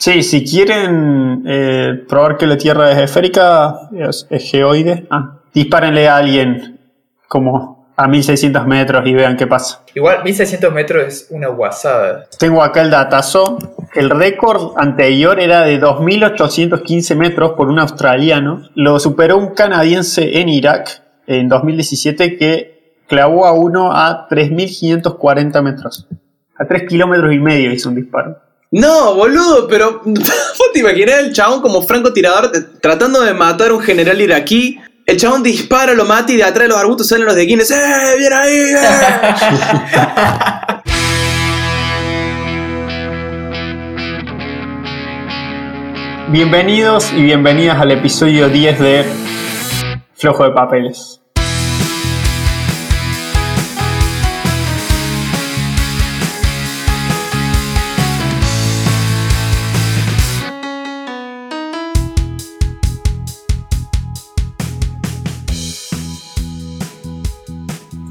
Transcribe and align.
Sí, 0.00 0.22
si 0.22 0.42
quieren 0.46 1.44
eh, 1.46 2.04
probar 2.08 2.38
que 2.38 2.46
la 2.46 2.56
Tierra 2.56 2.90
es 2.90 2.96
esférica, 2.96 3.90
es, 3.92 4.26
es 4.30 4.50
geoide, 4.50 5.06
ah, 5.10 5.40
dispárenle 5.52 6.08
a 6.08 6.16
alguien 6.16 6.80
como 7.28 7.86
a 7.96 8.08
1600 8.08 8.66
metros 8.66 9.06
y 9.06 9.12
vean 9.12 9.36
qué 9.36 9.46
pasa. 9.46 9.82
Igual 9.94 10.24
1600 10.24 10.72
metros 10.72 11.04
es 11.06 11.26
una 11.28 11.48
guasada. 11.48 12.24
Tengo 12.38 12.62
acá 12.62 12.80
el 12.80 12.90
datazo. 12.90 13.58
El 13.94 14.08
récord 14.08 14.72
anterior 14.78 15.38
era 15.38 15.66
de 15.66 15.78
2815 15.78 17.14
metros 17.14 17.52
por 17.52 17.68
un 17.68 17.78
australiano. 17.78 18.70
Lo 18.74 18.98
superó 19.00 19.36
un 19.36 19.48
canadiense 19.48 20.40
en 20.40 20.48
Irak 20.48 21.02
en 21.26 21.46
2017 21.50 22.38
que 22.38 22.94
clavó 23.06 23.44
a 23.44 23.52
uno 23.52 23.92
a 23.92 24.28
3540 24.30 25.60
metros. 25.60 26.08
A 26.56 26.64
3 26.64 26.88
kilómetros 26.88 27.34
y 27.34 27.38
medio 27.38 27.70
hizo 27.70 27.90
un 27.90 27.96
disparo. 27.96 28.49
No, 28.72 29.16
boludo, 29.16 29.66
pero 29.66 30.00
vos 30.04 30.72
te 30.72 30.78
imaginás 30.78 31.18
el 31.18 31.32
chabón 31.32 31.60
como 31.60 31.82
francotirador 31.82 32.52
eh, 32.54 32.60
tratando 32.80 33.20
de 33.20 33.34
matar 33.34 33.70
a 33.70 33.74
un 33.74 33.80
general 33.80 34.20
iraquí. 34.20 34.78
El 35.06 35.16
chabón 35.16 35.42
dispara, 35.42 35.92
lo 35.92 36.04
mata 36.04 36.30
y 36.30 36.36
de 36.36 36.44
atrás 36.44 36.62
de 36.64 36.68
los 36.68 36.78
arbustos 36.78 37.08
salen 37.08 37.26
los 37.26 37.34
de 37.34 37.46
Guinness. 37.46 37.72
¡Eh, 37.72 38.14
bien 38.16 38.32
ahí! 38.32 38.54
eh! 38.54 38.80
Bienvenidos 46.28 47.12
y 47.12 47.22
bienvenidas 47.22 47.80
al 47.80 47.90
episodio 47.90 48.48
10 48.48 48.78
de 48.78 49.04
Flojo 50.14 50.44
de 50.44 50.50
Papeles. 50.50 51.19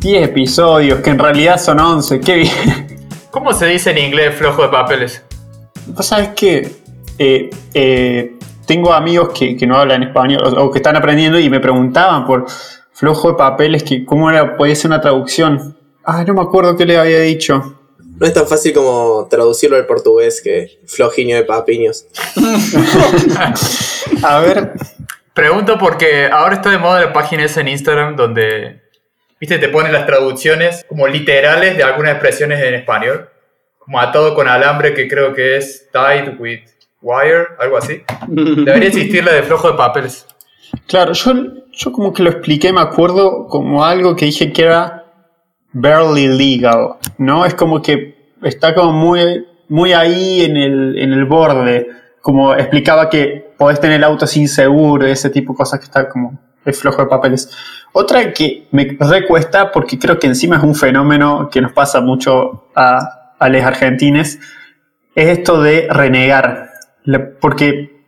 Diez 0.09 0.27
episodios, 0.27 1.01
que 1.01 1.11
en 1.11 1.19
realidad 1.19 1.61
son 1.61 1.79
11, 1.79 2.19
qué 2.21 2.37
bien. 2.37 2.51
¿Cómo 3.29 3.53
se 3.53 3.67
dice 3.67 3.91
en 3.91 3.99
inglés 3.99 4.33
flojo 4.33 4.63
de 4.63 4.69
papeles? 4.69 5.23
Vos 5.85 6.03
sabés 6.03 6.29
que 6.29 6.67
eh, 7.19 7.51
eh, 7.75 8.33
tengo 8.65 8.91
amigos 8.91 9.29
que, 9.37 9.55
que 9.55 9.67
no 9.67 9.77
hablan 9.77 10.01
español 10.01 10.41
o, 10.43 10.63
o 10.63 10.71
que 10.71 10.79
están 10.79 10.95
aprendiendo 10.95 11.37
y 11.37 11.47
me 11.47 11.59
preguntaban 11.59 12.25
por 12.25 12.47
flojo 12.91 13.29
de 13.29 13.37
papeles, 13.37 13.83
que 13.83 14.03
cómo 14.03 14.31
era, 14.31 14.57
podía 14.57 14.75
ser 14.75 14.89
una 14.89 14.99
traducción. 14.99 15.77
Ah, 16.03 16.23
no 16.23 16.33
me 16.33 16.41
acuerdo 16.41 16.75
qué 16.75 16.87
le 16.87 16.97
había 16.97 17.19
dicho. 17.19 17.77
No 17.99 18.25
es 18.25 18.33
tan 18.33 18.47
fácil 18.47 18.73
como 18.73 19.27
traducirlo 19.29 19.77
al 19.77 19.85
portugués 19.85 20.41
que 20.43 20.79
flojiño 20.87 21.35
de 21.35 21.43
papiños. 21.43 22.07
A 24.23 24.39
ver, 24.39 24.73
Pregunto 25.39 25.77
porque 25.77 26.27
ahora 26.27 26.55
está 26.55 26.69
de 26.69 26.77
moda 26.77 26.99
la 26.99 27.13
página 27.13 27.45
esa 27.45 27.61
en 27.61 27.69
Instagram 27.69 28.17
donde, 28.17 28.78
viste, 29.39 29.57
te 29.57 29.69
ponen 29.69 29.93
las 29.93 30.05
traducciones 30.05 30.85
como 30.87 31.07
literales 31.07 31.77
de 31.77 31.83
algunas 31.83 32.13
expresiones 32.13 32.61
en 32.63 32.75
español. 32.75 33.29
Como 33.77 33.99
atado 33.99 34.35
con 34.35 34.47
alambre, 34.47 34.93
que 34.93 35.07
creo 35.07 35.33
que 35.33 35.57
es 35.57 35.89
tied 35.91 36.39
with 36.39 36.61
wire, 37.01 37.47
algo 37.57 37.77
así. 37.77 38.03
Debería 38.27 38.89
existir 38.89 39.23
la 39.23 39.33
de 39.33 39.43
flojo 39.43 39.71
de 39.71 39.77
papeles. 39.77 40.27
claro, 40.87 41.13
yo, 41.13 41.33
yo 41.71 41.91
como 41.91 42.13
que 42.13 42.23
lo 42.23 42.29
expliqué, 42.29 42.71
me 42.73 42.81
acuerdo 42.81 43.47
como 43.47 43.83
algo 43.83 44.15
que 44.15 44.25
dije 44.25 44.51
que 44.51 44.63
era 44.63 45.05
barely 45.71 46.27
legal, 46.27 46.95
¿no? 47.17 47.45
Es 47.45 47.53
como 47.53 47.81
que 47.81 48.33
está 48.43 48.73
como 48.73 48.91
muy, 48.91 49.45
muy 49.67 49.93
ahí 49.93 50.43
en 50.43 50.57
el, 50.57 50.99
en 50.99 51.13
el 51.13 51.25
borde. 51.25 51.87
Como 52.21 52.53
explicaba 52.53 53.09
que 53.09 53.53
podés 53.57 53.79
tener 53.79 53.97
el 53.97 54.03
auto 54.03 54.27
sin 54.27 54.47
seguro, 54.47 55.05
ese 55.07 55.29
tipo 55.29 55.53
de 55.53 55.57
cosas 55.57 55.79
que 55.79 55.85
está 55.85 56.09
como 56.09 56.39
es 56.65 56.79
flojo 56.79 57.03
de 57.03 57.07
papeles. 57.07 57.49
Otra 57.91 58.33
que 58.33 58.67
me 58.71 58.97
recuesta, 58.99 59.71
porque 59.71 59.97
creo 59.97 60.19
que 60.19 60.27
encima 60.27 60.57
es 60.57 60.63
un 60.63 60.75
fenómeno 60.75 61.49
que 61.51 61.61
nos 61.61 61.71
pasa 61.71 62.01
mucho 62.01 62.69
a, 62.75 63.33
a 63.39 63.49
los 63.49 63.63
argentines, 63.63 64.39
es 65.15 65.37
esto 65.39 65.61
de 65.61 65.87
renegar. 65.89 66.69
Porque 67.41 67.99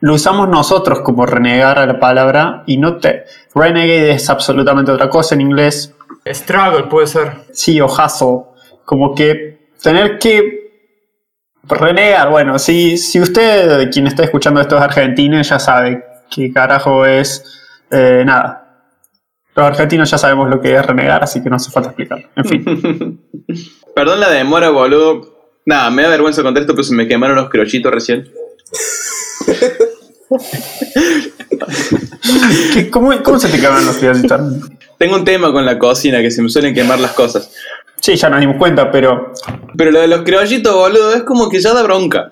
lo 0.00 0.14
usamos 0.14 0.48
nosotros 0.48 1.00
como 1.00 1.26
renegar 1.26 1.78
a 1.78 1.86
la 1.86 2.00
palabra 2.00 2.64
y 2.66 2.78
no 2.78 2.96
te. 2.96 3.24
Renegade 3.54 4.12
es 4.12 4.30
absolutamente 4.30 4.90
otra 4.90 5.10
cosa 5.10 5.34
en 5.34 5.42
inglés. 5.42 5.94
Struggle 6.26 6.84
puede 6.84 7.06
ser. 7.06 7.32
Sí, 7.52 7.80
o 7.80 7.86
hustle. 7.86 8.44
Como 8.84 9.14
que 9.14 9.70
tener 9.82 10.18
que 10.18 10.60
renegar. 11.64 12.30
Bueno, 12.30 12.58
si, 12.58 12.96
si 12.96 13.20
usted, 13.20 13.90
quien 13.90 14.06
está 14.06 14.24
escuchando 14.24 14.60
esto 14.60 14.76
es 14.76 14.82
argentino, 14.82 15.40
ya 15.42 15.58
sabe 15.58 16.04
qué 16.30 16.52
carajo 16.52 17.04
es. 17.04 17.44
Eh, 17.90 18.22
nada. 18.24 18.66
Los 19.54 19.66
argentinos 19.66 20.10
ya 20.10 20.16
sabemos 20.18 20.48
lo 20.48 20.60
que 20.60 20.74
es 20.74 20.84
renegar, 20.86 21.22
así 21.24 21.42
que 21.42 21.50
no 21.50 21.56
hace 21.56 21.70
falta 21.70 21.90
explicarlo. 21.90 22.28
En 22.36 22.44
fin. 22.44 23.20
Perdón 23.94 24.20
la 24.20 24.30
demora, 24.30 24.70
boludo. 24.70 25.38
Nada, 25.66 25.90
me 25.90 26.02
da 26.02 26.08
vergüenza 26.08 26.42
contar 26.42 26.62
esto, 26.62 26.72
pero 26.74 26.84
se 26.84 26.94
me 26.94 27.06
quemaron 27.08 27.36
los 27.36 27.50
criollitos 27.50 27.92
recién. 27.92 28.30
¿Qué- 32.72 32.90
cómo, 32.90 33.10
cómo 33.22 33.38
se 33.38 33.48
te 33.48 33.60
queman 33.60 33.84
los 33.86 33.96
criollitos? 33.96 34.40
Tengo 34.98 35.16
un 35.16 35.24
tema 35.24 35.52
con 35.52 35.64
la 35.66 35.78
cocina, 35.78 36.20
que 36.20 36.30
se 36.30 36.42
me 36.42 36.48
suelen 36.48 36.74
quemar 36.74 36.98
las 37.00 37.12
cosas. 37.12 37.52
Sí, 38.00 38.16
ya 38.16 38.28
nos 38.30 38.40
dimos 38.40 38.56
cuenta, 38.56 38.90
pero 38.90 39.32
Pero 39.76 39.90
lo 39.90 40.00
de 40.00 40.08
los 40.08 40.22
criollitos, 40.22 40.74
boludo, 40.74 41.14
es 41.14 41.22
como 41.24 41.48
que 41.48 41.60
ya 41.60 41.72
da 41.74 41.82
bronca. 41.82 42.30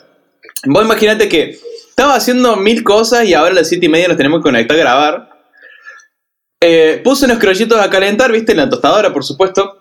Vos 0.67 0.85
imaginate 0.85 1.29
que 1.29 1.59
estaba 1.89 2.15
haciendo 2.15 2.57
mil 2.57 2.83
cosas 2.85 3.25
y 3.27 3.35
ahora 3.35 3.51
a 3.53 3.55
las 3.55 3.69
siete 3.69 3.87
y 3.87 3.89
media 3.89 4.09
nos 4.09 4.17
tenemos 4.17 4.39
que 4.41 4.45
conectar 4.45 4.77
a 4.77 4.81
grabar. 4.81 5.28
Eh, 6.61 7.01
puse 7.05 7.27
unos 7.27 7.39
criollitos 7.39 7.79
a 7.81 7.89
calentar, 7.91 8.33
viste, 8.33 8.53
en 8.53 8.59
la 8.59 8.69
tostadora, 8.69 9.13
por 9.13 9.25
supuesto. 9.25 9.75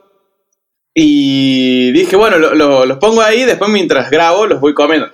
Y 0.94 1.92
dije, 1.92 2.16
bueno, 2.16 2.38
lo- 2.38 2.56
lo- 2.56 2.86
los 2.86 2.98
pongo 2.98 3.22
ahí, 3.22 3.46
después 3.46 3.70
mientras 3.70 4.10
grabo 4.10 4.46
los 4.48 4.60
voy 4.60 4.74
comiendo. 4.74 5.08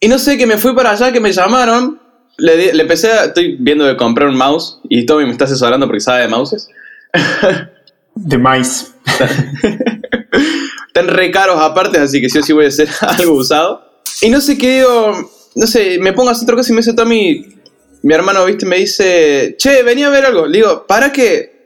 Y 0.00 0.08
no 0.08 0.18
sé, 0.18 0.36
que 0.38 0.46
me 0.46 0.58
fui 0.58 0.74
para 0.74 0.90
allá, 0.92 1.12
que 1.12 1.20
me 1.20 1.32
llamaron. 1.32 2.00
Le, 2.38 2.74
le 2.74 2.82
empecé 2.82 3.10
a... 3.12 3.24
Estoy 3.26 3.56
viendo 3.58 3.84
de 3.86 3.96
comprar 3.96 4.28
un 4.28 4.36
mouse 4.36 4.80
y 4.90 5.06
Tommy 5.06 5.24
me 5.24 5.32
está 5.32 5.46
asesorando 5.46 5.86
porque 5.86 6.00
sabe 6.00 6.22
de 6.22 6.28
mouses. 6.28 6.68
de 8.14 8.38
maíz. 8.38 8.92
Están 10.88 11.08
re 11.08 11.30
caros 11.30 11.60
aparte, 11.60 11.98
así 11.98 12.20
que 12.20 12.28
sí 12.28 12.38
o 12.38 12.42
sí 12.42 12.52
voy 12.52 12.66
a 12.66 12.68
hacer 12.68 12.88
algo 13.00 13.32
usado. 13.34 13.82
Y 14.20 14.28
no 14.30 14.40
sé 14.40 14.56
qué 14.58 14.76
digo, 14.78 15.30
no 15.54 15.66
sé, 15.66 15.98
me 15.98 16.12
pongo 16.12 16.28
a 16.28 16.32
hacer 16.32 16.44
otra 16.44 16.56
cosa 16.56 16.70
y 16.72 16.74
me 16.74 16.80
dice 16.80 16.94
Tommy, 16.94 17.55
mi 18.06 18.14
hermano, 18.14 18.44
viste, 18.44 18.66
me 18.66 18.76
dice, 18.76 19.56
che, 19.58 19.82
venía 19.82 20.06
a 20.06 20.10
ver 20.10 20.26
algo. 20.26 20.46
Le 20.46 20.58
digo, 20.58 20.86
¿para 20.86 21.10
qué? 21.10 21.56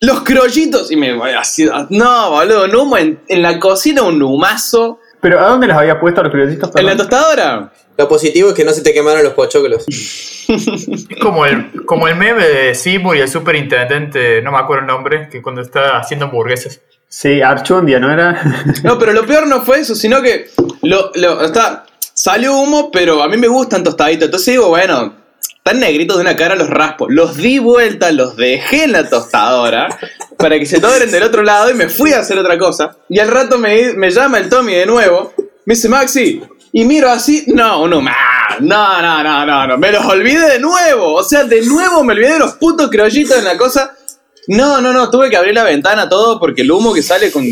Los 0.00 0.22
criollitos. 0.22 0.90
Y 0.90 0.96
me 0.96 1.12
voy 1.12 1.32
así, 1.32 1.68
no, 1.90 2.30
boludo, 2.30 2.64
un 2.64 2.74
humo 2.74 2.96
en, 2.96 3.20
en 3.28 3.42
la 3.42 3.60
cocina, 3.60 4.02
un 4.02 4.22
humazo. 4.22 4.98
Pero 5.20 5.38
¿a 5.38 5.48
dónde 5.48 5.66
los 5.66 5.76
había 5.76 6.00
puesto 6.00 6.22
los 6.22 6.32
criollitos? 6.32 6.70
En 6.74 6.86
la 6.86 6.96
tostadora. 6.96 7.70
Lo 7.98 8.08
positivo 8.08 8.48
es 8.48 8.54
que 8.54 8.64
no 8.64 8.72
se 8.72 8.80
te 8.80 8.94
quemaron 8.94 9.22
los 9.22 9.34
pochoclos. 9.34 9.84
Es 10.48 11.06
como 11.20 11.44
el, 11.44 11.84
como 11.84 12.08
el 12.08 12.16
meme 12.16 12.48
de 12.48 12.74
Seymour 12.74 13.14
y 13.14 13.20
el 13.20 13.28
superintendente, 13.28 14.40
no 14.40 14.50
me 14.50 14.56
acuerdo 14.56 14.80
el 14.80 14.86
nombre, 14.86 15.28
que 15.28 15.42
cuando 15.42 15.60
está 15.60 15.98
haciendo 15.98 16.24
hamburguesas. 16.24 16.80
Sí, 17.06 17.42
Archundia, 17.42 18.00
¿no 18.00 18.10
era? 18.10 18.40
No, 18.82 18.98
pero 18.98 19.12
lo 19.12 19.26
peor 19.26 19.46
no 19.46 19.60
fue 19.60 19.80
eso, 19.80 19.94
sino 19.94 20.22
que 20.22 20.48
lo, 20.80 21.10
lo, 21.16 21.44
está, 21.44 21.84
salió 22.14 22.56
humo, 22.56 22.90
pero 22.90 23.22
a 23.22 23.28
mí 23.28 23.36
me 23.36 23.48
gustan 23.48 23.84
tostaditos. 23.84 24.24
Entonces 24.24 24.54
digo, 24.54 24.68
bueno, 24.68 25.27
están 25.68 25.80
negritos 25.80 26.16
de 26.16 26.22
una 26.22 26.34
cara, 26.34 26.54
los 26.54 26.70
raspo. 26.70 27.10
Los 27.10 27.36
di 27.36 27.58
vuelta, 27.58 28.10
los 28.10 28.36
dejé 28.36 28.84
en 28.84 28.92
la 28.92 29.06
tostadora 29.06 29.98
para 30.38 30.58
que 30.58 30.64
se 30.64 30.80
doren 30.80 31.10
del 31.10 31.22
otro 31.22 31.42
lado 31.42 31.70
y 31.70 31.74
me 31.74 31.90
fui 31.90 32.14
a 32.14 32.20
hacer 32.20 32.38
otra 32.38 32.58
cosa. 32.58 32.96
Y 33.10 33.18
al 33.18 33.28
rato 33.28 33.58
me, 33.58 33.92
me 33.92 34.10
llama 34.10 34.38
el 34.38 34.48
Tommy 34.48 34.72
de 34.72 34.86
nuevo, 34.86 35.34
me 35.66 35.74
dice, 35.74 35.90
Maxi, 35.90 36.40
y 36.72 36.84
miro 36.86 37.10
así, 37.10 37.44
no, 37.48 37.86
no, 37.86 38.00
no, 38.00 39.02
no, 39.02 39.22
no, 39.22 39.44
no, 39.44 39.66
no, 39.66 39.76
me 39.78 39.92
los 39.92 40.06
olvidé 40.06 40.52
de 40.52 40.58
nuevo. 40.58 41.12
O 41.12 41.22
sea, 41.22 41.44
de 41.44 41.60
nuevo 41.66 42.02
me 42.02 42.14
olvidé 42.14 42.32
de 42.32 42.38
los 42.38 42.54
putos 42.54 42.88
criollitos 42.88 43.36
en 43.36 43.44
la 43.44 43.58
cosa. 43.58 43.94
No, 44.48 44.80
no, 44.80 44.92
no, 44.92 45.10
tuve 45.10 45.28
que 45.30 45.36
abrir 45.36 45.54
la 45.54 45.62
ventana 45.64 46.08
todo 46.08 46.40
porque 46.40 46.62
el 46.62 46.70
humo 46.72 46.94
que 46.94 47.02
sale 47.02 47.30
con 47.30 47.44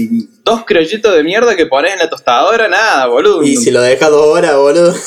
dos 0.44 0.64
criollitos 0.64 1.14
de 1.14 1.22
mierda 1.22 1.54
que 1.54 1.66
pones 1.66 1.92
en 1.92 1.98
la 1.98 2.08
tostadora, 2.08 2.68
nada, 2.68 3.06
boludo. 3.06 3.42
Y 3.42 3.56
si 3.56 3.70
lo 3.70 3.80
dejas 3.82 4.10
dos 4.10 4.26
horas, 4.26 4.56
boludo. 4.56 4.94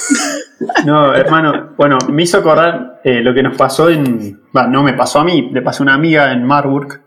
No, 0.85 1.15
hermano, 1.15 1.69
bueno, 1.77 1.97
me 2.09 2.23
hizo 2.23 2.37
acordar 2.37 2.99
eh, 3.05 3.21
lo 3.21 3.33
que 3.33 3.41
nos 3.41 3.55
pasó 3.55 3.89
en. 3.89 4.41
No 4.53 4.83
me 4.83 4.93
pasó 4.93 5.19
a 5.19 5.23
mí, 5.23 5.49
le 5.53 5.61
pasó 5.61 5.83
a 5.83 5.85
una 5.85 5.93
amiga 5.93 6.33
en 6.33 6.43
Marburg. 6.43 7.01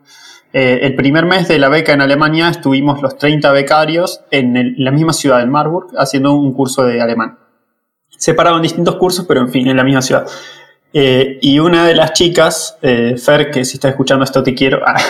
Eh, 0.55 0.81
el 0.83 0.97
primer 0.97 1.27
mes 1.27 1.49
de 1.49 1.59
la 1.59 1.69
beca 1.69 1.93
en 1.93 2.01
Alemania 2.01 2.49
estuvimos 2.49 3.03
los 3.03 3.19
30 3.19 3.53
becarios 3.53 4.21
en, 4.31 4.57
el- 4.57 4.75
en 4.79 4.85
la 4.85 4.91
misma 4.91 5.13
ciudad, 5.13 5.43
en 5.43 5.51
Marburg, 5.51 5.89
haciendo 5.99 6.33
un 6.33 6.55
curso 6.55 6.83
de 6.85 7.03
alemán. 7.03 7.39
Separado 8.09 8.57
en 8.57 8.63
distintos 8.63 8.97
cursos, 8.97 9.27
pero 9.29 9.43
en 9.43 9.51
fin, 9.51 9.69
en 9.69 9.77
la 9.77 9.85
misma 9.85 10.01
ciudad. 10.01 10.27
Eh, 10.93 11.39
y 11.41 11.59
una 11.59 11.87
de 11.87 11.95
las 11.95 12.13
chicas, 12.13 12.79
eh, 12.83 13.17
Fer, 13.17 13.51
que 13.51 13.65
si 13.65 13.75
está 13.77 13.89
escuchando 13.89 14.25
esto 14.25 14.43
te 14.43 14.55
quiero, 14.55 14.81
ah, 14.87 15.01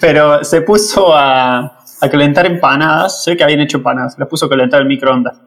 pero 0.00 0.42
se 0.44 0.62
puso 0.62 1.14
a, 1.14 1.78
a 2.00 2.10
calentar 2.10 2.46
empanadas. 2.46 3.22
Sé 3.24 3.36
que 3.36 3.44
habían 3.44 3.60
hecho 3.60 3.78
empanadas, 3.78 4.18
las 4.18 4.28
puso 4.28 4.46
a 4.46 4.48
calentar 4.48 4.80
el 4.80 4.88
microondas. 4.88 5.40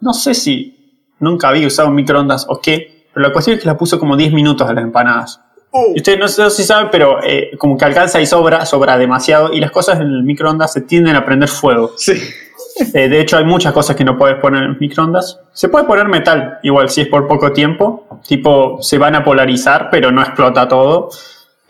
No 0.00 0.12
sé 0.12 0.34
si 0.34 0.76
nunca 1.18 1.48
había 1.48 1.66
usado 1.66 1.88
un 1.88 1.94
microondas 1.94 2.46
o 2.48 2.60
qué, 2.60 3.06
pero 3.12 3.26
la 3.26 3.32
cuestión 3.32 3.56
es 3.56 3.62
que 3.62 3.68
la 3.68 3.78
puso 3.78 3.98
como 3.98 4.16
10 4.16 4.32
minutos 4.32 4.68
a 4.68 4.72
las 4.72 4.84
empanadas. 4.84 5.40
Y 5.94 5.98
ustedes 5.98 6.18
no, 6.18 6.28
sé 6.28 6.42
no 6.42 6.50
sé 6.50 6.62
si 6.62 6.64
saben, 6.64 6.88
pero 6.90 7.22
eh, 7.22 7.50
como 7.58 7.76
que 7.76 7.84
alcanza 7.84 8.20
y 8.20 8.26
sobra, 8.26 8.64
sobra 8.64 8.96
demasiado, 8.96 9.52
y 9.52 9.60
las 9.60 9.70
cosas 9.70 10.00
en 10.00 10.06
el 10.06 10.22
microondas 10.22 10.72
se 10.72 10.80
tienden 10.80 11.16
a 11.16 11.24
prender 11.24 11.48
fuego. 11.48 11.92
Sí. 11.96 12.14
Eh, 12.78 13.08
de 13.08 13.20
hecho, 13.20 13.38
hay 13.38 13.44
muchas 13.44 13.72
cosas 13.72 13.96
que 13.96 14.04
no 14.04 14.18
puedes 14.18 14.36
poner 14.38 14.62
en 14.62 14.76
microondas. 14.78 15.40
Se 15.52 15.68
puede 15.68 15.86
poner 15.86 16.08
metal, 16.08 16.58
igual 16.62 16.90
si 16.90 17.02
es 17.02 17.08
por 17.08 17.26
poco 17.26 17.52
tiempo. 17.52 18.20
Tipo, 18.26 18.78
se 18.82 18.98
van 18.98 19.14
a 19.14 19.24
polarizar, 19.24 19.88
pero 19.90 20.10
no 20.10 20.20
explota 20.20 20.68
todo. 20.68 21.08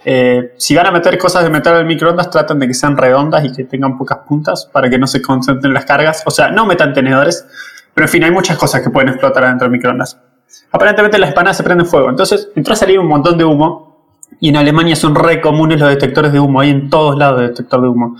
Eh, 0.04 0.54
si 0.56 0.74
van 0.74 0.86
a 0.86 0.90
meter 0.90 1.16
cosas 1.18 1.44
de 1.44 1.50
metal 1.50 1.80
en 1.80 1.86
microondas, 1.86 2.30
tratan 2.30 2.58
de 2.58 2.68
que 2.68 2.74
sean 2.74 2.96
redondas 2.96 3.44
y 3.44 3.52
que 3.52 3.64
tengan 3.64 3.96
pocas 3.96 4.18
puntas 4.26 4.68
para 4.72 4.88
que 4.90 4.98
no 4.98 5.06
se 5.06 5.22
concentren 5.22 5.72
las 5.72 5.84
cargas. 5.84 6.22
O 6.26 6.30
sea, 6.30 6.50
no 6.50 6.66
metan 6.66 6.92
tenedores, 6.92 7.46
pero 7.94 8.06
en 8.06 8.10
fin, 8.10 8.24
hay 8.24 8.30
muchas 8.30 8.56
cosas 8.56 8.82
que 8.82 8.90
pueden 8.90 9.08
explotar 9.08 9.44
adentro 9.44 9.66
del 9.66 9.72
microondas. 9.72 10.20
Aparentemente 10.72 11.18
las 11.18 11.30
empanadas 11.30 11.56
se 11.56 11.62
prenden 11.62 11.86
fuego. 11.86 12.08
Entonces 12.10 12.50
entró 12.54 12.74
a 12.74 12.76
salir 12.76 12.98
un 12.98 13.08
montón 13.08 13.38
de 13.38 13.44
humo. 13.44 13.86
Y 14.40 14.48
en 14.48 14.56
Alemania 14.56 14.96
son 14.96 15.14
re 15.14 15.40
comunes 15.40 15.80
los 15.80 15.88
detectores 15.88 16.32
de 16.32 16.40
humo. 16.40 16.60
Hay 16.60 16.70
en 16.70 16.90
todos 16.90 17.16
lados 17.16 17.40
detector 17.40 17.80
de 17.80 17.88
humo. 17.88 18.16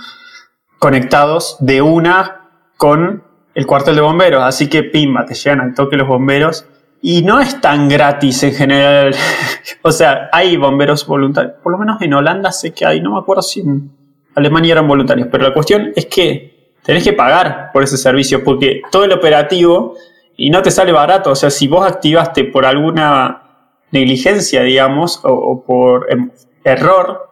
Conectados 0.78 1.56
de 1.60 1.82
una 1.82 2.45
con 2.76 3.22
el 3.54 3.66
cuartel 3.66 3.96
de 3.96 4.00
bomberos. 4.02 4.42
Así 4.44 4.68
que 4.68 4.82
pimba, 4.82 5.24
te 5.24 5.34
llegan 5.34 5.60
al 5.60 5.74
toque 5.74 5.96
los 5.96 6.06
bomberos. 6.06 6.66
Y 7.02 7.22
no 7.22 7.40
es 7.40 7.60
tan 7.60 7.88
gratis 7.88 8.42
en 8.42 8.52
general. 8.52 9.14
o 9.82 9.92
sea, 9.92 10.28
hay 10.32 10.56
bomberos 10.56 11.06
voluntarios. 11.06 11.54
Por 11.62 11.72
lo 11.72 11.78
menos 11.78 12.00
en 12.02 12.14
Holanda 12.14 12.52
sé 12.52 12.72
que 12.72 12.86
hay. 12.86 13.00
No 13.00 13.12
me 13.12 13.18
acuerdo 13.18 13.42
si 13.42 13.60
en 13.60 13.90
Alemania 14.34 14.72
eran 14.72 14.88
voluntarios. 14.88 15.28
Pero 15.30 15.44
la 15.44 15.54
cuestión 15.54 15.92
es 15.94 16.06
que 16.06 16.72
tenés 16.82 17.04
que 17.04 17.12
pagar 17.12 17.70
por 17.72 17.82
ese 17.82 17.96
servicio. 17.96 18.44
Porque 18.44 18.82
todo 18.90 19.04
el 19.04 19.12
operativo 19.12 19.94
y 20.36 20.50
no 20.50 20.62
te 20.62 20.70
sale 20.70 20.92
barato. 20.92 21.30
O 21.30 21.36
sea, 21.36 21.50
si 21.50 21.68
vos 21.68 21.86
activaste 21.86 22.44
por 22.44 22.66
alguna 22.66 23.42
negligencia, 23.90 24.62
digamos, 24.62 25.20
o, 25.24 25.32
o 25.32 25.64
por 25.64 26.10
em, 26.10 26.30
error, 26.64 27.30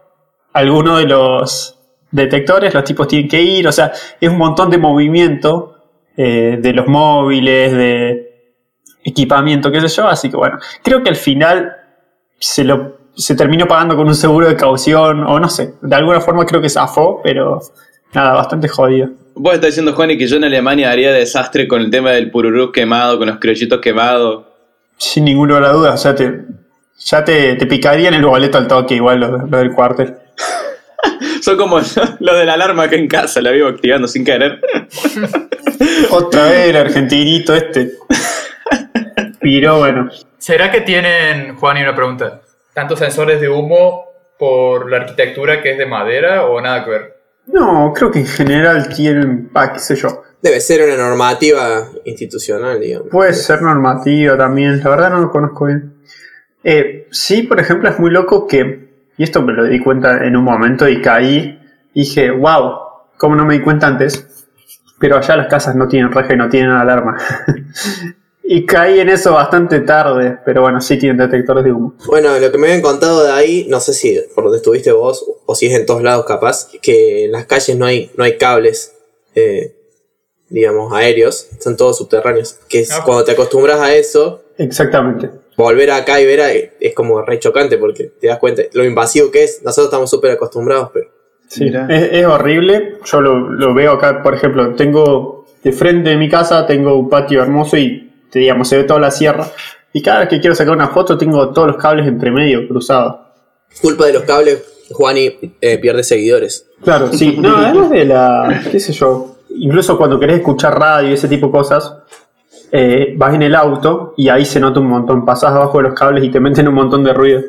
alguno 0.52 0.99
de 0.99 1.06
los 1.06 1.74
detectores, 2.15 2.73
los 2.73 2.85
tipos 2.85 3.09
tienen 3.09 3.29
que 3.29 3.43
ir. 3.43 3.67
O 3.69 3.73
sea, 3.73 3.93
es 4.21 4.31
un 4.31 4.39
montón 4.39 4.71
de 4.71 4.79
movimiento 4.79 5.77
eh, 6.17 6.59
de 6.61 6.73
los 6.73 6.87
móviles, 6.87 7.73
de 7.73 8.55
equipamiento, 9.05 9.71
qué 9.71 9.81
sé 9.81 9.89
yo. 9.89 10.07
Así 10.07 10.31
que 10.31 10.37
bueno, 10.37 10.59
creo 10.83 11.03
que 11.03 11.11
al 11.11 11.17
final 11.17 11.73
se 12.39 12.65
lo 12.65 13.05
se 13.17 13.37
terminó 13.37 13.67
pagando 13.67 13.97
con 13.97 14.09
un 14.09 14.15
seguro 14.15 14.49
de 14.49 14.57
caución, 14.57 15.25
o 15.25 15.39
no 15.39 15.49
sé, 15.49 15.75
de 15.81 15.97
alguna 15.97 16.21
forma 16.21 16.45
creo 16.45 16.61
que 16.61 16.69
zafó, 16.69 17.21
pero 17.23 17.61
nada, 18.13 18.33
bastante 18.33 18.69
jodido. 18.69 19.11
Vos 19.37 19.55
estás 19.55 19.71
diciendo, 19.71 19.93
Juan, 19.93 20.11
y 20.11 20.19
que 20.19 20.27
yo 20.27 20.37
en 20.37 20.45
Alemania 20.45 20.91
haría 20.91 21.13
desastre 21.13 21.69
con 21.69 21.81
el 21.81 21.91
tema 21.91 22.11
del 22.11 22.31
pururú 22.31 22.73
quemado, 22.73 23.19
con 23.19 23.29
los 23.29 23.39
criollitos 23.39 23.81
quemados. 23.81 24.47
Sin 24.97 25.25
ninguna 25.25 25.69
duda, 25.71 25.95
o 25.95 25.97
sea, 25.97 26.15
te, 26.15 26.45
ya 26.99 27.25
te, 27.25 27.55
te 27.55 27.67
picarían 27.67 28.15
el 28.15 28.25
boleto 28.25 28.59
al 28.59 28.69
toque, 28.69 28.97
igual 28.97 29.21
lo, 29.21 29.47
lo 29.47 29.59
del 29.59 29.73
cuartel. 29.73 30.15
Son 31.44 31.58
como 31.58 31.79
lo 32.20 32.37
de 32.37 32.46
la 32.46 32.55
alarma 32.55 32.88
que 32.88 32.96
en 32.96 33.06
casa 33.06 33.43
la 33.43 33.50
vivo 33.50 33.69
activando 33.69 34.08
sin 34.08 34.25
querer. 34.25 34.62
Otra 36.11 36.46
vez 36.46 36.70
el 36.70 36.76
argentinito 36.76 37.55
este. 37.55 37.93
Pero 39.41 39.79
bueno, 39.79 40.11
¿Será 40.38 40.70
que 40.70 40.81
tienen, 40.81 41.56
Juan, 41.56 41.76
y 41.76 41.82
una 41.82 41.94
pregunta, 41.94 42.41
tantos 42.73 42.99
sensores 42.99 43.43
de 43.43 43.50
humo 43.50 44.06
por 44.38 44.91
la 44.91 44.99
arquitectura 44.99 45.61
que 45.61 45.73
es 45.73 45.79
de 45.79 45.85
madera 45.85 46.46
o 46.46 46.61
nada 46.62 46.82
que 46.82 46.91
ver? 46.91 47.14
no, 47.46 47.93
creo 47.94 48.11
que 48.11 48.20
en 48.20 48.26
general 48.26 48.88
tienen, 48.88 49.50
ah, 49.52 49.70
qué 49.75 49.81
sé 49.81 49.96
yo, 49.96 50.23
Debe 50.41 50.61
ser 50.61 50.82
una 50.82 50.96
normativa 50.96 51.88
institucional, 52.05 52.79
digamos. 52.79 53.08
Puede 53.11 53.32
ser 53.32 53.62
normativa 53.62 54.37
también, 54.37 54.82
la 54.85 54.91
verdad 54.91 55.11
no 55.11 55.20
lo 55.20 55.31
conozco 55.31 55.64
bien. 55.64 55.94
Eh, 56.62 57.08
sí, 57.11 57.44
por 57.44 57.61
ejemplo, 57.61 57.88
es 57.88 57.99
muy 57.99 58.11
loco 58.11 58.46
que, 58.46 58.94
y 59.17 59.23
esto 59.23 59.43
me 59.43 59.53
lo 59.53 59.65
di 59.65 59.81
cuenta 59.81 60.25
en 60.25 60.37
un 60.37 60.45
momento 60.45 60.89
y 60.89 61.01
caí, 61.01 61.59
dije, 61.95 62.31
wow, 62.31 62.73
¿cómo 63.17 63.37
no 63.37 63.45
me 63.45 63.55
di 63.55 63.61
cuenta 63.61 63.87
antes? 63.87 64.47
Pero 64.99 65.17
allá 65.17 65.37
las 65.37 65.49
casas 65.49 65.75
no 65.77 65.89
tienen 65.89 66.13
reja 66.13 66.35
y 66.35 66.37
no 66.37 66.49
tienen 66.49 66.71
alarma. 66.71 67.17
y 68.43 68.65
caí 68.67 69.01
en 69.01 69.09
eso 69.09 69.33
bastante 69.33 69.81
tarde, 69.81 70.39
pero 70.45 70.63
bueno, 70.63 70.81
sí 70.81 70.99
tienen 70.99 71.19
detectores 71.19 71.65
de 71.65 71.73
humo. 71.73 71.95
Bueno, 72.07 72.39
lo 72.39 72.51
que 72.51 72.59
me 72.59 72.67
habían 72.69 72.83
contado 72.83 73.25
de 73.25 73.33
ahí, 73.33 73.67
no 73.69 73.81
sé 73.81 73.93
si 73.93 74.21
por 74.35 74.45
donde 74.45 74.59
estuviste 74.59 74.93
vos 74.93 75.25
o 75.47 75.55
si 75.55 75.67
es 75.67 75.75
en 75.75 75.87
todos 75.87 76.03
lados 76.03 76.25
capaz, 76.27 76.69
que 76.83 77.27
en 77.27 77.33
las 77.33 77.47
calles 77.47 77.77
no 77.77 77.87
hay, 77.87 78.11
no 78.17 78.25
hay 78.25 78.37
cables, 78.39 78.95
eh, 79.35 79.77
digamos, 80.49 80.93
aéreos, 80.93 81.49
son 81.61 81.77
todos 81.77 81.99
subterráneos. 81.99 82.59
Que 82.69 82.81
es, 82.81 82.93
Ah. 82.93 83.03
cuando 83.05 83.25
te 83.25 83.33
acostumbras 83.33 83.81
a 83.81 83.95
eso, 83.95 84.41
Exactamente. 84.57 85.31
Volver 85.56 85.91
acá 85.91 86.21
y 86.21 86.27
ver 86.27 86.41
a- 86.41 86.53
es 86.53 86.95
como 86.95 87.23
re 87.23 87.39
chocante 87.39 87.79
porque 87.79 88.05
te 88.21 88.27
das 88.29 88.39
cuenta 88.39 88.62
lo 88.73 88.85
invasivo 88.85 89.31
que 89.31 89.45
es. 89.45 89.62
Nosotros 89.65 89.87
estamos 89.87 90.11
súper 90.11 90.33
acostumbrados, 90.33 90.91
pero 90.93 91.11
Sí, 91.47 91.67
es, 91.89 92.09
es 92.12 92.25
horrible. 92.27 92.97
Yo 93.05 93.21
lo, 93.21 93.39
lo 93.39 93.75
veo 93.75 93.93
acá, 93.93 94.23
por 94.23 94.35
ejemplo, 94.35 94.75
tengo 94.75 95.47
de 95.62 95.73
frente 95.73 96.11
de 96.11 96.17
mi 96.17 96.29
casa, 96.29 96.67
tengo 96.67 96.97
un 96.97 97.09
patio 97.09 97.43
hermoso 97.43 97.77
y, 97.77 98.12
te 98.31 98.39
digamos, 98.41 98.69
se 98.69 98.79
ve 98.79 98.85
toda 98.85 98.99
la 98.99 99.11
sierra. 99.11 99.47
Y 99.93 100.03
cada 100.03 100.21
vez 100.21 100.29
que 100.31 100.41
quiero 100.41 100.56
sacar 100.56 100.75
una 100.75 100.89
foto, 100.89 101.17
tengo 101.17 101.53
todos 101.53 101.69
los 101.69 101.77
cables 101.77 102.06
entre 102.09 102.31
medio 102.31 102.67
cruzados. 102.67 103.17
culpa 103.81 104.06
de 104.06 104.15
los 104.15 104.23
cables, 104.25 104.65
Juani 104.91 105.56
eh, 105.61 105.79
pierde 105.79 106.03
seguidores. 106.03 106.67
Claro, 106.83 107.12
sí. 107.12 107.37
No, 107.39 107.56
además 107.56 107.91
de 107.91 108.05
la. 108.06 108.62
qué 108.73 108.81
sé 108.81 108.93
yo. 108.93 109.37
Incluso 109.56 109.97
cuando 109.97 110.19
querés 110.19 110.39
escuchar 110.39 110.77
radio 110.79 111.11
y 111.11 111.12
ese 111.12 111.29
tipo 111.29 111.47
de 111.47 111.53
cosas, 111.53 111.95
eh, 112.76 113.15
vas 113.17 113.32
en 113.35 113.43
el 113.43 113.55
auto 113.55 114.15
y 114.17 114.29
ahí 114.31 114.44
se 114.44 114.59
nota 114.59 114.81
un 114.81 114.88
montón. 114.88 115.25
Pasás 115.25 115.53
abajo 115.53 115.79
de 115.79 115.85
los 115.85 115.94
cables 115.94 116.25
y 116.25 116.31
te 116.31 116.41
meten 116.41 116.67
un 116.67 116.75
montón 116.75 117.05
de 117.05 117.12
ruido. 117.12 117.41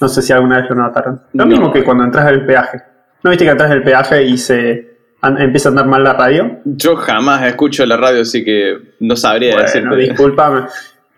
No 0.00 0.08
sé 0.08 0.22
si 0.22 0.32
alguna 0.32 0.56
vez 0.60 0.68
lo 0.70 0.74
notaron. 0.74 1.20
Lo 1.32 1.44
No. 1.44 1.50
mismo 1.50 1.72
que 1.72 1.84
cuando 1.84 2.02
entras 2.02 2.26
al 2.26 2.44
peaje. 2.44 2.78
¿No 3.22 3.30
viste 3.30 3.44
que 3.44 3.52
entras 3.52 3.70
al 3.70 3.84
peaje 3.84 4.24
y 4.24 4.36
se 4.36 4.96
an- 5.20 5.40
empieza 5.40 5.68
a 5.68 5.70
andar 5.70 5.86
mal 5.86 6.02
la 6.02 6.14
radio? 6.14 6.58
Yo 6.64 6.96
jamás 6.96 7.46
escucho 7.46 7.86
la 7.86 7.96
radio, 7.96 8.22
así 8.22 8.44
que 8.44 8.76
no 8.98 9.14
sabría 9.14 9.52
Bueno, 9.52 9.66
decirte. 9.66 9.96
discúlpame. 9.96 10.62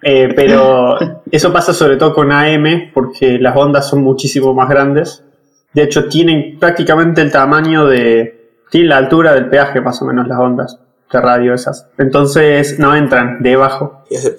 Eh, 0.02 0.32
pero 0.36 0.98
eso 1.32 1.52
pasa 1.54 1.72
sobre 1.72 1.96
todo 1.96 2.12
con 2.12 2.30
AM 2.30 2.90
porque 2.92 3.38
las 3.38 3.56
ondas 3.56 3.88
son 3.88 4.02
muchísimo 4.02 4.52
más 4.52 4.68
grandes. 4.68 5.24
De 5.72 5.82
hecho, 5.84 6.06
tienen 6.06 6.58
prácticamente 6.58 7.22
el 7.22 7.32
tamaño 7.32 7.86
de. 7.86 8.34
Tienen 8.70 8.90
la 8.90 8.98
altura 8.98 9.32
del 9.32 9.48
peaje, 9.48 9.80
más 9.80 10.00
o 10.02 10.04
menos, 10.04 10.28
las 10.28 10.38
ondas 10.38 10.80
de 11.12 11.20
radio 11.20 11.54
esas. 11.54 11.86
Entonces 11.98 12.78
no 12.78 12.94
entran 12.96 13.42
debajo. 13.42 14.04
Y 14.10 14.16
hace. 14.16 14.36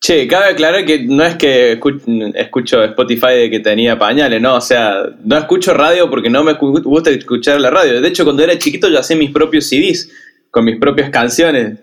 Che, 0.00 0.28
cabe 0.28 0.50
aclarar 0.50 0.84
que 0.84 1.04
no 1.04 1.24
es 1.24 1.36
que 1.36 1.80
escu- 1.80 2.32
escucho 2.34 2.84
Spotify 2.84 3.36
de 3.38 3.50
que 3.50 3.60
tenía 3.60 3.98
pañales, 3.98 4.38
no, 4.42 4.56
o 4.56 4.60
sea, 4.60 5.02
no 5.24 5.38
escucho 5.38 5.72
radio 5.72 6.10
porque 6.10 6.28
no 6.28 6.44
me 6.44 6.52
gusta 6.54 7.08
escuchar 7.08 7.58
la 7.58 7.70
radio. 7.70 8.02
De 8.02 8.08
hecho, 8.08 8.24
cuando 8.24 8.42
era 8.44 8.58
chiquito 8.58 8.88
yo 8.90 8.98
hacía 8.98 9.16
mis 9.16 9.30
propios 9.30 9.66
CDs 9.66 10.10
con 10.50 10.66
mis 10.66 10.78
propias 10.78 11.08
canciones. 11.08 11.78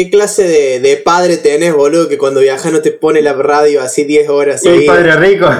¿Qué 0.00 0.08
clase 0.08 0.48
de, 0.48 0.80
de 0.80 0.96
padre 0.96 1.36
tenés, 1.36 1.74
boludo, 1.74 2.08
que 2.08 2.16
cuando 2.16 2.40
viajas 2.40 2.72
no 2.72 2.80
te 2.80 2.90
pone 2.90 3.20
la 3.20 3.34
radio 3.34 3.82
así 3.82 4.04
10 4.04 4.30
horas 4.30 4.64
Y 4.64 4.68
el 4.68 4.84
padre 4.86 5.14
rico. 5.16 5.46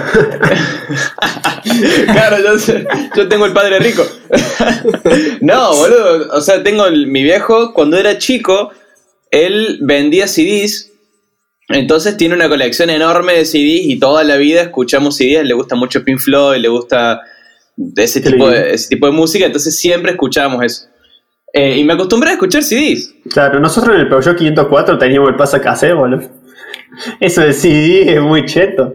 claro, 2.06 2.38
yo, 2.42 2.58
sé- 2.58 2.86
yo 3.14 3.28
tengo 3.28 3.44
el 3.44 3.52
padre 3.52 3.78
rico. 3.80 4.02
no, 5.42 5.74
boludo, 5.74 6.28
o 6.32 6.40
sea, 6.40 6.62
tengo 6.62 6.86
el- 6.86 7.06
mi 7.06 7.22
viejo, 7.22 7.74
cuando 7.74 7.98
era 7.98 8.16
chico, 8.16 8.70
él 9.30 9.76
vendía 9.82 10.26
CDs, 10.26 10.90
entonces 11.68 12.16
tiene 12.16 12.34
una 12.34 12.48
colección 12.48 12.88
enorme 12.88 13.34
de 13.34 13.44
CDs 13.44 13.84
y 13.84 13.98
toda 13.98 14.24
la 14.24 14.36
vida 14.36 14.62
escuchamos 14.62 15.18
CDs, 15.18 15.44
le 15.44 15.52
gusta 15.52 15.74
mucho 15.74 16.02
Pink 16.02 16.18
Floyd, 16.18 16.62
le 16.62 16.68
gusta 16.68 17.20
ese 17.94 18.22
tipo, 18.22 18.48
de, 18.48 18.72
ese 18.72 18.88
tipo 18.88 19.04
de 19.04 19.12
música, 19.12 19.44
entonces 19.44 19.76
siempre 19.78 20.12
escuchábamos 20.12 20.64
eso. 20.64 20.84
Eh, 21.52 21.78
y 21.78 21.84
me 21.84 21.94
acostumbré 21.94 22.30
a 22.30 22.32
escuchar 22.34 22.62
CDs. 22.62 23.12
Claro, 23.32 23.58
nosotros 23.60 23.94
en 23.94 24.02
el 24.02 24.08
Peugeot 24.08 24.36
504 24.36 24.98
teníamos 24.98 25.30
el 25.30 25.60
cassette, 25.60 25.94
boludo. 25.94 26.28
Eso 27.18 27.40
de 27.42 27.52
CD 27.52 28.14
es 28.14 28.20
muy 28.20 28.44
cheto. 28.46 28.94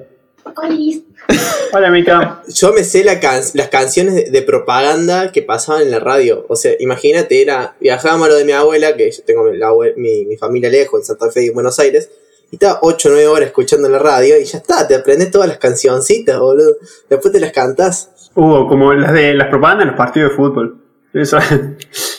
Hola, 1.74 1.90
Mica. 1.90 2.44
Yo 2.48 2.72
me 2.72 2.84
sé 2.84 3.04
la 3.04 3.20
can- 3.20 3.42
las 3.56 3.68
canciones 3.70 4.16
de, 4.16 4.32
de 4.32 4.42
propaganda 4.42 5.32
que 5.32 5.42
pasaban 5.42 5.82
en 5.82 5.92
la 5.92 6.00
radio. 6.00 6.46
O 6.48 6.56
sea, 6.56 6.72
imagínate, 6.80 7.42
era 7.42 7.76
viajábamos 7.82 8.28
a 8.28 8.30
lo 8.30 8.36
de 8.36 8.46
mi 8.46 8.52
abuela, 8.54 8.96
que 8.96 9.12
yo 9.12 9.24
tengo 9.26 9.50
la 9.52 9.70
abue- 9.70 9.96
mi, 9.98 10.26
mi 10.26 10.38
familia 10.38 10.70
lejos, 10.70 11.02
en 11.02 11.06
Santa 11.06 11.30
Fe 11.32 11.44
y 11.46 11.48
en 11.48 11.54
Buenos 11.56 11.80
Aires, 11.80 12.10
y 12.52 12.56
estaba 12.56 12.80
8 12.84 13.10
o 13.10 13.12
9 13.12 13.28
horas 13.28 13.48
escuchando 13.48 13.90
la 13.90 14.00
radio 14.00 14.40
y 14.40 14.46
ya 14.46 14.60
está, 14.60 14.88
te 14.88 14.96
aprendes 14.96 15.32
todas 15.32 15.48
las 15.48 15.58
cancioncitas, 15.58 16.40
boludo. 16.40 16.78
Después 17.10 17.34
te 17.34 17.40
las 17.40 17.52
cantás. 17.52 18.30
Hubo 18.36 18.68
como 18.68 18.94
las 18.94 19.12
de 19.14 19.34
las 19.34 19.48
propagandas 19.50 19.84
en 19.86 19.88
los 19.90 19.98
partidos 19.98 20.30
de 20.32 20.36
fútbol. 20.38 20.82
Eso, 21.16 21.38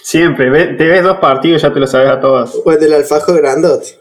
siempre. 0.03 0.51
Te 0.75 0.85
ves 0.87 1.03
dos 1.05 1.19
partidos 1.19 1.61
y 1.61 1.63
ya 1.67 1.73
te 1.73 1.81
lo 1.81 1.87
sabes 1.87 2.09
a 2.11 2.21
todos. 2.21 2.53
Después 2.55 2.81
del 2.81 2.95
alfajo 2.95 3.35
grandote. 3.35 3.99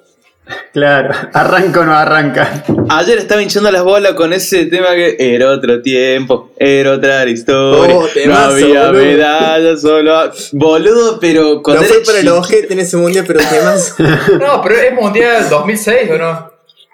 Claro, 0.72 1.10
arranca 1.34 1.80
o 1.80 1.86
no 1.86 1.94
arranca. 1.94 2.64
Ayer 2.90 3.18
estaba 3.18 3.42
hinchando 3.42 3.72
las 3.72 3.84
bolas 3.84 4.14
con 4.14 4.32
ese 4.32 4.68
tema 4.68 4.94
que 4.94 5.16
era 5.18 5.50
otro 5.50 5.82
tiempo, 5.82 6.52
era 6.58 6.92
otra 6.94 7.25
historia. 7.28 7.96
Oh, 7.96 8.08
no 8.28 8.36
había 8.38 8.86
boludo. 8.92 9.04
medallas, 9.04 9.82
solo. 9.82 10.32
Boludo, 10.52 11.20
pero 11.20 11.56
No 11.56 11.64
cuando 11.64 11.84
fue 11.86 11.98
era 11.98 12.06
para 12.06 12.20
el 12.20 12.28
ojete 12.30 12.74
en 12.74 12.80
ese 12.80 12.96
mundial, 12.96 13.25
pero 13.28 13.40
temas. 13.40 13.96
No, 14.40 14.62
pero 14.62 14.75
es 14.75 14.94
mundial 14.94 15.50
2006 15.50 16.12
o 16.12 16.18
no? 16.20 16.52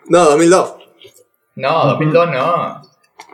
No, 0.07 0.25
2002. 0.25 0.73
No, 1.55 1.85
2002 1.87 2.29
no. 2.31 2.81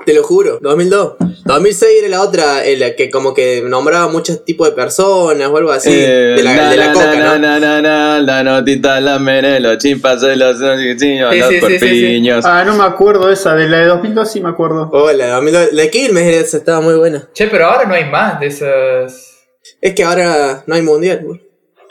Te 0.07 0.13
lo 0.13 0.23
juro, 0.23 0.57
2002. 0.61 1.15
2006 1.43 1.91
era 1.99 2.07
la 2.07 2.21
otra, 2.21 2.65
en 2.65 2.79
la 2.79 2.95
que 2.95 3.09
como 3.09 3.33
que 3.33 3.61
nombraba 3.61 4.07
muchos 4.07 4.45
tipos 4.45 4.69
de 4.69 4.73
personas 4.73 5.49
o 5.49 5.57
algo 5.57 5.69
así. 5.69 5.89
Eh, 5.91 6.35
de 6.37 6.43
la, 6.43 6.55
na, 6.55 6.69
de 6.71 6.77
la 6.77 6.87
na, 6.87 6.93
coca, 6.93 7.15
na, 7.17 7.37
¿no? 7.37 7.39
na, 7.39 7.59
na, 7.59 7.81
na, 7.81 8.19
la 8.21 8.41
notita, 8.41 9.01
la 9.01 9.19
mene, 9.19 9.59
los 9.59 9.77
chimpancés, 9.79 10.37
los 10.37 10.59
Sí, 10.59 10.63
los 10.63 11.01
sí, 11.01 11.19
sí, 11.27 11.59
sí, 11.59 11.59
sí. 11.59 11.59
corpiños. 11.59 12.45
Ah, 12.45 12.63
no 12.65 12.75
me 12.75 12.85
acuerdo 12.85 13.29
esa, 13.29 13.53
de 13.55 13.67
la 13.67 13.79
de 13.79 13.87
2002 13.87 14.31
sí 14.31 14.39
me 14.39 14.47
acuerdo. 14.47 14.89
Oh, 14.93 15.11
la 15.11 15.25
de 15.25 15.31
2002. 15.31 15.73
La 15.73 15.81
de 15.81 15.89
Quilmes 15.89 16.35
esa, 16.35 16.55
estaba 16.55 16.79
muy 16.79 16.95
buena. 16.95 17.27
Che, 17.33 17.47
pero 17.47 17.65
ahora 17.65 17.83
no 17.83 17.93
hay 17.93 18.05
más 18.09 18.39
de 18.39 18.47
esas. 18.47 19.35
Es 19.81 19.93
que 19.93 20.05
ahora 20.05 20.63
no 20.67 20.73
hay 20.73 20.83
mundial. 20.83 21.19
güey. 21.21 21.41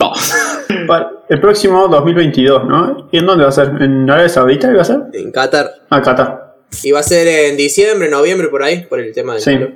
No. 0.00 0.12
El 1.28 1.40
próximo 1.42 1.86
2022, 1.88 2.64
¿no? 2.64 3.08
¿Y 3.12 3.18
en 3.18 3.26
dónde 3.26 3.44
va 3.44 3.50
a 3.50 3.52
ser? 3.52 3.72
¿En 3.78 4.08
Arabia 4.08 4.30
Saudita 4.30 4.70
iba 4.70 4.80
a 4.80 4.84
ser? 4.86 5.00
En 5.12 5.30
Qatar. 5.32 5.70
Ah, 5.90 6.00
Qatar. 6.00 6.45
Y 6.82 6.90
va 6.90 7.00
a 7.00 7.02
ser 7.02 7.26
en 7.28 7.56
diciembre, 7.56 8.08
noviembre, 8.08 8.48
por 8.48 8.62
ahí, 8.62 8.84
por 8.88 9.00
el 9.00 9.12
tema 9.12 9.34
del 9.34 9.42
Sí. 9.42 9.52
calor. 9.52 9.72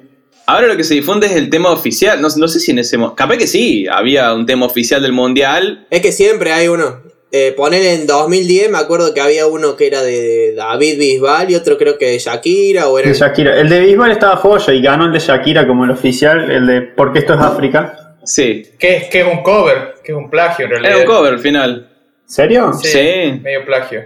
Ahora 0.47 0.67
lo 0.67 0.77
que 0.77 0.83
se 0.85 0.95
difunde 0.95 1.27
es 1.29 1.35
el 1.35 1.49
tema 1.49 1.71
oficial. 1.71 2.21
No, 2.21 2.29
no 2.37 2.49
sé 2.49 2.59
si 2.61 2.73
en 2.73 2.81
ese. 2.81 2.99
mo- 2.99 3.15
Capaz 3.15 3.37
que 3.39 3.47
sí, 3.47 3.87
había 3.91 4.35
un 4.35 4.47
tema 4.47 4.67
oficial 4.67 5.01
del 5.01 5.13
mundial. 5.13 5.87
Es 5.91 6.01
que 6.01 6.11
siempre 6.13 6.53
hay 6.53 6.69
uno. 6.69 7.03
Eh, 7.33 7.53
poner 7.57 7.85
en 7.85 8.09
2010, 8.09 8.69
me 8.73 8.79
acuerdo 8.79 9.15
que 9.15 9.21
había 9.21 9.47
uno 9.47 9.77
que 9.77 9.87
era 9.87 10.03
de 10.03 10.53
David 10.57 10.99
Bisbal 10.99 11.49
y 11.51 11.55
otro 11.55 11.79
creo 11.79 11.97
que 11.97 12.07
de 12.07 12.19
Shakira 12.19 12.89
o 12.89 12.99
era... 12.99 13.09
De 13.09 13.15
Shakira. 13.15 13.61
El 13.61 13.69
de 13.69 13.79
Bisbal 13.79 14.11
estaba 14.11 14.35
joya 14.37 14.73
y 14.75 14.83
ganó 14.83 15.05
el 15.07 15.13
de 15.13 15.21
Shakira 15.21 15.65
como 15.69 15.85
el 15.85 15.93
oficial, 15.93 16.51
el 16.51 16.67
de 16.67 16.81
Porque 16.83 17.21
esto 17.21 17.35
es 17.35 17.41
África. 17.41 18.17
Sí. 18.25 18.65
¿Qué 18.77 18.97
es, 18.97 19.05
qué 19.05 19.21
es 19.21 19.27
un 19.33 19.45
cover? 19.45 19.95
¿Qué 20.03 20.11
es 20.11 20.19
un 20.19 20.29
plagio 20.29 20.65
en 20.65 20.73
realidad? 20.73 20.93
Era 20.93 21.01
un 21.03 21.07
cover 21.07 21.33
al 21.35 21.39
final. 21.39 21.89
¿Serio? 22.27 22.73
Sí. 22.73 23.39
Medio 23.41 23.65
plagio. 23.65 24.03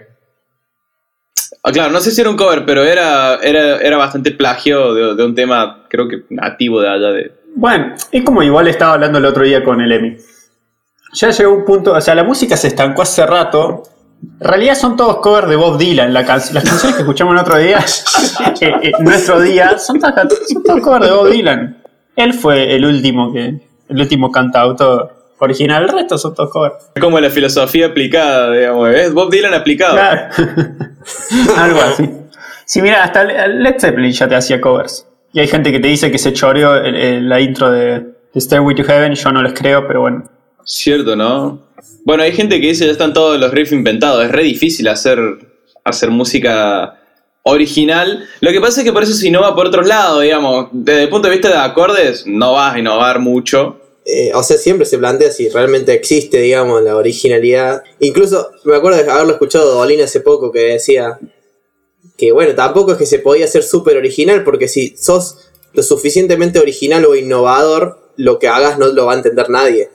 Ah, 1.67 1.73
claro, 1.73 1.91
no 1.91 2.01
sé 2.01 2.11
si 2.11 2.21
era 2.21 2.29
un 2.29 2.37
cover, 2.37 2.65
pero 2.67 2.85
era, 2.85 3.37
era, 3.37 3.79
era 3.79 3.97
bastante 3.97 4.31
plagio 4.33 4.93
de, 4.93 5.15
de 5.15 5.25
un 5.25 5.35
tema, 5.35 5.85
creo 5.89 6.07
que 6.09 6.25
nativo 6.29 6.81
de 6.83 6.89
allá 6.89 7.09
de. 7.09 7.33
Bueno, 7.57 7.95
es 8.13 8.23
como 8.23 8.43
igual 8.43 8.69
estaba 8.69 8.95
hablando 8.95 9.19
el 9.19 9.25
otro 9.25 9.45
día 9.45 9.65
con 9.65 9.81
el 9.81 9.91
Emi. 9.91 10.17
Ya 11.15 11.31
llegó 11.31 11.55
un 11.55 11.65
punto, 11.65 11.93
o 11.93 12.01
sea, 12.01 12.15
la 12.15 12.25
música 12.25 12.57
se 12.57 12.69
estancó 12.69 13.03
hace 13.03 13.25
rato. 13.25 13.83
En 14.41 14.47
realidad 14.47 14.75
son 14.75 14.97
todos 14.97 15.19
covers 15.19 15.49
de 15.49 15.57
Bob 15.57 15.79
Dylan. 15.79 16.13
La 16.13 16.25
can- 16.27 16.41
las 16.53 16.65
canciones 16.65 16.97
que 16.97 17.03
escuchamos 17.03 17.33
el 17.35 17.41
otro 17.41 17.57
día, 17.57 17.79
eh, 18.61 18.73
eh, 18.83 18.93
nuestro 19.01 19.41
día, 19.41 19.79
son 19.79 19.99
todos 20.01 20.81
covers 20.83 21.07
de 21.07 21.13
Bob 21.13 21.29
Dylan. 21.31 21.83
Él 22.17 22.35
fue 22.35 22.75
el 22.75 22.85
último 22.85 23.33
que, 23.33 23.61
el 23.89 24.01
último 24.01 24.31
cantautor 24.33 25.15
original. 25.39 25.85
El 25.85 25.89
resto 25.91 26.19
son 26.19 26.35
todos 26.35 26.51
covers. 26.51 26.75
Es 26.95 27.01
como 27.03 27.19
la 27.21 27.31
filosofía 27.31 27.87
aplicada, 27.87 28.51
digamos. 28.53 28.89
Es 28.91 29.15
Bob 29.15 29.31
Dylan 29.31 29.55
aplicado. 29.55 29.95
Claro. 29.95 30.29
Algo 31.57 31.81
así. 31.81 32.09
Sí, 32.65 32.81
mira, 32.83 33.05
hasta 33.05 33.25
Led 33.25 33.77
Zeppelin 33.79 34.13
ya 34.13 34.29
te 34.29 34.35
hacía 34.37 34.61
covers. 34.61 35.07
Y 35.33 35.41
hay 35.41 35.49
gente 35.49 35.73
que 35.73 35.81
te 35.81 35.89
dice 35.89 36.11
que 36.11 36.19
se 36.19 36.33
choreó 36.33 36.77
el- 36.77 36.95
el- 36.97 37.29
la 37.29 37.41
intro 37.41 37.71
de, 37.71 38.01
de 38.33 38.41
Stairway 38.41 38.75
to 38.75 38.85
Heaven. 38.85 39.15
Yo 39.15 39.33
no 39.33 39.43
les 39.43 39.53
creo, 39.53 39.87
pero 39.87 40.03
bueno. 40.03 40.25
Cierto, 40.65 41.15
¿no? 41.17 41.61
Bueno, 42.05 42.23
hay 42.23 42.33
gente 42.33 42.61
que 42.61 42.69
dice 42.69 42.87
ya 42.87 42.93
están 42.93 43.13
todos 43.13 43.39
los 43.39 43.51
riffs 43.51 43.73
inventados. 43.73 44.25
Es 44.25 44.31
re 44.31 44.43
difícil 44.43 44.89
hacer, 44.89 45.19
hacer 45.85 46.11
música 46.11 46.97
original. 47.43 48.25
Lo 48.41 48.51
que 48.53 48.61
pasa 48.61 48.81
es 48.81 48.85
que 48.87 48.93
por 48.93 49.03
eso 49.03 49.13
se 49.13 49.29
innova 49.29 49.55
por 49.55 49.67
otros 49.67 49.87
lados, 49.87 50.23
digamos. 50.23 50.69
Desde 50.73 51.03
el 51.03 51.09
punto 51.11 51.29
de 51.29 51.33
vista 51.35 51.49
de 51.49 51.57
acordes, 51.59 52.25
no 52.27 52.53
vas 52.55 52.75
a 52.75 52.79
innovar 52.79 53.19
mucho. 53.19 53.81
Eh, 54.07 54.33
o 54.35 54.43
sea, 54.43 54.59
siempre 54.59 54.85
se 54.87 54.99
plantea 54.99 55.31
si 55.31 55.49
realmente 55.49 55.93
existe, 55.95 56.39
digamos, 56.39 56.83
la 56.83 56.97
originalidad. 56.97 57.83
Incluso 58.01 58.51
me 58.65 58.77
acuerdo 58.77 59.03
de 59.03 59.11
haberlo 59.11 59.33
escuchado 59.33 59.71
de 59.71 59.75
Dolina 59.77 60.05
hace 60.05 60.21
poco 60.21 60.53
que 60.53 60.61
decía 60.61 61.19
que, 62.17 62.33
bueno, 62.33 62.55
tampoco 62.55 62.93
es 62.93 62.99
que 62.99 63.07
se 63.07 63.19
podía 63.19 63.47
ser 63.47 63.63
súper 63.63 63.97
original, 63.97 64.45
porque 64.45 64.69
si 64.69 64.97
sos 64.97 65.51
lo 65.73 65.83
suficientemente 65.83 66.59
original 66.61 67.05
o 67.07 67.15
innovador, 67.15 68.13
lo 68.17 68.39
que 68.39 68.49
hagas 68.49 68.79
no 68.79 68.89
lo 68.89 69.07
va 69.07 69.15
a 69.15 69.17
entender 69.17 69.49
nadie. 69.51 69.91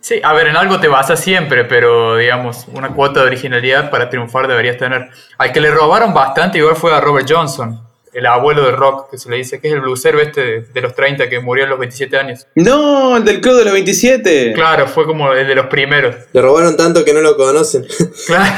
Sí, 0.00 0.20
a 0.22 0.32
ver, 0.32 0.48
en 0.48 0.56
algo 0.56 0.80
te 0.80 0.88
basas 0.88 1.20
siempre, 1.20 1.64
pero 1.64 2.16
digamos, 2.16 2.66
una 2.74 2.92
cuota 2.92 3.20
de 3.20 3.26
originalidad 3.26 3.88
para 3.88 4.10
triunfar 4.10 4.48
deberías 4.48 4.78
tener. 4.78 5.10
Al 5.36 5.52
que 5.52 5.60
le 5.60 5.70
robaron 5.70 6.12
bastante 6.12 6.58
igual 6.58 6.74
fue 6.74 6.92
a 6.92 7.00
Robert 7.00 7.28
Johnson, 7.30 7.87
el 8.18 8.26
abuelo 8.26 8.64
del 8.64 8.76
rock, 8.76 9.10
que 9.10 9.18
se 9.18 9.30
le 9.30 9.36
dice, 9.36 9.60
que 9.60 9.68
es 9.68 9.74
el 9.74 9.80
blusero 9.80 10.20
este 10.20 10.40
de, 10.40 10.60
de 10.60 10.80
los 10.80 10.94
30 10.94 11.28
que 11.28 11.40
murió 11.40 11.64
a 11.64 11.68
los 11.68 11.78
27 11.78 12.16
años. 12.16 12.46
No, 12.56 13.16
el 13.16 13.24
del 13.24 13.40
club 13.40 13.56
de 13.58 13.64
los 13.64 13.72
27. 13.72 14.52
Claro, 14.54 14.86
fue 14.88 15.06
como 15.06 15.32
el 15.32 15.46
de 15.46 15.54
los 15.54 15.66
primeros. 15.66 16.16
Le 16.32 16.42
robaron 16.42 16.76
tanto 16.76 17.04
que 17.04 17.12
no 17.12 17.20
lo 17.20 17.36
conocen. 17.36 17.86
Claro. 18.26 18.54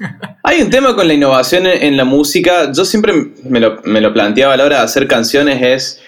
Hay 0.42 0.62
un 0.62 0.70
tema 0.70 0.96
con 0.96 1.06
la 1.06 1.14
innovación 1.14 1.66
en, 1.66 1.82
en 1.82 1.96
la 1.96 2.04
música. 2.04 2.72
Yo 2.72 2.84
siempre 2.84 3.12
me 3.44 3.60
lo, 3.60 3.80
me 3.84 4.00
lo 4.00 4.12
planteaba 4.12 4.54
a 4.54 4.56
la 4.56 4.64
hora 4.64 4.78
de 4.78 4.84
hacer 4.84 5.06
canciones. 5.06 5.62
Es 5.62 6.00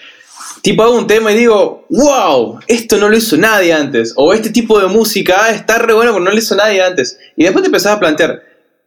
tipo, 0.61 0.81
hago 0.81 0.97
un 0.97 1.07
tema 1.07 1.31
y 1.31 1.37
digo, 1.37 1.85
wow, 1.89 2.59
esto 2.67 2.97
no 2.97 3.07
lo 3.07 3.15
hizo 3.15 3.37
nadie 3.37 3.71
antes. 3.71 4.13
O 4.15 4.33
este 4.33 4.49
tipo 4.49 4.79
de 4.79 4.87
música 4.87 5.51
está 5.51 5.77
re 5.77 5.93
bueno 5.93 6.11
porque 6.11 6.25
no 6.25 6.31
lo 6.31 6.37
hizo 6.37 6.55
nadie 6.55 6.81
antes. 6.81 7.17
Y 7.35 7.43
después 7.43 7.61
te 7.61 7.67
empezás 7.67 7.93
a 7.93 7.99
plantear, 7.99 8.43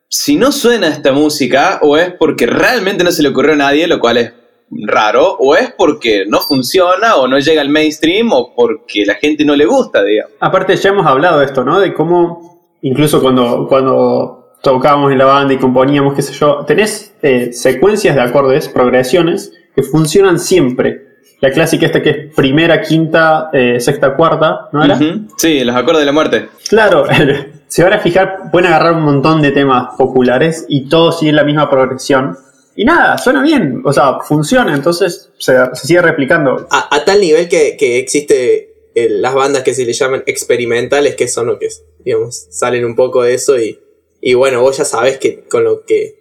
si 0.09 0.37
no 0.37 0.53
suena 0.53 0.88
esta 0.88 1.12
música, 1.12 1.81
o 1.83 1.97
es 1.97 2.12
porque 2.15 2.47
realmente 2.47 3.05
no 3.05 3.12
se 3.12 3.23
le 3.23 3.29
ocurrió 3.29 3.53
a 3.53 3.57
nadie, 3.57 3.87
lo 3.87 4.00
cual 4.00 4.17
es 4.17 4.33
raro, 4.71 5.37
o 5.38 5.55
es 5.55 5.73
porque 5.77 6.25
no 6.27 6.41
funciona, 6.41 7.17
o 7.17 7.29
no 7.29 7.38
llega 7.38 7.61
al 7.61 7.69
mainstream, 7.69 8.33
o 8.33 8.55
porque 8.55 9.05
la 9.05 9.15
gente 9.15 9.45
no 9.45 9.55
le 9.55 9.67
gusta, 9.67 10.03
digamos. 10.03 10.33
Aparte, 10.41 10.77
ya 10.77 10.91
hemos 10.91 11.07
hablado 11.07 11.41
de 11.41 11.47
esto, 11.47 11.62
¿no? 11.65 11.79
De 11.79 11.93
cómo, 11.93 12.77
incluso 12.83 13.21
cuando, 13.21 13.67
cuando 13.69 14.55
tocábamos 14.62 15.12
en 15.12 15.19
la 15.19 15.27
banda 15.27 15.55
y 15.55 15.59
componíamos, 15.59 16.15
qué 16.15 16.23
sé 16.23 16.33
yo, 16.33 16.65
tenés 16.67 17.15
eh, 17.23 17.53
secuencias 17.53 18.15
de 18.15 18.23
acordes, 18.23 18.69
progresiones, 18.69 19.53
que 19.75 19.83
funcionan 19.83 20.38
siempre. 20.38 21.08
La 21.40 21.50
clásica 21.52 21.87
esta 21.87 22.02
que 22.02 22.11
es 22.11 22.35
primera, 22.35 22.80
quinta, 22.80 23.50
eh, 23.52 23.78
sexta, 23.80 24.14
cuarta, 24.16 24.68
¿no 24.73 24.85
era? 24.85 24.97
Sí, 25.37 25.61
los 25.62 25.76
acordes 25.76 26.00
de 26.00 26.07
la 26.07 26.12
muerte. 26.12 26.49
Claro, 26.68 27.04
se 27.68 27.83
van 27.85 27.92
a 27.92 27.99
fijar, 28.00 28.50
pueden 28.50 28.68
agarrar 28.73 28.95
un 28.95 29.02
montón 29.02 29.40
de 29.42 29.52
temas 29.52 29.95
populares 29.97 30.66
y 30.68 30.88
todos 30.88 31.18
siguen 31.21 31.37
la 31.37 31.45
misma 31.45 31.71
progresión. 31.71 32.37
Y 32.75 32.85
nada, 32.85 33.18
suena 33.18 33.42
bien, 33.42 33.83
o 33.85 33.92
sea, 33.92 34.18
funciona, 34.21 34.75
entonces 34.75 35.30
se, 35.38 35.54
se 35.75 35.87
sigue 35.87 36.02
replicando. 36.02 36.66
A, 36.71 36.95
a 36.95 37.04
tal 37.04 37.21
nivel 37.21 37.49
que, 37.49 37.76
que 37.76 37.99
existe 37.99 38.90
eh, 38.95 39.09
las 39.11 39.35
bandas 39.35 39.62
que 39.62 39.75
se 39.75 39.85
le 39.85 39.92
llaman 39.92 40.23
experimentales, 40.26 41.14
que 41.16 41.28
son 41.28 41.47
lo 41.47 41.59
que, 41.59 41.68
digamos, 42.04 42.47
salen 42.50 42.85
un 42.85 42.95
poco 42.97 43.23
de 43.23 43.35
eso 43.35 43.59
y, 43.59 43.78
y 44.21 44.35
bueno, 44.35 44.61
vos 44.61 44.76
ya 44.78 44.85
sabés 44.85 45.18
que 45.18 45.45
con 45.49 45.62
lo 45.64 45.85
que, 45.85 46.18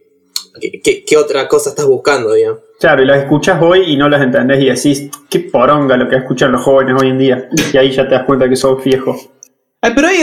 que, 0.62 0.80
que- 0.82 1.06
qué 1.06 1.18
otra 1.18 1.48
cosa 1.48 1.70
estás 1.72 1.86
buscando, 1.86 2.34
digamos. 2.34 2.60
Claro, 2.80 3.02
y 3.02 3.06
las 3.06 3.20
escuchas 3.20 3.60
hoy 3.62 3.94
y 3.94 3.98
no 3.98 4.08
las 4.08 4.22
entendés 4.22 4.62
y 4.62 4.66
decís, 4.66 5.10
qué 5.30 5.40
poronga 5.40 5.98
lo 5.98 6.08
que 6.08 6.18
escuchan 6.18 6.52
los 6.52 6.62
jóvenes 6.62 7.02
hoy 7.02 7.10
en 7.10 7.18
día. 7.18 7.50
Y 7.74 7.78
ahí 7.78 7.92
ya 7.92 8.08
te 8.08 8.14
das 8.14 8.24
cuenta 8.26 8.48
que 8.48 8.56
sos 8.56 8.84
viejo. 8.84 9.16
Ay, 9.82 9.94
pero 9.96 10.08
ahí, 10.08 10.20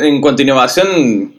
en 0.00 0.20
cuanto 0.20 0.42
a 0.42 0.44
innovación, 0.44 1.34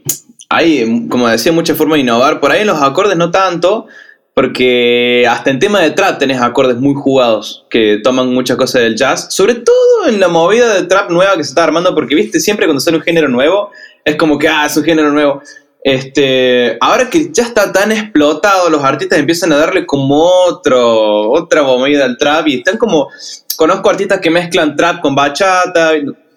hay, 0.50 1.08
como 1.08 1.30
decía, 1.30 1.52
mucha 1.52 1.76
forma 1.76 1.96
de 1.96 2.02
innovar. 2.02 2.42
Por 2.42 2.52
ahí 2.52 2.62
en 2.62 2.68
los 2.68 2.82
acordes 2.82 3.16
no 3.16 3.32
tanto, 3.32 3.88
porque 4.34 5.26
hasta 5.30 5.50
en 5.50 5.60
tema 5.60 5.80
de 5.80 5.92
trap 5.92 6.20
tenés 6.20 6.42
acordes 6.42 6.78
muy 6.78 6.94
jugados 6.94 7.66
que 7.70 8.00
toman 8.04 8.34
muchas 8.34 8.58
cosas 8.58 8.82
del 8.82 8.98
jazz. 8.98 9.28
Sobre 9.30 9.56
todo 9.56 10.08
en 10.08 10.20
la 10.20 10.28
movida 10.28 10.74
de 10.74 10.84
trap 10.84 11.10
nueva 11.10 11.38
que 11.38 11.44
se 11.46 11.50
está 11.50 11.64
armando, 11.64 11.96
porque 11.96 12.16
viste, 12.16 12.42
siempre 12.42 12.66
cuando 12.66 12.82
sale 12.82 12.98
un 12.98 13.04
género 13.04 13.30
nuevo, 13.30 13.72
es 14.04 14.18
como 14.18 14.38
que, 14.38 14.50
ah, 14.50 14.66
es 14.66 14.76
un 14.76 14.84
género 14.84 15.10
nuevo. 15.12 15.42
Este, 15.84 16.78
ahora 16.80 17.10
que 17.10 17.30
ya 17.34 17.44
está 17.44 17.74
tan 17.74 17.92
explotado, 17.92 18.70
los 18.70 18.84
artistas 18.86 19.20
empiezan 19.20 19.52
a 19.52 19.58
darle 19.58 19.86
como 19.86 20.24
otro, 20.48 21.30
otra 21.30 21.62
movida 21.64 22.06
al 22.06 22.18
trap 22.18 22.48
y 22.48 22.60
están 22.60 22.78
como, 22.78 23.10
conozco 23.58 23.90
artistas 23.90 24.22
que 24.22 24.30
mezclan 24.30 24.78
trap 24.78 25.02
con 25.02 25.14
bachata, 25.14 25.92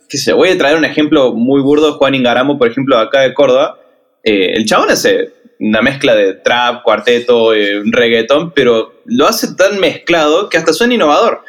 que 0.08 0.18
se 0.18 0.32
voy 0.32 0.48
a 0.48 0.58
traer 0.58 0.76
un 0.76 0.84
ejemplo 0.84 1.32
muy 1.32 1.62
burdo, 1.62 1.94
Juan 1.94 2.16
Ingaramo, 2.16 2.58
por 2.58 2.68
ejemplo, 2.68 2.98
acá 2.98 3.20
de 3.20 3.34
Córdoba. 3.34 3.78
Eh, 4.24 4.54
el 4.54 4.66
chabón 4.66 4.90
hace 4.90 5.32
una 5.60 5.80
mezcla 5.80 6.16
de 6.16 6.34
trap, 6.34 6.82
cuarteto, 6.82 7.54
eh, 7.54 7.82
reggaetón, 7.84 8.50
pero 8.50 8.94
lo 9.04 9.28
hace 9.28 9.54
tan 9.54 9.78
mezclado 9.78 10.48
que 10.48 10.58
hasta 10.58 10.72
suena 10.72 10.94
innovador. 10.94 11.42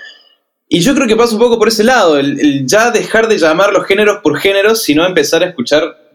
Y 0.69 0.81
yo 0.81 0.93
creo 0.93 1.07
que 1.07 1.15
pasa 1.15 1.33
un 1.33 1.39
poco 1.39 1.57
por 1.57 1.69
ese 1.69 1.83
lado, 1.83 2.19
el, 2.19 2.39
el 2.39 2.67
ya 2.67 2.91
dejar 2.91 3.27
de 3.27 3.39
llamar 3.39 3.73
los 3.73 3.87
géneros 3.87 4.19
por 4.21 4.37
géneros, 4.37 4.83
sino 4.83 5.03
empezar 5.03 5.41
a 5.41 5.47
escuchar 5.47 6.06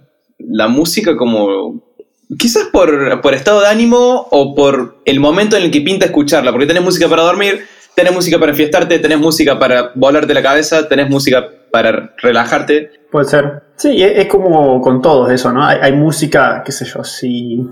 la 0.49 0.69
música 0.69 1.17
como... 1.17 1.93
Quizás 2.39 2.69
por, 2.73 3.21
por 3.21 3.35
estado 3.35 3.61
de 3.61 3.67
ánimo 3.67 4.27
o 4.31 4.55
por 4.55 5.03
el 5.05 5.21
momento 5.21 5.57
en 5.57 5.65
el 5.65 5.71
que 5.71 5.83
pinta 5.83 6.07
escucharla, 6.07 6.51
porque 6.51 6.67
tenés 6.67 6.83
música 6.83 7.07
para 7.09 7.23
dormir, 7.25 7.67
tenés 7.95 8.15
música 8.15 8.39
para 8.39 8.53
enfiestarte, 8.53 8.99
tenés 8.99 9.19
música 9.19 9.59
para 9.59 9.93
volarte 9.95 10.33
la 10.33 10.43
cabeza, 10.43 10.89
tenés 10.89 11.11
música 11.11 11.47
para 11.71 12.15
relajarte. 12.23 12.91
Puede 13.11 13.27
ser. 13.27 13.63
Sí, 13.77 14.03
es, 14.03 14.13
es 14.17 14.27
como 14.29 14.81
con 14.81 15.03
todos 15.03 15.31
eso, 15.31 15.53
¿no? 15.53 15.63
Hay, 15.63 15.79
hay 15.83 15.93
música, 15.93 16.63
qué 16.65 16.73
sé 16.73 16.87
yo, 16.87 17.05
si... 17.05 17.67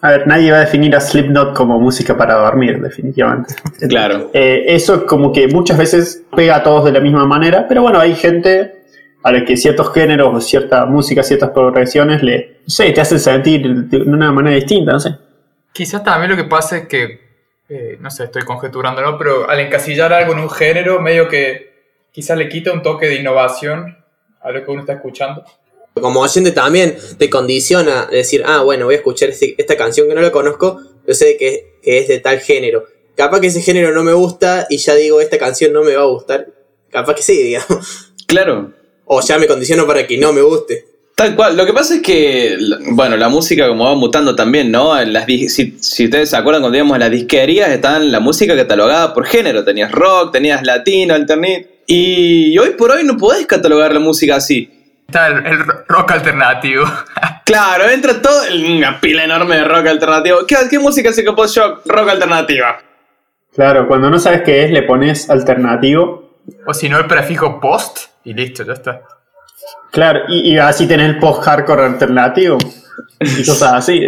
A 0.00 0.10
ver, 0.10 0.26
nadie 0.26 0.50
va 0.50 0.56
a 0.56 0.60
definir 0.62 0.96
a 0.96 1.00
Slipknot 1.00 1.54
como 1.54 1.78
música 1.78 2.16
para 2.16 2.34
dormir, 2.34 2.80
definitivamente. 2.82 3.54
Claro. 3.88 4.30
Eh, 4.32 4.64
eso 4.66 5.06
como 5.06 5.32
que 5.32 5.46
muchas 5.46 5.78
veces 5.78 6.24
pega 6.34 6.56
a 6.56 6.62
todos 6.64 6.86
de 6.86 6.90
la 6.90 6.98
misma 6.98 7.24
manera, 7.24 7.66
pero 7.68 7.82
bueno, 7.82 8.00
hay 8.00 8.16
gente 8.16 8.81
a 9.22 9.32
la 9.32 9.44
que 9.44 9.56
ciertos 9.56 9.92
géneros 9.92 10.34
o 10.34 10.40
cierta 10.40 10.84
música, 10.86 11.22
ciertas 11.22 11.50
progresiones 11.50 12.22
le, 12.22 12.58
no 12.64 12.68
sé, 12.70 12.90
te 12.92 13.00
hacen 13.00 13.20
sentir 13.20 13.62
de 13.64 13.98
una 13.98 14.32
manera 14.32 14.56
distinta, 14.56 14.92
no 14.92 15.00
sé. 15.00 15.10
Quizás 15.72 16.02
también 16.02 16.30
lo 16.30 16.36
que 16.36 16.44
pasa 16.44 16.78
es 16.78 16.88
que, 16.88 17.20
eh, 17.68 17.96
no 18.00 18.10
sé, 18.10 18.24
estoy 18.24 18.42
conjeturando, 18.42 19.00
¿no? 19.00 19.16
Pero 19.18 19.48
al 19.48 19.60
encasillar 19.60 20.12
algo 20.12 20.32
en 20.32 20.40
un 20.40 20.50
género, 20.50 21.00
medio 21.00 21.28
que 21.28 21.72
quizás 22.10 22.36
le 22.36 22.48
quita 22.48 22.72
un 22.72 22.82
toque 22.82 23.06
de 23.06 23.14
innovación 23.16 23.96
a 24.40 24.50
lo 24.50 24.64
que 24.64 24.70
uno 24.70 24.80
está 24.80 24.94
escuchando. 24.94 25.44
Como 25.94 26.20
oyente 26.20 26.52
también 26.52 26.96
te 27.18 27.30
condiciona 27.30 28.02
a 28.04 28.06
decir, 28.06 28.42
ah, 28.46 28.62
bueno, 28.62 28.86
voy 28.86 28.94
a 28.94 28.98
escuchar 28.98 29.28
este- 29.30 29.54
esta 29.58 29.76
canción 29.76 30.08
que 30.08 30.14
no 30.14 30.20
la 30.22 30.30
conozco, 30.32 30.80
yo 31.06 31.14
sé 31.14 31.36
que, 31.38 31.78
que 31.82 31.98
es 31.98 32.08
de 32.08 32.18
tal 32.18 32.40
género. 32.40 32.84
Capaz 33.14 33.40
que 33.40 33.48
ese 33.48 33.60
género 33.60 33.92
no 33.92 34.02
me 34.02 34.12
gusta 34.14 34.66
y 34.70 34.78
ya 34.78 34.94
digo, 34.94 35.20
esta 35.20 35.38
canción 35.38 35.72
no 35.72 35.82
me 35.82 35.94
va 35.94 36.02
a 36.02 36.06
gustar. 36.06 36.46
Capaz 36.90 37.14
que 37.14 37.22
sí, 37.22 37.42
digamos. 37.42 38.12
Claro. 38.26 38.72
O 39.14 39.20
ya 39.20 39.38
me 39.38 39.46
condiciono 39.46 39.86
para 39.86 40.06
que 40.06 40.16
no 40.16 40.32
me 40.32 40.40
guste. 40.40 40.86
Tal 41.14 41.36
cual. 41.36 41.54
Lo 41.54 41.66
que 41.66 41.74
pasa 41.74 41.96
es 41.96 42.00
que, 42.00 42.56
bueno, 42.92 43.18
la 43.18 43.28
música 43.28 43.68
como 43.68 43.84
va 43.84 43.94
mutando 43.94 44.34
también, 44.34 44.70
¿no? 44.70 44.98
En 44.98 45.12
las 45.12 45.26
si, 45.26 45.76
si 45.78 46.04
ustedes 46.06 46.30
se 46.30 46.36
acuerdan, 46.38 46.62
cuando 46.62 46.78
íbamos 46.78 46.96
a 46.96 47.00
las 47.00 47.10
disquerías, 47.10 47.68
estaban 47.68 48.10
la 48.10 48.20
música 48.20 48.56
catalogada 48.56 49.12
por 49.12 49.26
género. 49.26 49.64
Tenías 49.64 49.92
rock, 49.92 50.32
tenías 50.32 50.62
latino, 50.62 51.12
alternate. 51.12 51.82
Y 51.86 52.56
hoy 52.56 52.70
por 52.70 52.90
hoy 52.90 53.04
no 53.04 53.18
podés 53.18 53.46
catalogar 53.46 53.92
la 53.92 54.00
música 54.00 54.36
así. 54.36 54.70
Está 55.06 55.26
el, 55.26 55.44
el 55.44 55.58
rock 55.88 56.12
alternativo. 56.12 56.84
Claro, 57.44 57.90
entra 57.90 58.22
todo 58.22 58.40
una 58.54 59.00
pila 59.00 59.24
enorme 59.24 59.56
de 59.56 59.64
rock 59.64 59.88
alternativo. 59.88 60.38
¿Qué, 60.46 60.56
qué 60.70 60.78
música 60.78 61.10
hace 61.10 61.24
que 61.24 61.32
post-shock? 61.32 61.82
Rock 61.84 62.08
alternativa. 62.08 62.80
Claro, 63.52 63.88
cuando 63.88 64.08
no 64.08 64.18
sabes 64.20 64.42
qué 64.42 64.64
es, 64.64 64.70
le 64.70 64.82
pones 64.84 65.28
alternativo. 65.28 66.38
o 66.66 66.72
si 66.72 66.88
no, 66.88 66.98
el 66.98 67.06
prefijo 67.06 67.60
post 67.60 68.11
y 68.24 68.34
listo, 68.34 68.64
ya 68.64 68.72
está. 68.74 69.02
Claro, 69.90 70.20
y, 70.28 70.52
y 70.54 70.58
así 70.58 70.86
tenés 70.86 71.08
el 71.10 71.18
post-hardcore 71.18 71.82
alternativo. 71.84 72.58
Y 73.20 73.44
cosas 73.46 73.72
así. 73.74 74.00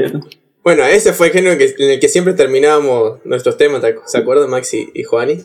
Bueno, 0.62 0.84
ese 0.84 1.12
fue 1.12 1.28
el 1.28 1.32
género 1.32 1.58
que- 1.58 1.74
en 1.78 1.90
el 1.90 2.00
que 2.00 2.08
siempre 2.08 2.32
terminábamos 2.34 3.20
nuestros 3.24 3.56
temas, 3.56 3.80
¿te 3.82 3.94
acu- 3.94 4.02
¿se 4.06 4.18
acuerdan 4.18 4.50
Maxi 4.50 4.90
y 4.94 5.02
Juani? 5.04 5.42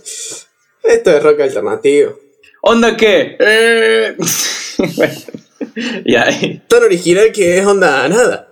Esto 0.84 1.12
es 1.12 1.22
rock 1.24 1.42
alternativo. 1.42 2.18
¿Onda 2.62 2.96
qué? 2.96 3.36
Eh... 3.40 4.16
bueno, 4.96 5.14
y 6.06 6.16
ahí. 6.16 6.62
Tan 6.68 6.84
original 6.84 7.32
que 7.34 7.58
es 7.60 7.66
onda 7.66 8.08
nada. 8.08 8.50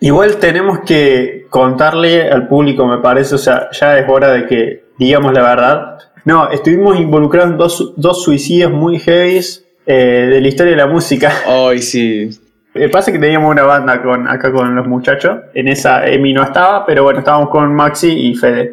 Igual 0.00 0.36
tenemos 0.38 0.80
que 0.86 1.46
contarle 1.50 2.30
al 2.30 2.48
público, 2.48 2.86
me 2.86 2.98
parece, 2.98 3.34
o 3.34 3.38
sea, 3.38 3.68
ya 3.72 3.98
es 3.98 4.06
hora 4.08 4.32
de 4.32 4.46
que 4.46 4.84
digamos 4.98 5.32
la 5.32 5.42
verdad. 5.42 5.98
No, 6.26 6.50
estuvimos 6.50 6.98
involucrados 7.00 7.52
en 7.52 7.56
dos, 7.56 7.94
dos 7.96 8.22
suicidios 8.22 8.70
muy 8.72 8.98
heavies 8.98 9.64
eh, 9.86 10.26
de 10.30 10.40
la 10.40 10.48
historia 10.48 10.72
de 10.72 10.76
la 10.76 10.86
música. 10.86 11.32
Hoy 11.46 11.80
sí. 11.80 12.28
Eh, 12.74 12.90
pasa 12.90 13.10
que 13.10 13.18
teníamos 13.18 13.50
una 13.50 13.62
banda 13.62 14.02
con, 14.02 14.28
acá 14.28 14.52
con 14.52 14.74
los 14.74 14.86
muchachos. 14.86 15.38
En 15.54 15.68
esa 15.68 16.06
Emi 16.06 16.34
no 16.34 16.42
estaba, 16.42 16.84
pero 16.84 17.04
bueno, 17.04 17.20
estábamos 17.20 17.48
con 17.48 17.72
Maxi 17.72 18.10
y 18.12 18.34
Fede. 18.34 18.72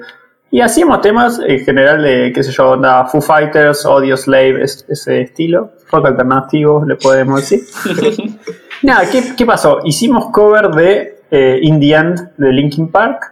Y 0.51 0.59
hacíamos 0.61 0.99
temas 1.01 1.39
en 1.47 1.63
general 1.63 2.03
de, 2.03 2.31
qué 2.33 2.43
sé 2.43 2.51
yo, 2.51 2.71
onda 2.71 3.05
Foo 3.05 3.21
Fighters, 3.21 3.85
Audio 3.85 4.17
Slave, 4.17 4.63
es- 4.63 4.85
ese 4.89 5.21
estilo. 5.21 5.71
Rock 5.91 6.07
alternativo, 6.07 6.83
le 6.85 6.95
podemos 6.95 7.41
decir. 7.41 7.61
Nada, 8.83 9.03
¿qué, 9.11 9.23
qué 9.37 9.45
pasó? 9.45 9.79
Hicimos 9.85 10.25
cover 10.31 10.69
de 10.71 11.19
eh, 11.31 11.59
In 11.61 11.79
the 11.79 11.93
End 11.93 12.31
de 12.37 12.51
Linkin 12.51 12.91
Park. 12.91 13.31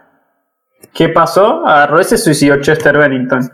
¿Qué 0.94 1.08
pasó? 1.10 1.66
Agarró 1.66 2.00
ese 2.00 2.16
suicidó 2.16 2.60
Chester 2.60 2.96
Bennington. 2.96 3.50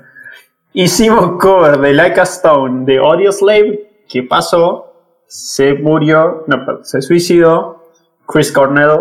Hicimos 0.73 1.41
cover 1.41 1.79
de 1.79 1.95
Like 1.95 2.21
a 2.21 2.25
Stone 2.25 2.85
de 2.85 2.99
Audio 2.99 3.33
Slave. 3.33 3.91
¿Qué 4.09 4.23
pasó? 4.23 4.93
Se 5.27 5.75
murió, 5.75 6.45
no, 6.47 6.65
perdón, 6.65 6.85
se 6.85 7.03
suicidó 7.03 7.91
Chris 8.27 8.53
Cornell. 8.53 9.01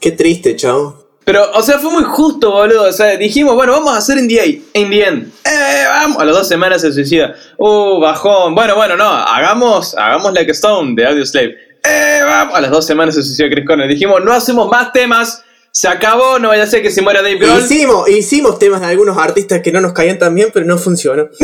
Qué 0.00 0.12
triste, 0.12 0.56
chao. 0.56 1.06
Pero, 1.24 1.42
o 1.54 1.62
sea, 1.62 1.78
fue 1.78 1.90
muy 1.90 2.04
justo, 2.04 2.52
boludo. 2.52 2.84
O 2.84 2.92
sea, 2.92 3.16
dijimos, 3.16 3.54
bueno, 3.56 3.72
vamos 3.72 3.94
a 3.94 3.96
hacer 3.96 4.16
the, 4.28 4.62
in 4.74 4.90
the 4.90 5.04
end. 5.04 5.32
Eh, 5.44 5.84
vamos. 5.88 6.22
A 6.22 6.24
las 6.24 6.36
dos 6.36 6.48
semanas 6.48 6.82
se 6.82 6.92
suicida. 6.92 7.34
Uh, 7.58 7.98
bajón. 7.98 8.54
Bueno, 8.54 8.76
bueno, 8.76 8.96
no. 8.96 9.08
Hagamos, 9.08 9.96
hagamos 9.98 10.32
Like 10.32 10.50
a 10.50 10.52
Stone 10.52 10.94
de 10.94 11.04
Audio 11.04 11.26
Slave. 11.26 11.56
Eh, 11.82 12.20
vamos. 12.24 12.54
A 12.54 12.60
las 12.60 12.70
dos 12.70 12.86
semanas 12.86 13.16
se 13.16 13.22
suicida 13.22 13.48
Chris 13.50 13.66
Cornell. 13.66 13.88
Dijimos, 13.88 14.22
no 14.22 14.32
hacemos 14.32 14.70
más 14.70 14.92
temas. 14.92 15.42
Se 15.78 15.88
acabó. 15.88 16.38
No 16.38 16.48
vaya 16.48 16.62
a 16.62 16.66
ser 16.66 16.80
que 16.80 16.90
se 16.90 17.02
muera 17.02 17.20
Dave 17.20 17.36
Grohl. 17.36 17.58
Hicimos, 17.60 18.08
hicimos 18.08 18.58
temas 18.58 18.80
de 18.80 18.86
algunos 18.86 19.18
artistas 19.18 19.60
que 19.60 19.70
no 19.72 19.82
nos 19.82 19.92
caían 19.92 20.18
tan 20.18 20.34
bien, 20.34 20.48
pero 20.52 20.64
no 20.64 20.78
funcionó. 20.78 21.28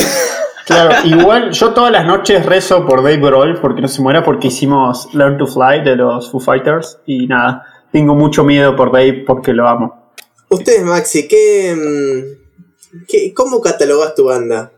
Claro, 0.64 0.95
igual 1.09 1.51
yo 1.51 1.75
todas 1.75 1.90
las 1.90 2.07
noches 2.07 2.47
rezo 2.47 2.87
por 2.87 3.03
Dave 3.03 3.16
Grohl 3.16 3.61
porque 3.61 3.81
no 3.81 3.88
se 3.88 4.01
muera 4.01 4.23
porque 4.25 4.47
hicimos 4.47 5.09
Learn 5.12 5.37
to 5.37 5.49
Fly 5.49 5.83
de 5.85 5.97
los 5.97 6.31
Foo 6.31 6.38
Fighters 6.38 6.99
y 7.05 7.27
nada, 7.27 7.66
tengo 7.90 8.14
mucho 8.14 8.45
miedo 8.45 8.77
por 8.77 8.92
Dave 8.92 9.25
porque 9.27 9.53
lo 9.53 9.66
amo. 9.66 10.12
Ustedes, 10.51 10.85
Maxi, 10.85 11.27
¿qué, 11.27 11.75
mm, 11.77 13.03
qué- 13.09 13.35
¿cómo 13.35 13.61
catalogas 13.61 14.14
tu 14.14 14.27
banda? 14.27 14.71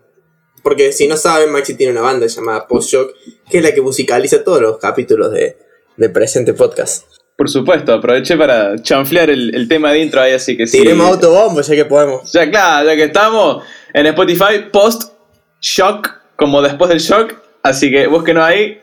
Porque 0.62 0.90
si 0.94 1.06
no 1.06 1.18
saben, 1.18 1.52
Maxi 1.52 1.74
tiene 1.74 1.92
una 1.92 2.00
banda 2.00 2.26
llamada 2.28 2.66
Post 2.66 2.88
Shock, 2.90 3.10
que 3.50 3.58
es 3.58 3.62
la 3.62 3.74
que 3.74 3.82
musicaliza 3.82 4.42
todos 4.42 4.62
los 4.62 4.78
capítulos 4.78 5.32
de, 5.32 5.58
del 5.98 6.10
presente 6.12 6.54
podcast. 6.54 7.04
Por 7.36 7.50
supuesto, 7.50 7.92
aproveché 7.92 8.36
para 8.36 8.80
chanflear 8.80 9.28
el, 9.30 9.54
el 9.54 9.66
tema 9.68 9.90
de 9.92 9.98
intro 10.00 10.20
ahí, 10.20 10.32
así 10.34 10.56
que 10.56 10.66
sí. 10.68 10.78
Tiremos 10.80 11.08
autobombo 11.08 11.60
ya 11.62 11.74
que 11.74 11.84
podemos. 11.84 12.30
Ya, 12.32 12.48
claro, 12.48 12.86
ya 12.88 12.94
que 12.96 13.04
estamos 13.04 13.64
en 13.92 14.06
Spotify, 14.06 14.66
post 14.72 15.12
shock, 15.60 16.10
como 16.36 16.62
después 16.62 16.88
del 16.90 17.00
shock. 17.00 17.34
Así 17.62 17.90
que 17.90 18.06
búsquenos 18.06 18.44
ahí. 18.44 18.78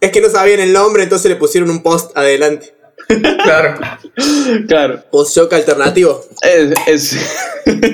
Es 0.00 0.10
que 0.10 0.20
no 0.20 0.28
sabían 0.28 0.60
el 0.60 0.72
nombre, 0.72 1.02
entonces 1.04 1.30
le 1.30 1.36
pusieron 1.36 1.70
un 1.70 1.82
post 1.82 2.16
adelante. 2.16 2.74
Claro. 3.44 3.78
Claro, 4.66 5.02
Post 5.10 5.36
Shock 5.36 5.52
alternativo. 5.52 6.24
es. 6.42 6.72
es- 6.86 7.36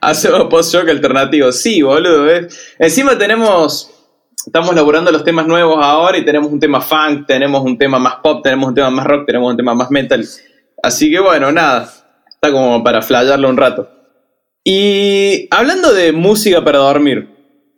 Hacemos 0.00 0.44
post 0.48 0.72
shock 0.72 0.88
alternativo. 0.88 1.50
Sí, 1.50 1.82
boludo. 1.82 2.22
¿ves? 2.24 2.56
Encima 2.78 3.18
tenemos. 3.18 3.90
Estamos 4.46 4.74
laburando 4.74 5.10
los 5.10 5.24
temas 5.24 5.46
nuevos 5.46 5.78
ahora 5.82 6.16
y 6.16 6.24
tenemos 6.24 6.50
un 6.50 6.60
tema 6.60 6.80
funk, 6.80 7.26
tenemos 7.26 7.62
un 7.64 7.76
tema 7.76 7.98
más 7.98 8.16
pop, 8.22 8.42
tenemos 8.42 8.68
un 8.68 8.74
tema 8.74 8.90
más 8.90 9.06
rock, 9.06 9.26
tenemos 9.26 9.50
un 9.50 9.56
tema 9.56 9.74
más 9.74 9.90
metal. 9.90 10.24
Así 10.82 11.10
que 11.10 11.20
bueno, 11.20 11.52
nada. 11.52 11.90
Está 12.28 12.52
como 12.52 12.82
para 12.84 13.02
flayarlo 13.02 13.48
un 13.48 13.56
rato. 13.56 13.88
Y 14.62 15.48
hablando 15.50 15.92
de 15.92 16.12
música 16.12 16.64
para 16.64 16.78
dormir, 16.78 17.28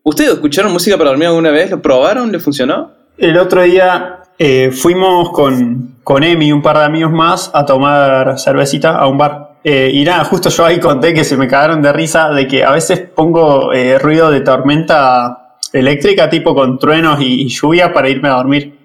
¿ustedes 0.03 0.33
escucharon 0.33 0.73
música 0.73 0.99
para 0.99 1.11
dormir 1.11 1.29
alguna 1.29 1.51
vez? 1.51 1.71
¿Lo 1.71 1.81
probaron? 1.81 2.31
¿Le 2.31 2.39
funcionó? 2.41 2.93
El 3.17 3.39
otro 3.39 3.63
día 3.63 4.25
eh, 4.39 4.71
fuimos 4.71 5.31
con, 5.31 5.97
con 6.05 6.23
Emi 6.23 6.49
y 6.49 6.53
un 6.53 6.63
par 6.63 6.77
de 6.79 6.85
amigos 6.85 7.11
más 7.11 7.51
a 7.55 7.65
tomar 7.65 8.39
cervecita 8.39 8.97
a 8.97 9.07
un 9.07 9.17
bar. 9.17 9.57
Eh, 9.65 9.91
y 9.95 10.05
nada, 10.05 10.25
justo 10.25 10.51
yo 10.51 10.65
ahí 10.65 10.79
conté 10.79 11.15
que 11.15 11.25
se 11.25 11.37
me 11.37 11.49
cagaron 11.49 11.81
de 11.81 11.93
risa 11.93 12.31
de 12.31 12.47
que 12.47 12.65
a 12.65 12.73
veces 12.73 13.01
pongo 13.01 13.73
eh, 13.73 13.99
ruido 13.99 14.31
de 14.31 14.41
tormenta 14.41 15.40
eléctrica, 15.73 16.29
tipo 16.29 16.55
con 16.55 16.79
truenos 16.79 17.21
y, 17.21 17.43
y 17.43 17.49
lluvia 17.49 17.93
para 17.93 18.09
irme 18.09 18.29
a 18.29 18.33
dormir. 18.33 18.79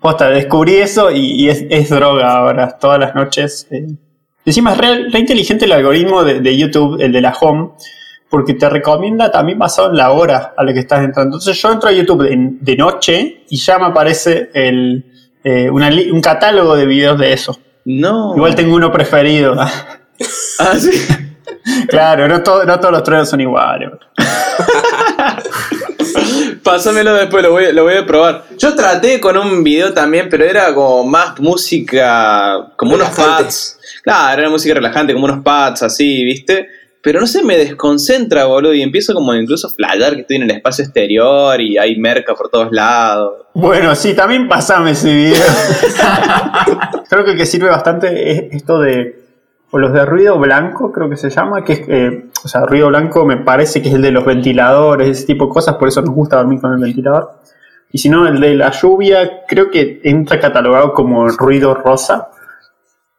Posta, 0.00 0.28
descubrí 0.28 0.74
eso 0.76 1.10
y, 1.10 1.44
y 1.44 1.48
es, 1.48 1.64
es 1.70 1.88
droga 1.90 2.32
ahora, 2.36 2.76
todas 2.78 2.98
las 3.00 3.14
noches. 3.14 3.66
eh. 3.70 3.86
Encima 4.44 4.72
es 4.72 4.78
re, 4.78 5.08
re 5.10 5.18
inteligente 5.18 5.64
el 5.64 5.72
algoritmo 5.72 6.22
de, 6.22 6.40
de 6.40 6.56
YouTube, 6.58 7.00
el 7.00 7.10
de 7.12 7.20
la 7.22 7.32
home, 7.40 7.70
porque 8.28 8.52
te 8.52 8.68
recomienda 8.68 9.30
también 9.30 9.58
basado 9.58 9.88
en 9.90 9.96
la 9.96 10.10
hora 10.10 10.52
a 10.56 10.62
la 10.62 10.72
que 10.74 10.80
estás 10.80 11.02
entrando. 11.02 11.36
Entonces 11.38 11.60
yo 11.62 11.72
entro 11.72 11.88
a 11.88 11.92
YouTube 11.92 12.22
de, 12.24 12.36
de 12.60 12.76
noche 12.76 13.44
y 13.48 13.56
ya 13.56 13.78
me 13.78 13.86
aparece 13.86 14.50
el, 14.52 15.06
eh, 15.42 15.70
una 15.70 15.88
un 15.88 16.20
catálogo 16.20 16.76
de 16.76 16.84
videos 16.84 17.18
de 17.18 17.32
eso. 17.32 17.58
No. 17.86 18.34
Igual 18.36 18.54
tengo 18.54 18.76
uno 18.76 18.92
preferido. 18.92 19.56
Ah, 19.58 20.74
sí. 20.78 20.90
claro, 21.88 22.28
no, 22.28 22.42
todo- 22.42 22.64
no 22.64 22.78
todos 22.78 22.92
los 22.92 23.02
truenos 23.02 23.28
son 23.30 23.40
iguales. 23.40 23.88
Pásamelo 26.62 27.14
después, 27.14 27.42
lo 27.42 27.50
voy, 27.52 27.72
lo 27.72 27.84
voy 27.84 27.94
a 27.94 28.06
probar. 28.06 28.44
Yo 28.58 28.74
traté 28.74 29.20
con 29.20 29.36
un 29.36 29.62
video 29.62 29.92
también, 29.92 30.28
pero 30.30 30.44
era 30.44 30.74
como 30.74 31.04
más 31.04 31.38
música, 31.40 32.72
como 32.76 32.94
unos 32.94 33.10
pads. 33.10 33.78
Claro, 34.02 34.42
era 34.42 34.50
música 34.50 34.74
relajante, 34.74 35.12
como 35.12 35.26
unos 35.26 35.42
pads 35.42 35.82
así, 35.82 36.24
¿viste? 36.24 36.68
Pero 37.04 37.20
no 37.20 37.26
sé, 37.26 37.42
me 37.42 37.58
desconcentra, 37.58 38.46
boludo, 38.46 38.72
y 38.72 38.80
empiezo 38.80 39.12
como 39.12 39.34
incluso 39.34 39.66
a 39.66 39.70
flayar 39.70 40.14
que 40.14 40.22
estoy 40.22 40.36
en 40.36 40.44
el 40.44 40.52
espacio 40.52 40.84
exterior 40.84 41.60
y 41.60 41.76
hay 41.76 41.96
merca 41.96 42.34
por 42.34 42.48
todos 42.48 42.72
lados. 42.72 43.44
Bueno, 43.52 43.94
sí, 43.94 44.14
también 44.14 44.48
pasame 44.48 44.92
ese 44.92 45.14
video. 45.14 45.36
Creo 47.10 47.24
que 47.26 47.32
el 47.32 47.36
que 47.36 47.44
sirve 47.44 47.68
bastante 47.68 48.30
es 48.30 48.54
esto 48.54 48.80
de 48.80 49.23
o 49.74 49.78
los 49.78 49.92
de 49.92 50.06
ruido 50.06 50.38
blanco, 50.38 50.92
creo 50.92 51.10
que 51.10 51.16
se 51.16 51.30
llama, 51.30 51.64
que 51.64 51.72
es, 51.72 51.80
eh, 51.88 52.26
o 52.44 52.46
sea, 52.46 52.64
ruido 52.64 52.86
blanco 52.86 53.24
me 53.24 53.38
parece 53.38 53.82
que 53.82 53.88
es 53.88 53.96
el 53.96 54.02
de 54.02 54.12
los 54.12 54.24
ventiladores, 54.24 55.08
ese 55.08 55.26
tipo 55.26 55.46
de 55.46 55.52
cosas, 55.52 55.74
por 55.74 55.88
eso 55.88 56.00
nos 56.00 56.14
gusta 56.14 56.36
dormir 56.36 56.60
con 56.60 56.74
el 56.74 56.78
ventilador. 56.78 57.40
Y 57.90 57.98
si 57.98 58.08
no, 58.08 58.24
el 58.28 58.38
de 58.38 58.54
la 58.54 58.70
lluvia 58.70 59.44
creo 59.48 59.72
que 59.72 60.00
entra 60.04 60.38
catalogado 60.38 60.92
como 60.92 61.26
ruido 61.26 61.74
rosa, 61.74 62.28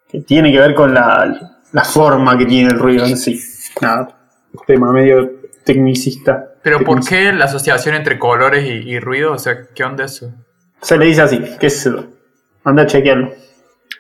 que 0.08 0.22
tiene 0.22 0.50
que 0.50 0.62
ver 0.62 0.74
con 0.74 0.94
la, 0.94 1.58
la 1.74 1.84
forma 1.84 2.38
que 2.38 2.46
tiene 2.46 2.70
el 2.70 2.80
ruido 2.80 3.06
en 3.06 3.18
sí. 3.18 3.38
Nada, 3.82 4.08
tema 4.66 4.94
medio 4.94 5.30
tecnicista. 5.66 6.54
Pero 6.64 6.80
¿por 6.86 7.06
qué 7.06 7.34
la 7.34 7.46
asociación 7.46 7.96
entre 7.96 8.18
colores 8.18 8.64
y, 8.64 8.92
y 8.92 9.00
ruido? 9.02 9.34
O 9.34 9.40
sea, 9.40 9.58
¿qué 9.76 9.84
onda 9.84 10.06
eso? 10.06 10.32
Se 10.80 10.98
le 10.98 11.08
dice 11.08 11.22
así, 11.22 11.38
qué 11.60 11.68
es 11.68 11.86
eso. 11.86 12.06
Anda 12.64 12.84
a 12.84 12.88
chequearlo. 12.88 13.34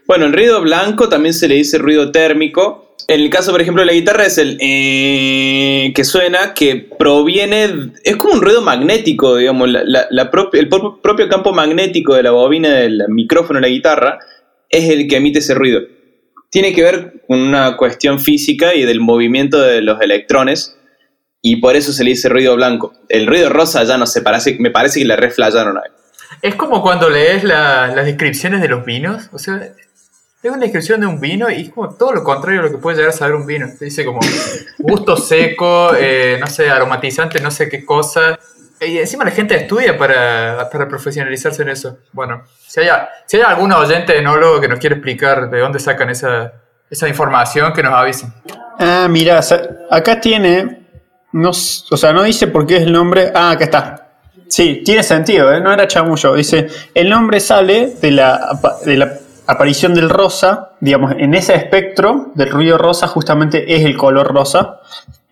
Bueno, 0.08 0.26
el 0.26 0.34
ruido 0.34 0.62
blanco 0.62 1.10
también 1.10 1.34
se 1.34 1.48
le 1.48 1.56
dice 1.56 1.78
ruido 1.78 2.12
térmico. 2.12 2.96
En 3.08 3.20
el 3.22 3.30
caso, 3.30 3.52
por 3.52 3.62
ejemplo, 3.62 3.82
de 3.82 3.88
la 3.88 3.94
guitarra 3.94 4.26
es 4.26 4.38
el 4.38 4.58
eh, 4.60 5.92
que 5.96 6.04
suena, 6.04 6.54
que 6.54 6.76
proviene, 6.98 7.92
es 8.04 8.16
como 8.16 8.34
un 8.34 8.42
ruido 8.42 8.62
magnético, 8.62 9.36
digamos, 9.38 9.70
la- 9.70 10.08
el 10.12 10.70
pro- 10.70 11.02
propio 11.02 11.28
campo 11.30 11.54
magnético 11.54 12.16
de 12.16 12.24
la 12.24 12.32
bobina 12.32 12.70
del 12.74 13.04
micrófono 13.10 13.58
de 13.58 13.62
la 13.62 13.68
guitarra 13.68 14.20
es 14.70 14.90
el 14.90 15.08
que 15.08 15.18
emite 15.18 15.40
ese 15.40 15.54
ruido. 15.54 15.82
Tiene 16.50 16.74
que 16.74 16.84
ver 16.84 17.22
con 17.28 17.40
una 17.40 17.76
cuestión 17.78 18.20
física 18.20 18.74
y 18.74 18.86
del 18.86 19.00
movimiento 19.02 19.62
de 19.62 19.82
los 19.82 20.02
electrones, 20.02 20.76
y 21.42 21.58
por 21.58 21.76
eso 21.76 21.94
se 21.94 22.04
le 22.04 22.12
dice 22.12 22.30
ruido 22.30 22.56
blanco. 22.56 22.94
El 23.10 23.28
ruido 23.28 23.50
rosa 23.50 23.84
ya 23.84 23.98
no 24.00 24.08
sé, 24.08 24.22
parece, 24.24 24.56
me 24.60 24.72
parece 24.72 25.00
que 25.02 25.06
le 25.06 25.16
reflayaron 25.16 25.78
ahí. 25.78 25.92
Es 26.42 26.56
como 26.56 26.82
cuando 26.82 27.10
lees 27.10 27.44
la- 27.44 27.88
las 27.88 28.06
descripciones 28.06 28.62
de 28.62 28.68
los 28.68 28.86
vinos. 28.86 29.30
O 29.34 29.40
sea, 29.40 29.56
es 30.44 30.52
una 30.52 30.58
descripción 30.62 31.02
de 31.02 31.08
un 31.08 31.20
vino 31.20 31.50
y 31.50 31.64
es 31.64 31.70
como 31.70 31.90
todo 31.96 32.14
lo 32.14 32.24
contrario 32.24 32.60
a 32.62 32.64
lo 32.66 32.72
que 32.72 32.78
puede 32.78 32.98
llegar 32.98 33.10
a 33.10 33.14
saber 33.18 33.36
un 33.36 33.46
vino. 33.48 33.68
Te 33.78 33.86
dice 33.86 34.06
como 34.06 34.20
gusto 34.78 35.18
seco, 35.18 35.92
eh, 35.98 36.38
no 36.40 36.48
sé, 36.48 36.70
aromatizante, 36.70 37.40
no 37.40 37.50
sé 37.52 37.68
qué 37.70 37.84
cosa. 37.84 38.38
Y 38.82 38.98
encima 39.00 39.24
la 39.24 39.32
gente 39.32 39.56
estudia 39.56 39.98
para, 39.98 40.70
para 40.70 40.88
profesionalizarse 40.88 41.64
en 41.64 41.70
eso. 41.70 41.98
Bueno, 42.12 42.44
si 42.68 42.82
hay, 42.82 42.90
si 43.26 43.38
hay 43.38 43.44
algún 43.44 43.72
oyente 43.72 44.18
enólogo 44.18 44.60
que 44.62 44.68
nos 44.68 44.80
quiere 44.80 44.96
explicar 44.96 45.50
de 45.50 45.60
dónde 45.60 45.80
sacan 45.80 46.10
esa, 46.10 46.52
esa 46.90 47.08
información, 47.08 47.72
que 47.74 47.82
nos 47.82 47.94
avisen. 47.94 48.34
Ah, 48.78 49.08
mira, 49.10 49.40
acá 49.90 50.20
tiene. 50.20 50.82
No, 51.32 51.50
o 51.50 51.98
sea, 51.98 52.14
no 52.14 52.24
dice 52.24 52.48
por 52.48 52.68
qué 52.68 52.78
es 52.78 52.84
el 52.84 52.92
nombre. 52.92 53.32
Ah, 53.34 53.52
acá 53.52 53.64
está. 53.64 54.05
Sí, 54.56 54.84
tiene 54.86 55.04
sentido, 55.04 55.52
¿eh? 55.52 55.60
no 55.60 55.74
era 55.74 55.86
chamullo. 55.86 56.34
Dice: 56.34 56.68
el 56.94 57.10
nombre 57.10 57.42
sale 57.42 57.94
de 58.02 58.12
la, 58.12 58.40
aparición 59.48 59.94
del 59.94 60.10
rosa. 60.10 60.72
Digamos, 60.80 61.12
en 61.18 61.34
ese 61.34 61.56
espectro 61.56 62.32
del 62.36 62.52
ruido 62.52 62.78
rosa, 62.78 63.06
justamente 63.08 63.76
es 63.76 63.84
el 63.84 63.98
color 63.98 64.34
rosa. 64.34 64.80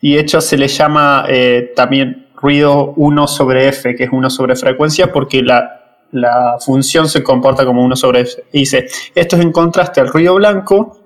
Y 0.02 0.16
de 0.16 0.20
hecho, 0.20 0.42
se 0.42 0.58
le 0.58 0.68
llama 0.68 1.24
eh, 1.30 1.72
también 1.74 2.28
ruido 2.36 2.92
1 2.98 3.28
sobre 3.28 3.70
F, 3.70 3.96
que 3.96 4.04
es 4.04 4.10
1 4.12 4.30
sobre 4.30 4.58
frecuencia, 4.58 5.14
porque 5.14 5.42
la, 5.42 6.02
la 6.12 6.58
función 6.60 7.08
se 7.08 7.24
comporta 7.24 7.66
como 7.66 7.82
1 7.82 7.96
sobre 7.96 8.20
F. 8.24 8.44
Y 8.52 8.60
dice: 8.60 8.88
esto 9.16 9.38
es 9.38 9.42
en 9.42 9.54
contraste 9.54 10.02
al 10.02 10.10
ruido 10.10 10.36
blanco, 10.36 10.98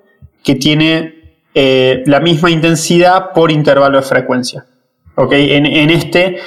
que 0.44 0.56
tiene 0.56 1.36
eh, 1.54 2.02
la 2.08 2.20
misma 2.20 2.50
intensidad 2.50 3.32
por 3.32 3.52
intervalo 3.52 4.00
de 4.00 4.04
frecuencia. 4.04 4.66
¿Ok? 5.14 5.34
En, 5.34 5.68
en 5.68 5.92
este, 5.92 6.38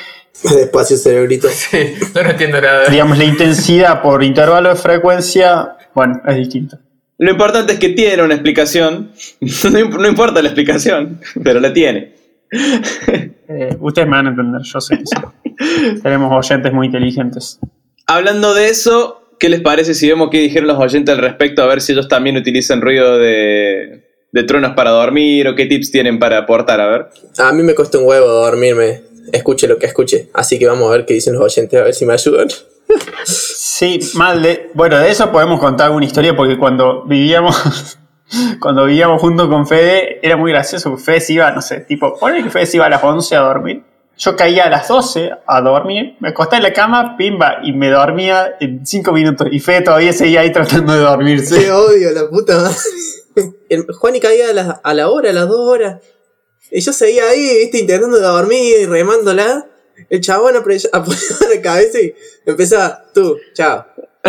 Despacio, 0.43 0.97
cerebrito. 0.97 1.49
Sí, 1.53 1.95
yo 2.15 2.23
no 2.23 2.31
entiendo 2.31 2.61
nada. 2.61 2.89
digamos, 2.89 3.19
la 3.19 3.25
intensidad 3.25 4.01
por 4.03 4.23
intervalo 4.25 4.71
de 4.71 4.77
frecuencia, 4.77 5.77
bueno, 5.95 6.21
es 6.27 6.37
distinto. 6.37 6.79
Lo 7.19 7.31
importante 7.31 7.75
es 7.75 7.79
que 7.79 7.91
tiene 7.91 8.23
una 8.23 8.35
explicación. 8.35 9.13
No, 9.41 9.79
imp- 9.79 9.99
no 10.01 10.09
importa 10.09 10.41
la 10.43 10.49
explicación, 10.49 11.21
pero 11.43 11.61
la 11.61 11.73
tiene. 11.73 12.15
Eh, 13.53 13.77
ustedes 13.81 14.07
me 14.07 14.15
van 14.17 14.29
a 14.29 14.31
entender, 14.31 14.61
yo 14.63 14.81
sé 14.81 14.97
que 14.97 15.05
sí. 15.07 15.99
Tenemos 16.05 16.33
oyentes 16.33 16.73
muy 16.73 16.87
inteligentes. 16.87 17.59
Hablando 18.07 18.55
de 18.55 18.69
eso, 18.69 19.29
¿qué 19.41 19.49
les 19.49 19.61
parece 19.61 19.95
si 19.95 20.09
vemos 20.09 20.29
qué 20.31 20.39
dijeron 20.39 20.69
los 20.69 20.79
oyentes 20.79 21.13
al 21.13 21.21
respecto? 21.21 21.61
A 21.61 21.67
ver 21.67 21.81
si 21.81 21.91
ellos 21.91 22.07
también 22.07 22.37
utilizan 22.37 22.81
ruido 22.81 23.19
de, 23.19 24.05
de 24.31 24.43
truenos 24.45 24.75
para 24.77 24.91
dormir 24.91 25.49
o 25.49 25.57
qué 25.57 25.67
tips 25.67 25.91
tienen 25.91 26.21
para 26.21 26.39
aportar, 26.39 26.81
a 26.81 26.87
ver. 26.87 27.07
A 27.39 27.53
mí 27.53 27.65
me 27.65 27.75
cuesta 27.75 27.99
un 27.99 28.05
huevo 28.07 28.27
dormirme. 28.29 29.01
Escuche 29.33 29.67
lo 29.67 29.79
que 29.79 29.87
escuche. 29.87 30.31
Así 30.33 30.59
que 30.59 30.67
vamos 30.67 30.89
a 30.89 30.93
ver 30.93 31.07
qué 31.07 31.15
dicen 31.15 31.35
los 31.35 31.43
oyentes, 31.43 31.81
a 31.81 31.85
ver 31.85 31.95
si 31.95 32.07
me 32.07 32.13
ayudan. 32.13 32.49
Sí, 33.25 34.01
mal 34.15 34.43
de. 34.43 34.71
Bueno, 34.75 34.99
de 34.99 35.11
eso 35.11 35.31
podemos 35.31 35.61
contar 35.61 35.91
una 35.91 36.05
historia 36.05 36.35
porque 36.37 36.59
cuando 36.59 37.05
vivíamos. 37.05 37.99
Cuando 38.61 38.85
vivíamos 38.85 39.21
junto 39.21 39.49
con 39.49 39.67
Fede, 39.67 40.21
era 40.25 40.37
muy 40.37 40.53
gracioso. 40.53 40.97
Fede 40.97 41.21
se 41.21 41.33
iba, 41.33 41.51
no 41.51 41.61
sé, 41.61 41.81
tipo, 41.81 42.17
pone 42.17 42.45
que 42.45 42.49
Fede 42.51 42.67
se 42.67 42.77
iba 42.77 42.87
a 42.87 42.89
las 42.89 43.03
11 43.03 43.35
a 43.35 43.41
dormir. 43.41 43.83
Yo 44.19 44.37
caía 44.37 44.67
a 44.67 44.71
las 44.71 44.87
12 44.87 45.33
a 45.45 45.61
dormir, 45.63 46.17
me 46.21 46.29
acosté 46.29 46.55
en 46.57 46.63
la 46.63 46.73
cama, 46.73 47.17
pimba, 47.17 47.57
y 47.65 47.73
me 47.73 47.91
dormía 47.91 48.55
en 48.61 48.87
5 48.87 49.13
minutos. 49.13 49.49
Y 49.51 49.59
Fede 49.59 49.81
todavía 49.81 50.13
seguía 50.13 50.43
ahí 50.43 50.53
tratando 50.53 50.93
de 50.93 51.01
dormirse. 51.01 51.59
Qué 51.59 51.73
odio, 51.73 52.13
la 52.13 52.29
puta 52.31 52.57
madre. 52.57 52.77
El 53.69 53.87
Juani 53.93 54.21
caía 54.21 54.51
a 54.51 54.53
la, 54.53 54.81
a 54.81 54.95
la 54.95 55.09
hora, 55.09 55.31
a 55.31 55.33
las 55.33 55.49
dos 55.49 55.69
horas. 55.69 56.01
Y 56.71 56.81
yo 56.81 56.93
seguía 56.93 57.29
ahí, 57.29 57.59
viste, 57.59 57.79
intentando 57.79 58.21
dormir 58.21 58.77
y 58.81 58.87
remándola. 58.87 59.67
El 60.09 60.21
chabón 60.21 60.57
apoyaba 60.57 61.05
la 61.55 61.61
cabeza 61.63 62.01
y 62.01 62.15
empezaba, 62.47 63.05
tú, 63.15 63.37
chao. 63.55 63.87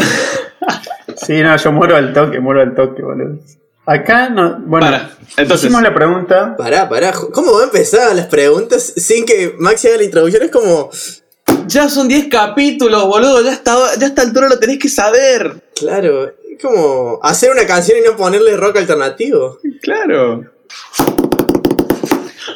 Sí, 1.25 1.41
no, 1.41 1.55
yo 1.55 1.71
muero 1.71 1.95
al 1.97 2.13
toque, 2.13 2.39
muero 2.39 2.61
al 2.61 2.73
toque, 2.73 3.01
boludo. 3.01 3.39
Acá 3.85 4.29
no. 4.29 4.59
Bueno, 4.65 4.85
Para, 4.85 5.11
entonces- 5.37 5.65
hicimos 5.65 5.81
la 5.83 5.93
pregunta. 5.93 6.55
Pará, 6.57 6.87
pará. 6.89 7.11
¿Cómo 7.11 7.53
va 7.53 7.61
a 7.61 7.63
empezar 7.65 8.15
las 8.15 8.27
preguntas 8.27 8.81
sin 8.95 9.25
que 9.25 9.53
Maxi 9.59 9.87
haga 9.89 9.97
la 9.97 10.03
introducción? 10.03 10.43
Es 10.43 10.51
como, 10.51 10.89
Ya 11.67 11.89
son 11.89 12.07
10 12.07 12.27
capítulos, 12.29 13.05
boludo. 13.05 13.41
Ya 13.43 13.51
está, 13.53 13.75
ya 13.99 14.05
a 14.05 14.09
esta 14.09 14.21
altura 14.21 14.47
lo 14.49 14.57
tenés 14.59 14.79
que 14.79 14.89
saber. 14.89 15.61
claro, 15.77 16.27
es 16.27 16.61
como 16.61 17.19
hacer 17.23 17.51
una 17.51 17.65
canción 17.65 17.97
y 17.99 18.07
no 18.07 18.15
ponerle 18.15 18.55
rock 18.55 18.77
alternativo. 18.77 19.59
Claro. 19.81 20.45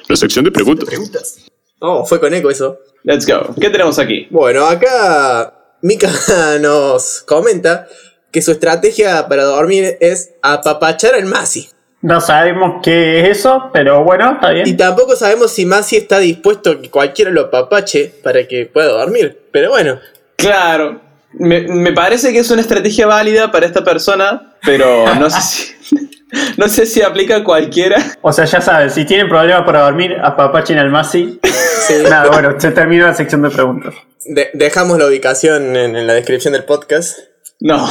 La 0.08 0.16
sección 0.16 0.46
de 0.46 0.52
preguntas. 0.52 1.38
Oh, 1.80 2.06
fue 2.06 2.20
con 2.20 2.34
eco 2.34 2.50
eso. 2.50 2.80
Let's 3.04 3.26
go. 3.28 3.54
¿Qué 3.60 3.70
tenemos 3.70 4.00
aquí? 4.00 4.28
Bueno, 4.30 4.66
acá 4.66 5.76
Mika 5.82 6.10
nos 6.62 7.22
comenta 7.28 7.88
que 8.32 8.42
su 8.42 8.52
estrategia 8.52 9.28
para 9.28 9.44
dormir 9.44 9.98
es 10.00 10.32
apapachar 10.42 11.16
al 11.16 11.26
Masi. 11.26 11.70
No 12.02 12.22
sabemos 12.22 12.82
qué 12.84 13.22
es 13.22 13.40
eso, 13.40 13.70
pero 13.74 14.04
bueno, 14.04 14.34
está 14.34 14.52
Y 14.54 14.64
bien. 14.64 14.78
tampoco 14.78 15.16
sabemos 15.16 15.52
si 15.52 15.66
Masi 15.66 15.98
está 15.98 16.20
dispuesto 16.20 16.72
a 16.72 16.82
que 16.82 16.90
cualquiera 16.92 17.32
lo 17.32 17.42
apapache 17.42 18.14
para 18.24 18.48
que 18.48 18.66
pueda 18.68 18.90
dormir. 18.90 19.48
Pero 19.52 19.70
bueno, 19.72 20.00
Claro. 20.36 21.02
Me, 21.38 21.62
me 21.68 21.92
parece 21.94 22.32
que 22.32 22.40
es 22.40 22.50
una 22.52 22.62
estrategia 22.62 23.08
válida 23.08 23.52
para 23.52 23.66
esta 23.66 23.84
persona, 23.84 24.54
pero 24.64 25.14
no 25.16 25.30
sé 25.30 25.42
si. 25.42 25.76
No 26.58 26.68
sé 26.68 26.86
si 26.86 27.02
aplica 27.02 27.38
a 27.38 27.44
cualquiera. 27.46 28.18
O 28.22 28.34
sea, 28.34 28.44
ya 28.44 28.60
saben, 28.60 28.90
si 28.92 29.06
tienen 29.06 29.30
problemas 29.30 29.64
para 29.64 29.84
dormir, 29.84 30.18
apapachen 30.22 30.78
al 30.78 30.90
Masi. 30.90 31.40
sí, 31.88 31.94
Nada, 32.10 32.30
bueno, 32.30 32.60
se 32.60 32.72
terminó 32.72 33.06
la 33.06 33.14
sección 33.14 33.42
de 33.44 33.52
preguntas. 33.52 33.94
de- 34.26 34.50
dejamos 34.54 34.98
la 34.98 35.06
ubicación 35.06 35.76
en, 35.78 35.96
en 35.96 36.08
la 36.08 36.14
descripción 36.14 36.52
del 36.54 36.66
podcast. 36.66 37.20
No. 37.62 37.88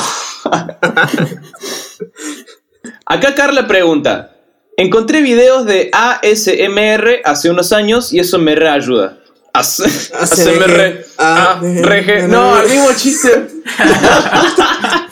Acá 3.06 3.34
Carla 3.34 3.66
pregunta. 3.66 4.36
Encontré 4.76 5.22
videos 5.22 5.64
de 5.64 5.90
ASMR 5.92 7.20
hace 7.24 7.48
unos 7.50 7.72
años 7.72 8.12
y 8.12 8.18
eso 8.18 8.38
me 8.38 8.54
reayuda. 8.56 9.18
As- 9.54 10.10
ASMR. 10.20 11.04
Ah, 11.16 11.60
reje. 11.62 12.26
No, 12.28 12.60
el 12.60 12.68
mismo 12.68 12.88
chiste. 12.96 13.46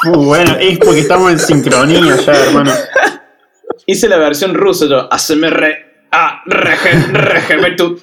Uh, 0.05 0.25
bueno, 0.25 0.57
es 0.59 0.81
porque 0.81 0.99
estamos 0.99 1.31
en 1.31 1.39
sincronía 1.39 2.17
ya, 2.17 2.33
hermano. 2.33 2.73
Hice 3.87 4.09
la 4.09 4.17
versión 4.17 4.53
rusa 4.53 4.87
yo. 4.87 5.07
ASMR. 5.13 5.65
Ah, 6.11 6.43
reje, 6.45 6.91
reje, 7.13 7.57
ve 7.57 7.71
tú. 7.77 8.01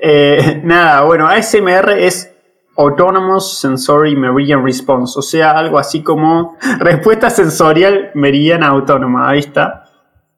Eh, 0.00 0.60
nada, 0.62 1.00
bueno, 1.02 1.26
ASMR 1.26 1.90
es 1.98 2.30
Autonomous 2.76 3.58
Sensory 3.58 4.14
Meridian 4.14 4.64
Response, 4.64 5.18
o 5.18 5.22
sea, 5.22 5.50
algo 5.50 5.80
así 5.80 6.02
como 6.04 6.56
respuesta 6.78 7.28
sensorial 7.28 8.12
meridiana 8.14 8.68
autónoma, 8.68 9.28
ahí 9.30 9.40
está. 9.40 9.86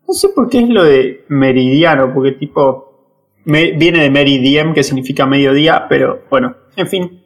No 0.08 0.14
sé 0.14 0.30
por 0.30 0.48
qué 0.48 0.60
es 0.62 0.68
lo 0.70 0.84
de 0.84 1.26
meridiano, 1.28 2.12
porque 2.14 2.32
tipo 2.32 2.91
me- 3.44 3.72
viene 3.72 4.02
de 4.02 4.10
meridiem, 4.10 4.74
que 4.74 4.82
significa 4.82 5.26
mediodía, 5.26 5.86
pero 5.88 6.22
bueno, 6.30 6.56
en 6.76 6.86
fin. 6.88 7.22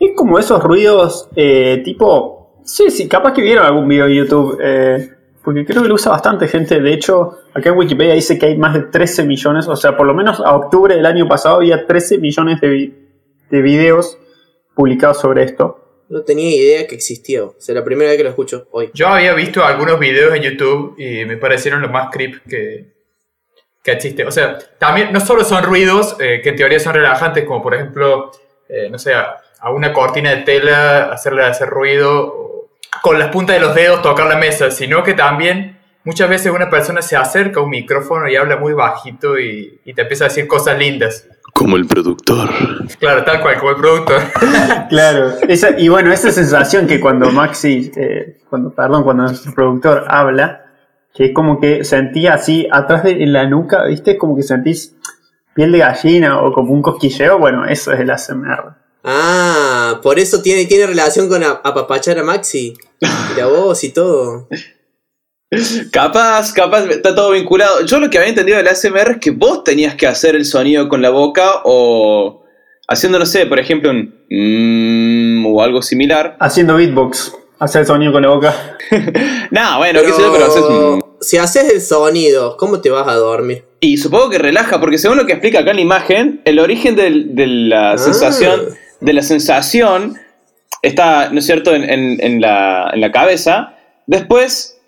Es 0.00 0.10
como 0.16 0.38
esos 0.38 0.62
ruidos 0.62 1.28
eh, 1.36 1.80
tipo... 1.84 2.60
Sí, 2.64 2.90
sí, 2.90 3.08
capaz 3.08 3.32
que 3.34 3.42
vieron 3.42 3.64
algún 3.66 3.86
video 3.88 4.06
de 4.06 4.14
YouTube, 4.14 4.58
eh, 4.62 5.10
porque 5.44 5.64
creo 5.66 5.82
que 5.82 5.88
lo 5.88 5.94
usa 5.96 6.12
bastante 6.12 6.48
gente. 6.48 6.80
De 6.80 6.92
hecho, 6.94 7.32
acá 7.52 7.68
en 7.70 7.76
Wikipedia 7.76 8.14
dice 8.14 8.38
que 8.38 8.46
hay 8.46 8.56
más 8.56 8.72
de 8.74 8.82
13 8.84 9.24
millones, 9.24 9.68
o 9.68 9.76
sea, 9.76 9.96
por 9.96 10.06
lo 10.06 10.14
menos 10.14 10.40
a 10.40 10.54
octubre 10.56 10.94
del 10.96 11.04
año 11.06 11.28
pasado 11.28 11.56
había 11.56 11.86
13 11.86 12.18
millones 12.18 12.60
de, 12.62 12.68
vi- 12.68 12.94
de 13.50 13.62
videos 13.62 14.18
publicados 14.74 15.20
sobre 15.20 15.42
esto. 15.44 15.80
No 16.08 16.22
tenía 16.22 16.54
idea 16.56 16.86
que 16.86 16.94
existía. 16.94 17.44
O 17.44 17.54
sea, 17.58 17.74
la 17.74 17.84
primera 17.84 18.10
vez 18.10 18.16
que 18.18 18.24
lo 18.24 18.30
escucho 18.30 18.66
hoy. 18.72 18.90
Yo 18.94 19.08
había 19.08 19.34
visto 19.34 19.62
algunos 19.64 19.98
videos 19.98 20.34
en 20.34 20.42
YouTube 20.42 20.94
y 20.98 21.24
me 21.26 21.36
parecieron 21.36 21.82
lo 21.82 21.88
más 21.90 22.08
creep 22.10 22.42
que, 22.48 22.93
que 23.84 23.92
existe. 23.92 24.24
O 24.24 24.30
sea, 24.32 24.58
también 24.78 25.12
no 25.12 25.20
solo 25.20 25.44
son 25.44 25.62
ruidos 25.62 26.16
eh, 26.18 26.40
que 26.42 26.48
en 26.48 26.56
teoría 26.56 26.80
son 26.80 26.94
relajantes, 26.94 27.44
como 27.44 27.62
por 27.62 27.74
ejemplo, 27.74 28.32
eh, 28.68 28.88
no 28.90 28.98
sé, 28.98 29.14
a, 29.14 29.36
a 29.60 29.70
una 29.70 29.92
cortina 29.92 30.30
de 30.30 30.38
tela 30.38 31.12
hacerle 31.12 31.44
hacer 31.44 31.68
ruido, 31.68 32.26
o 32.26 32.68
con 33.02 33.18
las 33.18 33.28
puntas 33.28 33.56
de 33.56 33.60
los 33.60 33.74
dedos 33.74 34.00
tocar 34.00 34.26
la 34.26 34.36
mesa, 34.36 34.70
sino 34.70 35.02
que 35.02 35.12
también 35.12 35.78
muchas 36.04 36.30
veces 36.30 36.50
una 36.50 36.70
persona 36.70 37.02
se 37.02 37.16
acerca 37.16 37.60
a 37.60 37.62
un 37.62 37.70
micrófono 37.70 38.28
y 38.28 38.36
habla 38.36 38.56
muy 38.56 38.72
bajito 38.72 39.38
y, 39.38 39.80
y 39.84 39.92
te 39.92 40.02
empieza 40.02 40.24
a 40.24 40.28
decir 40.28 40.46
cosas 40.46 40.78
lindas. 40.78 41.28
Como 41.52 41.76
el 41.76 41.86
productor. 41.86 42.50
Claro, 42.98 43.22
tal 43.24 43.40
cual, 43.40 43.58
como 43.58 43.70
el 43.70 43.76
productor. 43.76 44.22
Claro, 44.88 45.34
esa, 45.48 45.78
y 45.78 45.88
bueno, 45.88 46.12
esa 46.12 46.30
sensación 46.30 46.86
que 46.86 47.00
cuando 47.00 47.30
Maxi, 47.30 47.90
eh, 47.96 48.38
cuando, 48.48 48.70
perdón, 48.70 49.02
cuando 49.02 49.24
nuestro 49.24 49.52
productor 49.54 50.04
habla, 50.08 50.63
que 51.14 51.26
es 51.26 51.32
como 51.32 51.60
que 51.60 51.84
sentía 51.84 52.34
así 52.34 52.66
atrás 52.72 53.04
de 53.04 53.22
en 53.22 53.32
la 53.32 53.46
nuca, 53.48 53.84
¿viste? 53.84 54.18
Como 54.18 54.34
que 54.36 54.42
sentís 54.42 54.94
piel 55.54 55.70
de 55.72 55.78
gallina 55.78 56.42
o 56.42 56.52
como 56.52 56.72
un 56.72 56.82
cosquilleo, 56.82 57.38
bueno, 57.38 57.64
eso 57.66 57.92
es 57.92 58.00
el 58.00 58.10
ASMR. 58.10 58.74
Ah, 59.04 60.00
por 60.02 60.18
eso 60.18 60.42
tiene, 60.42 60.64
tiene 60.64 60.86
relación 60.86 61.28
con 61.28 61.42
a- 61.44 61.60
apapachar 61.62 62.18
a 62.18 62.24
Maxi. 62.24 62.74
Y 63.00 63.38
la 63.38 63.46
voz 63.46 63.84
y 63.84 63.90
todo. 63.92 64.48
Capaz, 65.92 66.52
capaz, 66.52 66.86
está 66.86 67.14
todo 67.14 67.30
vinculado. 67.30 67.84
Yo 67.84 68.00
lo 68.00 68.10
que 68.10 68.18
había 68.18 68.30
entendido 68.30 68.56
del 68.58 68.66
ASMR 68.66 69.12
es 69.12 69.18
que 69.18 69.30
vos 69.30 69.62
tenías 69.62 69.94
que 69.94 70.06
hacer 70.06 70.34
el 70.34 70.44
sonido 70.44 70.88
con 70.88 71.00
la 71.00 71.10
boca 71.10 71.60
o 71.64 72.44
haciendo, 72.88 73.18
no 73.18 73.26
sé, 73.26 73.46
por 73.46 73.60
ejemplo, 73.60 73.90
un 73.90 74.12
mm, 74.30 75.46
o 75.46 75.62
algo 75.62 75.80
similar. 75.82 76.36
Haciendo 76.40 76.74
beatbox, 76.76 77.32
hacer 77.60 77.86
sonido 77.86 78.12
con 78.12 78.22
la 78.22 78.28
boca. 78.30 78.54
No, 79.50 79.78
bueno, 79.78 80.00
qué 80.02 80.12
sé 80.12 80.20
yo, 80.22 80.32
pero 80.32 80.46
haces 80.46 80.62
un- 80.64 81.03
si 81.24 81.36
haces 81.38 81.72
el 81.72 81.80
sonido, 81.80 82.56
¿cómo 82.56 82.80
te 82.80 82.90
vas 82.90 83.08
a 83.08 83.14
dormir? 83.14 83.64
Y 83.80 83.96
supongo 83.98 84.30
que 84.30 84.38
relaja, 84.38 84.80
porque 84.80 84.98
según 84.98 85.18
lo 85.18 85.26
que 85.26 85.32
explica 85.32 85.60
acá 85.60 85.70
en 85.70 85.76
la 85.76 85.82
imagen, 85.82 86.40
el 86.44 86.58
origen 86.58 86.96
del- 86.96 87.34
de 87.34 87.46
la 87.46 87.92
Ah. 87.92 87.98
sensación, 87.98 88.68
de 89.00 89.12
la 89.12 89.22
sensación 89.22 90.16
está, 90.82 91.30
¿no 91.30 91.38
es 91.38 91.46
cierto?, 91.46 91.74
en, 91.74 91.84
en- 91.84 92.18
en 92.22 92.40
la, 92.40 92.90
en 92.92 93.00
la 93.00 93.10
cabeza. 93.12 93.76
Después 94.06 94.78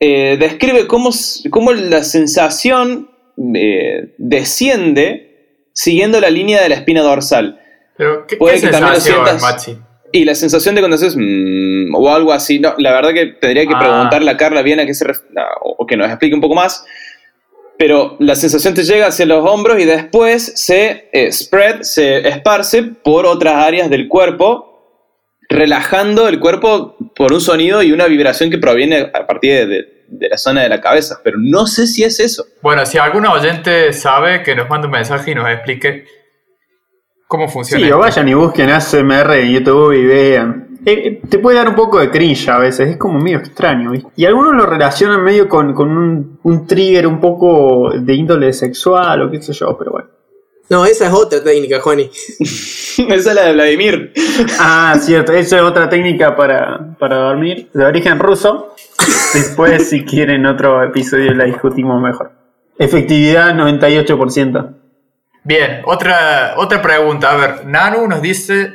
eh, 0.00 0.36
describe 0.40 0.86
cómo, 0.86 1.10
cómo 1.50 1.72
la 1.72 2.02
sensación 2.04 3.10
eh, 3.54 4.14
desciende 4.18 5.66
siguiendo 5.74 6.20
la 6.20 6.30
línea 6.30 6.60
de 6.62 6.68
la 6.70 6.74
espina 6.76 7.02
dorsal. 7.02 7.60
Pero, 7.96 8.26
¿qué, 8.26 8.36
Puede 8.36 8.56
qué 8.56 8.60
que 8.62 8.68
también 8.68 8.94
lo 8.94 9.00
sensación, 9.00 9.26
sientas- 9.26 9.42
Maxi? 9.42 9.78
Y 10.12 10.24
la 10.24 10.34
sensación 10.34 10.74
de 10.74 10.80
cuando 10.80 10.96
haces 10.96 11.14
mm, 11.16 11.94
o 11.94 12.12
algo 12.14 12.32
así, 12.32 12.58
no, 12.58 12.74
la 12.78 12.92
verdad 12.92 13.12
que 13.12 13.26
tendría 13.26 13.66
que 13.66 13.74
Ah. 13.74 13.78
preguntarle 13.78 14.30
a 14.30 14.36
Carla 14.36 14.62
bien 14.62 14.80
a 14.80 14.86
qué 14.86 14.94
se 14.94 15.04
a- 15.08 15.14
o 15.62 15.86
que 15.86 15.96
nos 15.96 16.08
explique 16.08 16.34
un 16.34 16.40
poco 16.40 16.54
más. 16.54 16.84
Pero 17.78 18.16
la 18.18 18.34
sensación 18.34 18.74
te 18.74 18.82
llega 18.84 19.06
hacia 19.06 19.24
los 19.24 19.48
hombros 19.48 19.80
y 19.80 19.84
después 19.86 20.52
se 20.56 21.08
eh, 21.12 21.32
spread, 21.32 21.80
se 21.82 22.28
esparce 22.28 22.82
por 22.82 23.24
otras 23.24 23.54
áreas 23.54 23.88
del 23.88 24.06
cuerpo, 24.08 24.66
relajando 25.48 26.28
el 26.28 26.38
cuerpo 26.40 26.96
por 27.16 27.32
un 27.32 27.40
sonido 27.40 27.82
y 27.82 27.92
una 27.92 28.06
vibración 28.06 28.50
que 28.50 28.58
proviene 28.58 29.10
a 29.14 29.26
partir 29.26 29.52
de, 29.52 29.66
de- 29.66 30.00
de 30.12 30.28
la 30.28 30.38
zona 30.38 30.62
de 30.62 30.68
la 30.68 30.80
cabeza. 30.80 31.20
Pero 31.22 31.38
no 31.40 31.66
sé 31.68 31.86
si 31.86 32.02
es 32.02 32.18
eso. 32.18 32.44
Bueno, 32.62 32.84
si 32.84 32.98
algún 32.98 33.24
oyente 33.26 33.92
sabe, 33.92 34.42
que 34.42 34.56
nos 34.56 34.68
mande 34.68 34.88
un 34.88 34.92
mensaje 34.92 35.30
y 35.30 35.34
nos 35.36 35.48
explique 35.48 36.04
cómo 37.30 37.48
funciona. 37.48 37.86
Sí, 37.86 37.92
o 37.92 37.98
vayan 37.98 38.28
y 38.28 38.34
busquen 38.34 38.70
ASMR 38.70 39.34
en 39.34 39.52
YouTube 39.52 39.92
y 39.92 40.04
vean. 40.04 40.78
Eh, 40.84 40.92
eh, 40.92 41.20
te 41.28 41.38
puede 41.38 41.58
dar 41.58 41.68
un 41.68 41.76
poco 41.76 42.00
de 42.00 42.10
cringe 42.10 42.48
a 42.48 42.58
veces, 42.58 42.88
es 42.88 42.96
como 42.96 43.20
medio 43.20 43.38
extraño. 43.38 43.92
¿viste? 43.92 44.10
Y 44.16 44.24
algunos 44.24 44.52
lo 44.56 44.66
relacionan 44.66 45.22
medio 45.22 45.48
con, 45.48 45.72
con 45.72 45.96
un, 45.96 46.40
un 46.42 46.66
trigger 46.66 47.06
un 47.06 47.20
poco 47.20 47.92
de 47.96 48.14
índole 48.14 48.52
sexual 48.52 49.22
o 49.22 49.30
qué 49.30 49.40
sé 49.40 49.52
yo, 49.52 49.78
pero 49.78 49.92
bueno. 49.92 50.08
No, 50.68 50.84
esa 50.84 51.06
es 51.06 51.12
otra 51.12 51.42
técnica, 51.42 51.80
Juani. 51.80 52.10
Esa 52.40 53.30
es 53.30 53.34
la 53.34 53.46
de 53.46 53.52
Vladimir. 53.52 54.12
Ah, 54.58 54.96
cierto, 54.98 55.32
eso 55.32 55.56
es 55.56 55.62
otra 55.62 55.88
técnica 55.88 56.34
para, 56.34 56.96
para 56.98 57.16
dormir, 57.16 57.68
de 57.74 57.84
origen 57.84 58.18
ruso. 58.18 58.74
Después, 59.34 59.88
si 59.88 60.04
quieren 60.04 60.46
otro 60.46 60.82
episodio, 60.82 61.34
la 61.34 61.44
discutimos 61.44 62.00
mejor. 62.00 62.32
Efectividad 62.78 63.54
98%. 63.54 64.79
Bien, 65.44 65.82
otra, 65.86 66.54
otra 66.56 66.82
pregunta. 66.82 67.30
A 67.32 67.36
ver, 67.36 67.66
Nanu 67.66 68.06
nos 68.06 68.20
dice, 68.22 68.74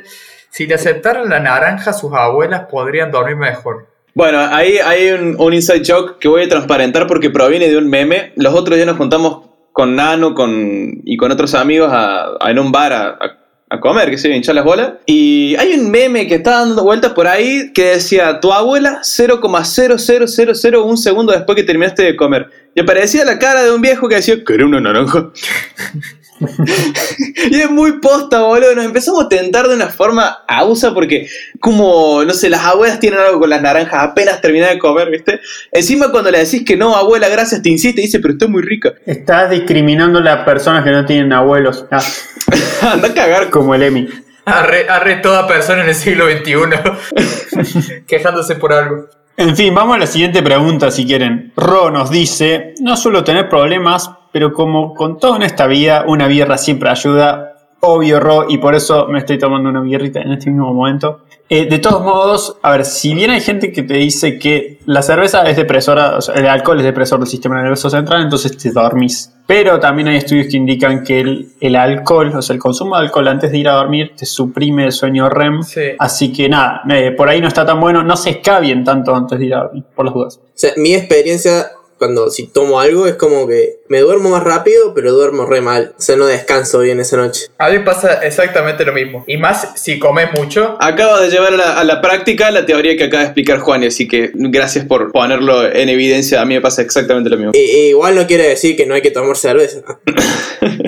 si 0.50 0.66
le 0.66 0.74
aceptaran 0.74 1.28
la 1.28 1.40
naranja 1.40 1.92
sus 1.92 2.12
abuelas, 2.12 2.62
podrían 2.70 3.10
dormir 3.10 3.36
mejor. 3.36 3.86
Bueno, 4.14 4.38
ahí 4.50 4.78
hay 4.78 5.10
un, 5.10 5.36
un 5.38 5.52
inside 5.54 5.82
joke 5.86 6.18
que 6.18 6.26
voy 6.28 6.44
a 6.44 6.48
transparentar 6.48 7.06
porque 7.06 7.30
proviene 7.30 7.68
de 7.68 7.76
un 7.76 7.88
meme. 7.88 8.32
Los 8.36 8.54
otros 8.54 8.76
días 8.76 8.86
nos 8.86 8.96
juntamos 8.96 9.46
con 9.72 9.94
Nano 9.94 10.34
con, 10.34 11.02
y 11.04 11.16
con 11.18 11.30
otros 11.30 11.54
amigos 11.54 11.92
a, 11.92 12.24
a- 12.40 12.50
en 12.50 12.58
un 12.58 12.72
bar 12.72 12.92
a, 12.94 13.08
a- 13.10 13.38
a 13.68 13.80
comer, 13.80 14.08
que 14.10 14.16
se 14.16 14.28
hinchar 14.30 14.54
las 14.54 14.64
bolas. 14.64 14.92
Y 15.06 15.54
hay 15.56 15.74
un 15.74 15.90
meme 15.90 16.26
que 16.28 16.36
está 16.36 16.60
dando 16.60 16.82
vueltas 16.84 17.12
por 17.12 17.26
ahí 17.26 17.72
que 17.74 17.82
decía, 17.90 18.40
tu 18.40 18.52
abuela 18.52 19.00
0,00001 19.02 20.96
segundo 20.96 21.32
después 21.32 21.56
que 21.56 21.64
terminaste 21.64 22.02
de 22.04 22.16
comer. 22.16 22.48
Y 22.74 22.80
aparecía 22.80 23.24
la 23.24 23.38
cara 23.38 23.64
de 23.64 23.70
un 23.72 23.80
viejo 23.82 24.08
que 24.08 24.14
decía, 24.16 24.42
¿querés 24.44 24.66
una 24.66 24.80
naranja? 24.80 25.30
y 27.50 27.60
es 27.60 27.70
muy 27.70 28.00
posta, 28.00 28.40
boludo. 28.42 28.74
Nos 28.74 28.84
empezamos 28.84 29.24
a 29.24 29.28
tentar 29.28 29.68
de 29.68 29.74
una 29.74 29.88
forma 29.88 30.44
abusa 30.46 30.92
porque, 30.92 31.28
como, 31.60 32.24
no 32.24 32.34
sé, 32.34 32.50
las 32.50 32.64
abuelas 32.64 33.00
tienen 33.00 33.20
algo 33.20 33.40
con 33.40 33.50
las 33.50 33.62
naranjas 33.62 34.02
apenas 34.02 34.40
terminan 34.40 34.70
de 34.70 34.78
comer, 34.78 35.10
¿viste? 35.10 35.40
Encima, 35.72 36.10
cuando 36.10 36.30
le 36.30 36.38
decís 36.38 36.64
que 36.64 36.76
no, 36.76 36.94
abuela, 36.94 37.28
gracias, 37.28 37.62
te 37.62 37.70
insiste 37.70 38.00
y 38.00 38.04
dice, 38.04 38.20
pero 38.20 38.34
está 38.34 38.46
muy 38.46 38.62
rica. 38.62 38.94
Estás 39.06 39.50
discriminando 39.50 40.18
a 40.18 40.22
las 40.22 40.44
personas 40.44 40.84
que 40.84 40.90
no 40.90 41.04
tienen 41.06 41.32
abuelos. 41.32 41.84
Ah, 41.90 42.02
Anda 42.92 43.08
a 43.08 43.14
cagar. 43.14 43.50
como 43.50 43.74
el 43.74 43.82
Emi. 43.82 44.08
Arre, 44.44 44.88
arre 44.88 45.16
toda 45.16 45.48
persona 45.48 45.82
en 45.82 45.88
el 45.88 45.94
siglo 45.94 46.26
XXI 46.30 48.02
quejándose 48.06 48.54
por 48.54 48.72
algo. 48.72 49.08
En 49.38 49.54
fin, 49.54 49.74
vamos 49.74 49.96
a 49.96 49.98
la 49.98 50.06
siguiente 50.06 50.42
pregunta 50.42 50.90
si 50.90 51.04
quieren. 51.04 51.52
Ro 51.54 51.90
nos 51.90 52.10
dice, 52.10 52.72
no 52.80 52.96
suelo 52.96 53.22
tener 53.22 53.50
problemas, 53.50 54.10
pero 54.32 54.54
como 54.54 54.94
con 54.94 55.18
todo 55.18 55.36
en 55.36 55.42
esta 55.42 55.66
vida, 55.66 56.04
una 56.06 56.26
birra 56.26 56.56
siempre 56.56 56.88
ayuda. 56.88 57.52
Obvio, 57.80 58.18
Ro, 58.18 58.46
y 58.48 58.56
por 58.56 58.74
eso 58.74 59.08
me 59.08 59.18
estoy 59.18 59.38
tomando 59.38 59.68
una 59.68 59.82
birrita 59.82 60.22
en 60.22 60.32
este 60.32 60.48
mismo 60.48 60.72
momento. 60.72 61.25
Eh, 61.48 61.66
de 61.66 61.78
todos 61.78 62.02
modos, 62.02 62.56
a 62.62 62.72
ver, 62.72 62.84
si 62.84 63.14
bien 63.14 63.30
hay 63.30 63.40
gente 63.40 63.70
que 63.70 63.84
te 63.84 63.94
dice 63.94 64.38
que 64.38 64.80
la 64.84 65.00
cerveza 65.02 65.42
es 65.48 65.56
depresora, 65.56 66.16
o 66.16 66.20
sea, 66.20 66.34
el 66.34 66.46
alcohol 66.46 66.78
es 66.80 66.84
depresor 66.84 67.20
del 67.20 67.28
sistema 67.28 67.56
nervioso 67.56 67.88
central, 67.88 68.22
entonces 68.22 68.56
te 68.56 68.72
dormís. 68.72 69.32
Pero 69.46 69.78
también 69.78 70.08
hay 70.08 70.16
estudios 70.16 70.48
que 70.50 70.56
indican 70.56 71.04
que 71.04 71.20
el, 71.20 71.48
el 71.60 71.76
alcohol, 71.76 72.32
o 72.34 72.42
sea, 72.42 72.54
el 72.54 72.60
consumo 72.60 72.96
de 72.96 73.02
alcohol 73.02 73.28
antes 73.28 73.52
de 73.52 73.58
ir 73.58 73.68
a 73.68 73.74
dormir, 73.74 74.12
te 74.16 74.26
suprime 74.26 74.86
el 74.86 74.92
sueño 74.92 75.28
REM. 75.28 75.62
Sí. 75.62 75.82
Así 76.00 76.32
que 76.32 76.48
nada, 76.48 76.82
eh, 76.90 77.12
por 77.12 77.28
ahí 77.28 77.40
no 77.40 77.46
está 77.46 77.64
tan 77.64 77.78
bueno, 77.78 78.02
no 78.02 78.16
se 78.16 78.30
escabien 78.30 78.82
tanto 78.82 79.14
antes 79.14 79.38
de 79.38 79.46
ir 79.46 79.54
a 79.54 79.62
dormir, 79.64 79.84
por 79.94 80.04
las 80.04 80.14
dudas. 80.14 80.40
O 80.42 80.50
sea, 80.52 80.72
mi 80.76 80.94
experiencia 80.94 81.70
cuando 81.98 82.30
si 82.30 82.46
tomo 82.48 82.80
algo 82.80 83.06
es 83.06 83.14
como 83.14 83.46
que 83.46 83.80
me 83.88 84.00
duermo 84.00 84.30
más 84.30 84.42
rápido, 84.42 84.92
pero 84.94 85.12
duermo 85.12 85.46
re 85.46 85.60
mal. 85.60 85.94
O 85.98 86.00
sea, 86.00 86.16
no 86.16 86.26
descanso 86.26 86.80
bien 86.80 87.00
esa 87.00 87.16
noche. 87.16 87.46
A 87.58 87.70
mí 87.70 87.78
pasa 87.80 88.14
exactamente 88.24 88.84
lo 88.84 88.92
mismo. 88.92 89.24
Y 89.26 89.36
más 89.36 89.72
si 89.76 89.98
comes 89.98 90.28
mucho. 90.34 90.76
Acabas 90.80 91.22
de 91.22 91.30
llevar 91.30 91.54
a 91.54 91.56
la, 91.56 91.80
a 91.80 91.84
la 91.84 92.00
práctica 92.00 92.50
la 92.50 92.66
teoría 92.66 92.96
que 92.96 93.04
acaba 93.04 93.20
de 93.22 93.26
explicar 93.28 93.58
Juan, 93.60 93.82
y 93.82 93.86
así 93.86 94.06
que 94.08 94.30
gracias 94.34 94.84
por 94.84 95.12
ponerlo 95.12 95.66
en 95.70 95.88
evidencia. 95.88 96.40
A 96.40 96.44
mí 96.44 96.54
me 96.54 96.60
pasa 96.60 96.82
exactamente 96.82 97.30
lo 97.30 97.36
mismo. 97.36 97.52
Y- 97.54 97.58
y 97.60 97.88
igual 97.88 98.14
no 98.14 98.26
quiere 98.26 98.48
decir 98.48 98.76
que 98.76 98.86
no 98.86 98.94
hay 98.94 99.02
que 99.02 99.10
tomar 99.10 99.36
cerveza. 99.36 99.80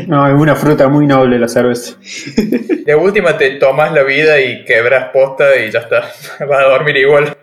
No, 0.06 0.26
es 0.26 0.34
una 0.40 0.56
fruta 0.56 0.88
muy 0.88 1.06
noble 1.06 1.38
la 1.38 1.48
cerveza. 1.48 1.96
De 2.86 2.94
última 2.94 3.36
te 3.36 3.50
tomas 3.52 3.92
la 3.92 4.02
vida 4.02 4.40
y 4.40 4.64
quebras 4.64 5.10
posta 5.12 5.44
y 5.56 5.70
ya 5.70 5.80
está. 5.80 6.10
Vas 6.46 6.64
a 6.64 6.68
dormir 6.70 6.96
igual. 6.96 7.36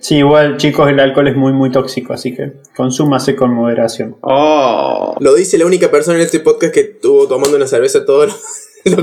Sí, 0.00 0.16
igual 0.18 0.58
chicos, 0.58 0.90
el 0.90 1.00
alcohol 1.00 1.28
es 1.28 1.36
muy 1.36 1.52
muy 1.54 1.70
tóxico, 1.70 2.12
así 2.12 2.34
que 2.34 2.52
consúmase 3.02 3.34
con 3.34 3.52
moderación. 3.52 4.16
Oh. 4.20 5.16
Lo 5.20 5.34
dice 5.34 5.58
la 5.58 5.66
única 5.66 5.90
persona 5.90 6.18
en 6.18 6.24
este 6.24 6.40
podcast 6.40 6.72
que 6.72 6.80
estuvo 6.80 7.26
tomando 7.26 7.56
una 7.56 7.66
cerveza 7.66 8.04
todo 8.04 8.26
lo. 8.26 8.32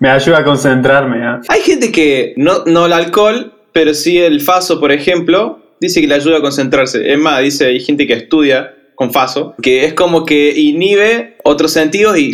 Me 0.00 0.10
ayuda 0.10 0.38
a 0.38 0.44
concentrarme. 0.44 1.24
¿ah? 1.24 1.40
Hay 1.48 1.60
gente 1.62 1.92
que 1.92 2.34
no, 2.36 2.64
no 2.66 2.86
el 2.86 2.92
alcohol, 2.92 3.52
pero 3.72 3.94
sí 3.94 4.18
el 4.18 4.40
faso, 4.40 4.80
por 4.80 4.92
ejemplo, 4.92 5.60
dice 5.80 6.00
que 6.00 6.06
le 6.06 6.14
ayuda 6.14 6.38
a 6.38 6.40
concentrarse. 6.40 7.12
Es 7.12 7.18
más, 7.18 7.42
dice, 7.42 7.66
hay 7.66 7.80
gente 7.80 8.06
que 8.06 8.14
estudia 8.14 8.74
con 8.94 9.12
faso, 9.12 9.54
que 9.62 9.84
es 9.84 9.94
como 9.94 10.24
que 10.24 10.52
inhibe 10.56 11.36
otros 11.44 11.72
sentidos 11.72 12.16
y 12.18 12.32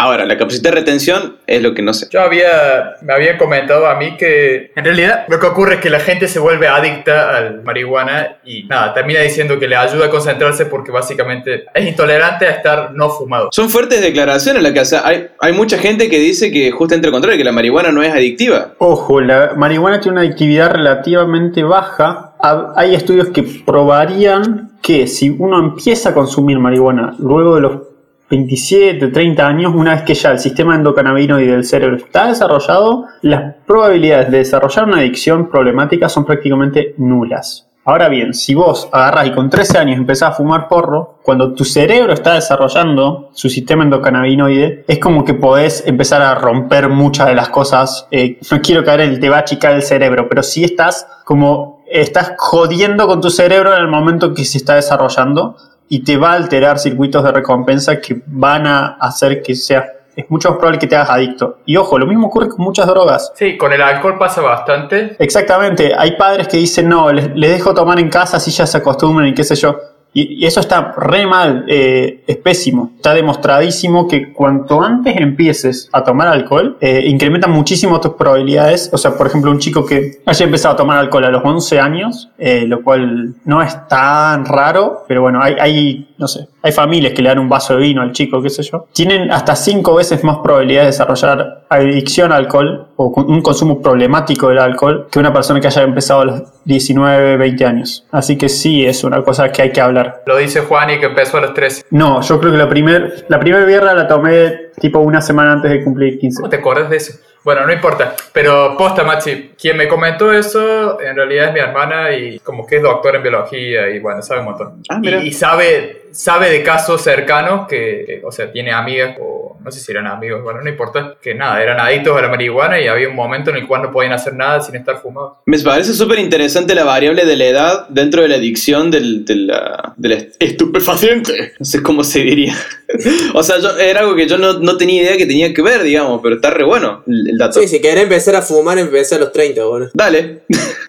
Ahora, 0.00 0.24
la 0.26 0.36
capacidad 0.38 0.70
de 0.70 0.76
retención 0.76 1.38
es 1.48 1.60
lo 1.60 1.74
que 1.74 1.82
no 1.82 1.92
sé. 1.92 2.06
Yo 2.12 2.20
había, 2.20 2.94
me 3.02 3.12
había 3.14 3.36
comentado 3.36 3.88
a 3.88 3.96
mí 3.96 4.16
que 4.16 4.70
en 4.76 4.84
realidad 4.84 5.24
lo 5.28 5.40
que 5.40 5.46
ocurre 5.46 5.74
es 5.74 5.80
que 5.80 5.90
la 5.90 5.98
gente 5.98 6.28
se 6.28 6.38
vuelve 6.38 6.68
adicta 6.68 7.36
al 7.36 7.64
marihuana 7.64 8.36
y 8.44 8.62
nada, 8.64 8.94
termina 8.94 9.18
diciendo 9.20 9.58
que 9.58 9.66
le 9.66 9.74
ayuda 9.74 10.06
a 10.06 10.10
concentrarse 10.10 10.66
porque 10.66 10.92
básicamente 10.92 11.64
es 11.74 11.84
intolerante 11.88 12.46
a 12.46 12.50
estar 12.50 12.92
no 12.94 13.10
fumado. 13.10 13.48
Son 13.50 13.68
fuertes 13.68 14.00
declaraciones 14.00 14.62
las 14.62 14.70
que 14.72 14.78
hace. 14.80 14.98
Hay, 15.02 15.30
hay 15.40 15.52
mucha 15.52 15.78
gente 15.78 16.08
que 16.08 16.20
dice 16.20 16.52
que 16.52 16.70
justamente 16.70 17.08
al 17.08 17.12
contrario, 17.12 17.36
que 17.36 17.42
la 17.44 17.50
marihuana 17.52 17.90
no 17.90 18.00
es 18.04 18.12
adictiva. 18.12 18.74
Ojo, 18.78 19.20
la 19.20 19.54
marihuana 19.56 19.98
tiene 20.00 20.12
una 20.18 20.20
adictividad 20.20 20.70
relativamente 20.70 21.64
baja. 21.64 22.34
Ha- 22.40 22.72
Hay 22.76 22.94
estudios 22.94 23.30
que 23.30 23.42
probarían 23.42 24.70
que 24.80 25.08
si 25.08 25.30
uno 25.36 25.58
empieza 25.58 26.10
a 26.10 26.14
consumir 26.14 26.60
marihuana 26.60 27.16
luego 27.18 27.56
de 27.56 27.60
los 27.62 27.87
27, 28.30 29.08
30 29.08 29.46
años, 29.46 29.72
una 29.74 29.94
vez 29.94 30.02
que 30.02 30.14
ya 30.14 30.30
el 30.30 30.38
sistema 30.38 30.74
endocannabinoide 30.74 31.52
del 31.52 31.64
cerebro 31.64 31.96
está 31.96 32.28
desarrollado, 32.28 33.06
las 33.22 33.54
probabilidades 33.66 34.30
de 34.30 34.38
desarrollar 34.38 34.84
una 34.84 34.98
adicción 34.98 35.48
problemática 35.48 36.08
son 36.08 36.24
prácticamente 36.24 36.94
nulas. 36.98 37.68
Ahora 37.88 38.10
bien, 38.10 38.34
si 38.34 38.54
vos 38.54 38.86
agarrás 38.92 39.28
y 39.28 39.32
con 39.32 39.48
13 39.48 39.78
años 39.78 39.96
empezás 39.96 40.32
a 40.32 40.34
fumar 40.34 40.68
porro, 40.68 41.20
cuando 41.22 41.54
tu 41.54 41.64
cerebro 41.64 42.12
está 42.12 42.34
desarrollando 42.34 43.30
su 43.32 43.48
sistema 43.48 43.82
endocannabinoide, 43.82 44.84
es 44.86 44.98
como 44.98 45.24
que 45.24 45.32
podés 45.32 45.86
empezar 45.86 46.20
a 46.20 46.34
romper 46.34 46.90
muchas 46.90 47.28
de 47.28 47.34
las 47.34 47.48
cosas. 47.48 48.06
eh, 48.10 48.38
no 48.50 48.60
quiero 48.60 48.84
caer 48.84 49.00
en 49.00 49.10
el 49.12 49.20
te 49.20 49.30
va 49.30 49.36
a 49.36 49.40
achicar 49.40 49.74
el 49.74 49.82
cerebro, 49.82 50.28
pero 50.28 50.42
sí 50.42 50.64
estás 50.64 51.06
como 51.24 51.82
estás 51.90 52.34
jodiendo 52.36 53.06
con 53.06 53.22
tu 53.22 53.30
cerebro 53.30 53.74
en 53.74 53.80
el 53.80 53.88
momento 53.88 54.34
que 54.34 54.44
se 54.44 54.58
está 54.58 54.74
desarrollando 54.74 55.56
y 55.88 56.04
te 56.04 56.16
va 56.16 56.32
a 56.32 56.34
alterar 56.34 56.78
circuitos 56.78 57.24
de 57.24 57.32
recompensa 57.32 58.00
que 58.00 58.20
van 58.26 58.66
a 58.66 58.96
hacer 59.00 59.42
que 59.42 59.54
sea 59.54 59.92
es 60.18 60.28
mucho 60.28 60.48
más 60.48 60.58
probable 60.58 60.80
que 60.80 60.88
te 60.88 60.96
hagas 60.96 61.10
adicto. 61.10 61.58
Y 61.64 61.76
ojo, 61.76 61.96
lo 61.96 62.04
mismo 62.04 62.26
ocurre 62.26 62.48
con 62.48 62.64
muchas 62.64 62.88
drogas. 62.88 63.32
Sí, 63.36 63.56
con 63.56 63.72
el 63.72 63.80
alcohol 63.80 64.18
pasa 64.18 64.40
bastante. 64.40 65.14
Exactamente, 65.16 65.92
hay 65.96 66.16
padres 66.16 66.48
que 66.48 66.56
dicen, 66.56 66.88
no, 66.88 67.12
les, 67.12 67.30
les 67.36 67.52
dejo 67.52 67.72
tomar 67.72 68.00
en 68.00 68.08
casa 68.08 68.38
así 68.38 68.50
ya 68.50 68.66
se 68.66 68.78
acostumbran 68.78 69.28
y 69.28 69.34
qué 69.34 69.44
sé 69.44 69.54
yo. 69.54 69.78
Y, 70.12 70.42
y 70.42 70.46
eso 70.46 70.60
está 70.60 70.94
re 70.96 71.26
mal, 71.26 71.64
eh, 71.68 72.24
es 72.26 72.36
pésimo. 72.38 72.92
Está 72.96 73.14
demostradísimo 73.14 74.08
que 74.08 74.32
cuanto 74.32 74.82
antes 74.82 75.16
empieces 75.16 75.88
a 75.92 76.02
tomar 76.02 76.28
alcohol, 76.28 76.76
eh, 76.80 77.04
incrementa 77.06 77.46
muchísimo 77.46 78.00
tus 78.00 78.14
probabilidades. 78.14 78.90
O 78.92 78.98
sea, 78.98 79.16
por 79.16 79.26
ejemplo, 79.26 79.50
un 79.50 79.58
chico 79.58 79.84
que 79.84 80.20
haya 80.24 80.44
empezado 80.44 80.74
a 80.74 80.76
tomar 80.76 80.98
alcohol 80.98 81.24
a 81.24 81.30
los 81.30 81.42
11 81.44 81.80
años, 81.80 82.30
eh, 82.38 82.64
lo 82.66 82.82
cual 82.82 83.34
no 83.44 83.62
es 83.62 83.88
tan 83.88 84.44
raro, 84.44 85.04
pero 85.06 85.22
bueno, 85.22 85.40
hay, 85.42 85.56
hay, 85.60 86.08
no 86.18 86.26
sé, 86.26 86.48
hay 86.62 86.72
familias 86.72 87.12
que 87.12 87.22
le 87.22 87.28
dan 87.28 87.38
un 87.38 87.48
vaso 87.48 87.74
de 87.74 87.80
vino 87.80 88.02
al 88.02 88.12
chico, 88.12 88.42
qué 88.42 88.50
sé 88.50 88.62
yo. 88.62 88.86
Tienen 88.92 89.30
hasta 89.30 89.54
5 89.54 89.94
veces 89.94 90.24
más 90.24 90.38
probabilidades 90.38 90.86
de 90.86 91.04
desarrollar 91.04 91.64
adicción 91.68 92.32
al 92.32 92.44
alcohol 92.44 92.88
o 92.96 93.08
un 93.08 93.42
consumo 93.42 93.80
problemático 93.82 94.48
del 94.48 94.58
alcohol 94.58 95.06
que 95.10 95.18
una 95.18 95.32
persona 95.32 95.60
que 95.60 95.66
haya 95.66 95.82
empezado 95.82 96.22
a 96.22 96.24
los 96.24 96.64
19, 96.64 97.36
20 97.36 97.64
años. 97.64 98.06
Así 98.10 98.36
que 98.36 98.48
sí, 98.48 98.84
es 98.86 99.04
una 99.04 99.22
cosa 99.22 99.50
que 99.52 99.62
hay 99.62 99.72
que 99.72 99.80
hablar. 99.80 100.22
Lo 100.26 100.36
dice 100.36 100.60
Juan 100.60 100.90
y 100.90 100.98
que 100.98 101.06
empezó 101.06 101.38
a 101.38 101.42
los 101.42 101.54
13. 101.54 101.86
No, 101.90 102.20
yo 102.22 102.40
creo 102.40 102.52
que 102.52 102.58
la 102.58 102.68
primer, 102.68 103.26
la 103.28 103.38
primera 103.38 103.64
birra 103.64 103.94
la 103.94 104.08
tomé 104.08 104.68
tipo 104.80 104.98
una 105.00 105.20
semana 105.20 105.52
antes 105.52 105.70
de 105.70 105.84
cumplir 105.84 106.18
15. 106.18 106.36
¿Cómo 106.40 106.50
te 106.50 106.56
acuerdas 106.56 106.90
de 106.90 106.96
eso? 106.96 107.12
Bueno, 107.44 107.64
no 107.66 107.72
importa. 107.72 108.14
Pero 108.32 108.76
posta, 108.76 109.04
Machi, 109.04 109.52
quien 109.58 109.76
me 109.76 109.88
comentó 109.88 110.32
eso 110.32 111.00
en 111.00 111.16
realidad 111.16 111.48
es 111.48 111.54
mi 111.54 111.60
hermana 111.60 112.12
y 112.14 112.38
como 112.40 112.66
que 112.66 112.76
es 112.76 112.82
doctor 112.82 113.16
en 113.16 113.22
biología 113.22 113.88
y 113.88 114.00
bueno, 114.00 114.20
sabe 114.22 114.40
un 114.40 114.46
montón. 114.46 114.82
Ah, 114.88 115.00
y, 115.02 115.08
y 115.08 115.32
sabe, 115.32 116.07
sabe 116.18 116.50
de 116.50 116.64
casos 116.64 117.00
cercanos 117.00 117.68
que, 117.68 118.02
que, 118.04 118.22
o 118.24 118.32
sea, 118.32 118.50
tiene 118.50 118.72
amigas 118.72 119.16
o 119.20 119.56
no 119.64 119.70
sé 119.70 119.78
si 119.80 119.92
eran 119.92 120.06
amigos, 120.06 120.42
bueno, 120.42 120.60
no 120.62 120.68
importa, 120.68 121.14
que 121.20 121.34
nada, 121.34 121.62
eran 121.62 121.78
adictos 121.78 122.16
a 122.16 122.22
la 122.22 122.28
marihuana 122.28 122.80
y 122.80 122.86
había 122.88 123.08
un 123.08 123.14
momento 123.14 123.50
en 123.50 123.56
el 123.56 123.66
cual 123.66 123.82
no 123.82 123.90
podían 123.92 124.12
hacer 124.12 124.34
nada 124.34 124.60
sin 124.60 124.74
estar 124.76 124.98
fumados. 125.00 125.38
Me 125.46 125.58
parece 125.60 125.92
súper 125.94 126.18
interesante 126.18 126.74
la 126.74 126.84
variable 126.84 127.24
de 127.24 127.36
la 127.36 127.44
edad 127.44 127.88
dentro 127.88 128.22
de 128.22 128.28
la 128.28 128.34
adicción 128.36 128.90
del, 128.90 129.24
del 129.24 130.12
est- 130.12 130.36
estupefaciente. 130.40 131.52
No 131.58 131.64
sé 131.64 131.82
cómo 131.82 132.02
se 132.04 132.20
diría. 132.20 132.54
o 133.34 133.42
sea, 133.42 133.58
yo- 133.58 133.76
era 133.78 134.00
algo 134.00 134.14
que 134.16 134.26
yo 134.26 134.38
no, 134.38 134.54
no 134.54 134.76
tenía 134.76 135.02
idea 135.02 135.16
que 135.16 135.26
tenía 135.26 135.52
que 135.54 135.62
ver, 135.62 135.82
digamos, 135.82 136.20
pero 136.22 136.36
está 136.36 136.50
re 136.50 136.64
bueno 136.64 137.02
el, 137.06 137.30
el 137.30 137.38
dato. 137.38 137.60
Sí, 137.60 137.68
si 137.68 137.80
querés 137.80 138.04
empezar 138.04 138.36
a 138.36 138.42
fumar, 138.42 138.78
empecé 138.78 139.16
a 139.16 139.18
los 139.18 139.32
30, 139.32 139.64
bueno. 139.64 139.86
Dale. 139.94 140.42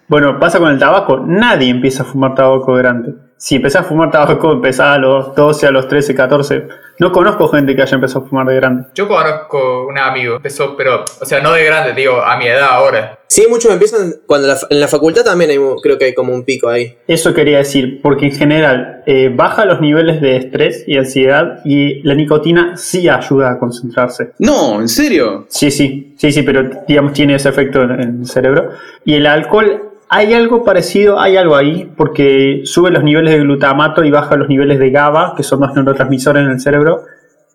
Bueno, 0.07 0.39
pasa 0.39 0.59
con 0.59 0.71
el 0.71 0.79
tabaco. 0.79 1.19
Nadie 1.25 1.69
empieza 1.69 2.03
a 2.03 2.05
fumar 2.05 2.33
tabaco 2.35 2.73
grande. 2.73 3.13
Si 3.41 3.55
empezás 3.55 3.85
a 3.85 3.87
fumar 3.87 4.11
tabaco, 4.11 4.51
empezás 4.51 4.95
a 4.95 4.97
los 4.97 5.33
12, 5.33 5.65
a 5.67 5.71
los 5.71 5.87
13, 5.87 6.13
14. 6.13 6.67
No 6.99 7.13
conozco 7.13 7.47
gente 7.47 7.73
que 7.73 7.81
haya 7.81 7.95
empezado 7.95 8.25
a 8.25 8.27
fumar 8.27 8.45
de 8.47 8.55
grande. 8.55 8.87
Yo 8.93 9.07
conozco 9.07 9.87
un 9.87 9.97
amigo, 9.97 10.35
empezó, 10.35 10.75
pero, 10.75 11.05
o 11.21 11.25
sea, 11.25 11.39
no 11.39 11.53
de 11.53 11.63
grande, 11.63 11.93
digo, 11.93 12.21
a 12.21 12.35
mi 12.37 12.47
edad 12.47 12.67
ahora. 12.69 13.17
Sí, 13.27 13.45
muchos 13.49 13.71
empiezan 13.71 14.15
cuando 14.25 14.47
la- 14.49 14.57
en 14.69 14.79
la 14.81 14.89
facultad 14.89 15.23
también 15.23 15.51
hay, 15.51 15.57
creo 15.81 15.97
que 15.97 16.03
hay 16.05 16.13
como 16.13 16.33
un 16.33 16.43
pico 16.43 16.67
ahí. 16.67 16.97
Eso 17.07 17.33
quería 17.33 17.59
decir, 17.59 18.01
porque 18.01 18.25
en 18.25 18.31
general 18.35 19.03
eh, 19.05 19.31
baja 19.33 19.63
los 19.63 19.79
niveles 19.79 20.19
de 20.19 20.35
estrés 20.35 20.83
y 20.85 20.97
ansiedad 20.97 21.61
y 21.63 22.01
la 22.03 22.15
nicotina 22.15 22.75
sí 22.75 23.07
ayuda 23.07 23.51
a 23.51 23.57
concentrarse. 23.59 24.31
No, 24.39 24.81
¿en 24.81 24.89
serio? 24.89 25.45
Sí, 25.47 25.71
sí, 25.71 26.13
sí, 26.17 26.31
sí, 26.33 26.41
pero 26.41 26.69
digamos 26.85 27.13
tiene 27.13 27.35
ese 27.35 27.47
efecto 27.47 27.83
en, 27.83 27.91
en 27.91 28.19
el 28.21 28.27
cerebro. 28.27 28.71
Y 29.05 29.13
el 29.15 29.25
alcohol, 29.27 29.88
hay 30.09 30.33
algo 30.33 30.63
parecido, 30.63 31.19
hay 31.19 31.37
algo 31.37 31.55
ahí, 31.55 31.89
porque 31.95 32.61
sube 32.65 32.89
los 32.89 33.03
niveles 33.03 33.31
de 33.31 33.39
glutamato 33.41 34.03
y 34.03 34.09
baja 34.09 34.35
los 34.35 34.49
niveles 34.49 34.79
de 34.79 34.89
GABA, 34.89 35.35
que 35.37 35.43
son 35.43 35.59
los 35.59 35.73
neurotransmisores 35.75 36.43
en 36.43 36.49
el 36.49 36.59
cerebro. 36.59 37.03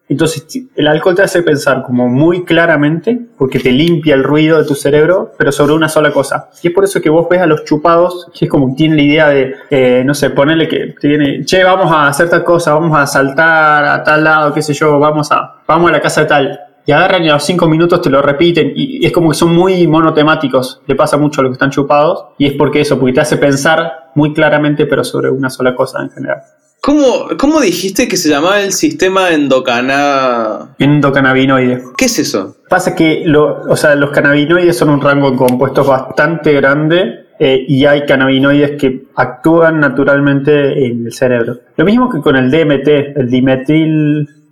Entonces, 0.08 0.46
el 0.76 0.86
alcohol 0.86 1.16
te 1.16 1.22
hace 1.22 1.42
pensar 1.42 1.82
como 1.82 2.08
muy 2.08 2.44
claramente, 2.44 3.18
porque 3.36 3.58
te 3.58 3.72
limpia 3.72 4.14
el 4.14 4.22
ruido 4.22 4.58
de 4.58 4.68
tu 4.68 4.76
cerebro, 4.76 5.32
pero 5.36 5.50
sobre 5.50 5.72
una 5.72 5.88
sola 5.88 6.12
cosa. 6.12 6.50
Y 6.62 6.68
es 6.68 6.74
por 6.74 6.84
eso 6.84 7.00
que 7.00 7.10
vos 7.10 7.26
ves 7.28 7.40
a 7.40 7.46
los 7.46 7.64
chupados, 7.64 8.30
que 8.38 8.44
es 8.44 8.50
como 8.50 8.76
que 8.76 8.88
la 8.88 9.02
idea 9.02 9.28
de, 9.30 9.54
eh, 9.70 10.02
no 10.04 10.14
sé, 10.14 10.30
ponerle 10.30 10.68
que 10.68 10.94
tiene, 11.00 11.44
che, 11.44 11.64
vamos 11.64 11.90
a 11.90 12.06
hacer 12.06 12.28
tal 12.28 12.44
cosa, 12.44 12.74
vamos 12.74 12.96
a 12.96 13.06
saltar 13.06 13.84
a 13.84 14.04
tal 14.04 14.22
lado, 14.22 14.54
qué 14.54 14.62
sé 14.62 14.74
yo, 14.74 14.98
vamos 15.00 15.32
a, 15.32 15.56
vamos 15.66 15.90
a 15.90 15.92
la 15.94 16.00
casa 16.00 16.20
de 16.20 16.26
tal. 16.28 16.60
Y 16.86 16.92
agarran 16.92 17.24
y 17.24 17.30
a 17.30 17.34
los 17.34 17.44
cinco 17.44 17.66
minutos 17.66 18.02
te 18.02 18.10
lo 18.10 18.20
repiten 18.20 18.72
y 18.76 19.04
es 19.06 19.12
como 19.12 19.30
que 19.30 19.34
son 19.36 19.54
muy 19.54 19.86
monotemáticos. 19.86 20.80
Le 20.86 20.94
pasa 20.94 21.16
mucho 21.16 21.40
a 21.40 21.44
los 21.44 21.50
que 21.50 21.54
están 21.54 21.70
chupados 21.70 22.26
y 22.38 22.46
es 22.46 22.52
porque 22.54 22.80
eso, 22.82 22.98
porque 22.98 23.14
te 23.14 23.20
hace 23.20 23.36
pensar 23.38 24.10
muy 24.14 24.32
claramente, 24.34 24.84
pero 24.86 25.02
sobre 25.02 25.30
una 25.30 25.48
sola 25.50 25.74
cosa 25.74 26.02
en 26.02 26.10
general. 26.10 26.38
¿Cómo, 26.82 27.28
¿Cómo 27.38 27.62
dijiste 27.62 28.06
que 28.06 28.18
se 28.18 28.28
llamaba 28.28 28.60
el 28.60 28.72
sistema 28.72 29.30
endocana? 29.30 30.74
Endocannabinoide. 30.78 31.82
¿Qué 31.96 32.04
es 32.04 32.18
eso? 32.18 32.56
Pasa 32.68 32.94
que 32.94 33.22
lo- 33.24 33.62
o 33.68 33.76
sea, 33.76 33.94
los 33.94 34.10
cannabinoides 34.10 34.76
son 34.76 34.90
un 34.90 35.00
rango 35.00 35.30
de 35.30 35.36
compuestos 35.38 35.86
bastante 35.86 36.52
grande 36.52 37.26
eh, 37.38 37.64
y 37.66 37.86
hay 37.86 38.04
cannabinoides 38.04 38.72
que 38.78 39.04
actúan 39.16 39.80
naturalmente 39.80 40.86
en 40.86 41.06
el 41.06 41.12
cerebro. 41.14 41.56
Lo 41.76 41.84
mismo 41.86 42.10
que 42.10 42.20
con 42.20 42.36
el 42.36 42.50
DMT, 42.50 42.88
el 43.16 43.30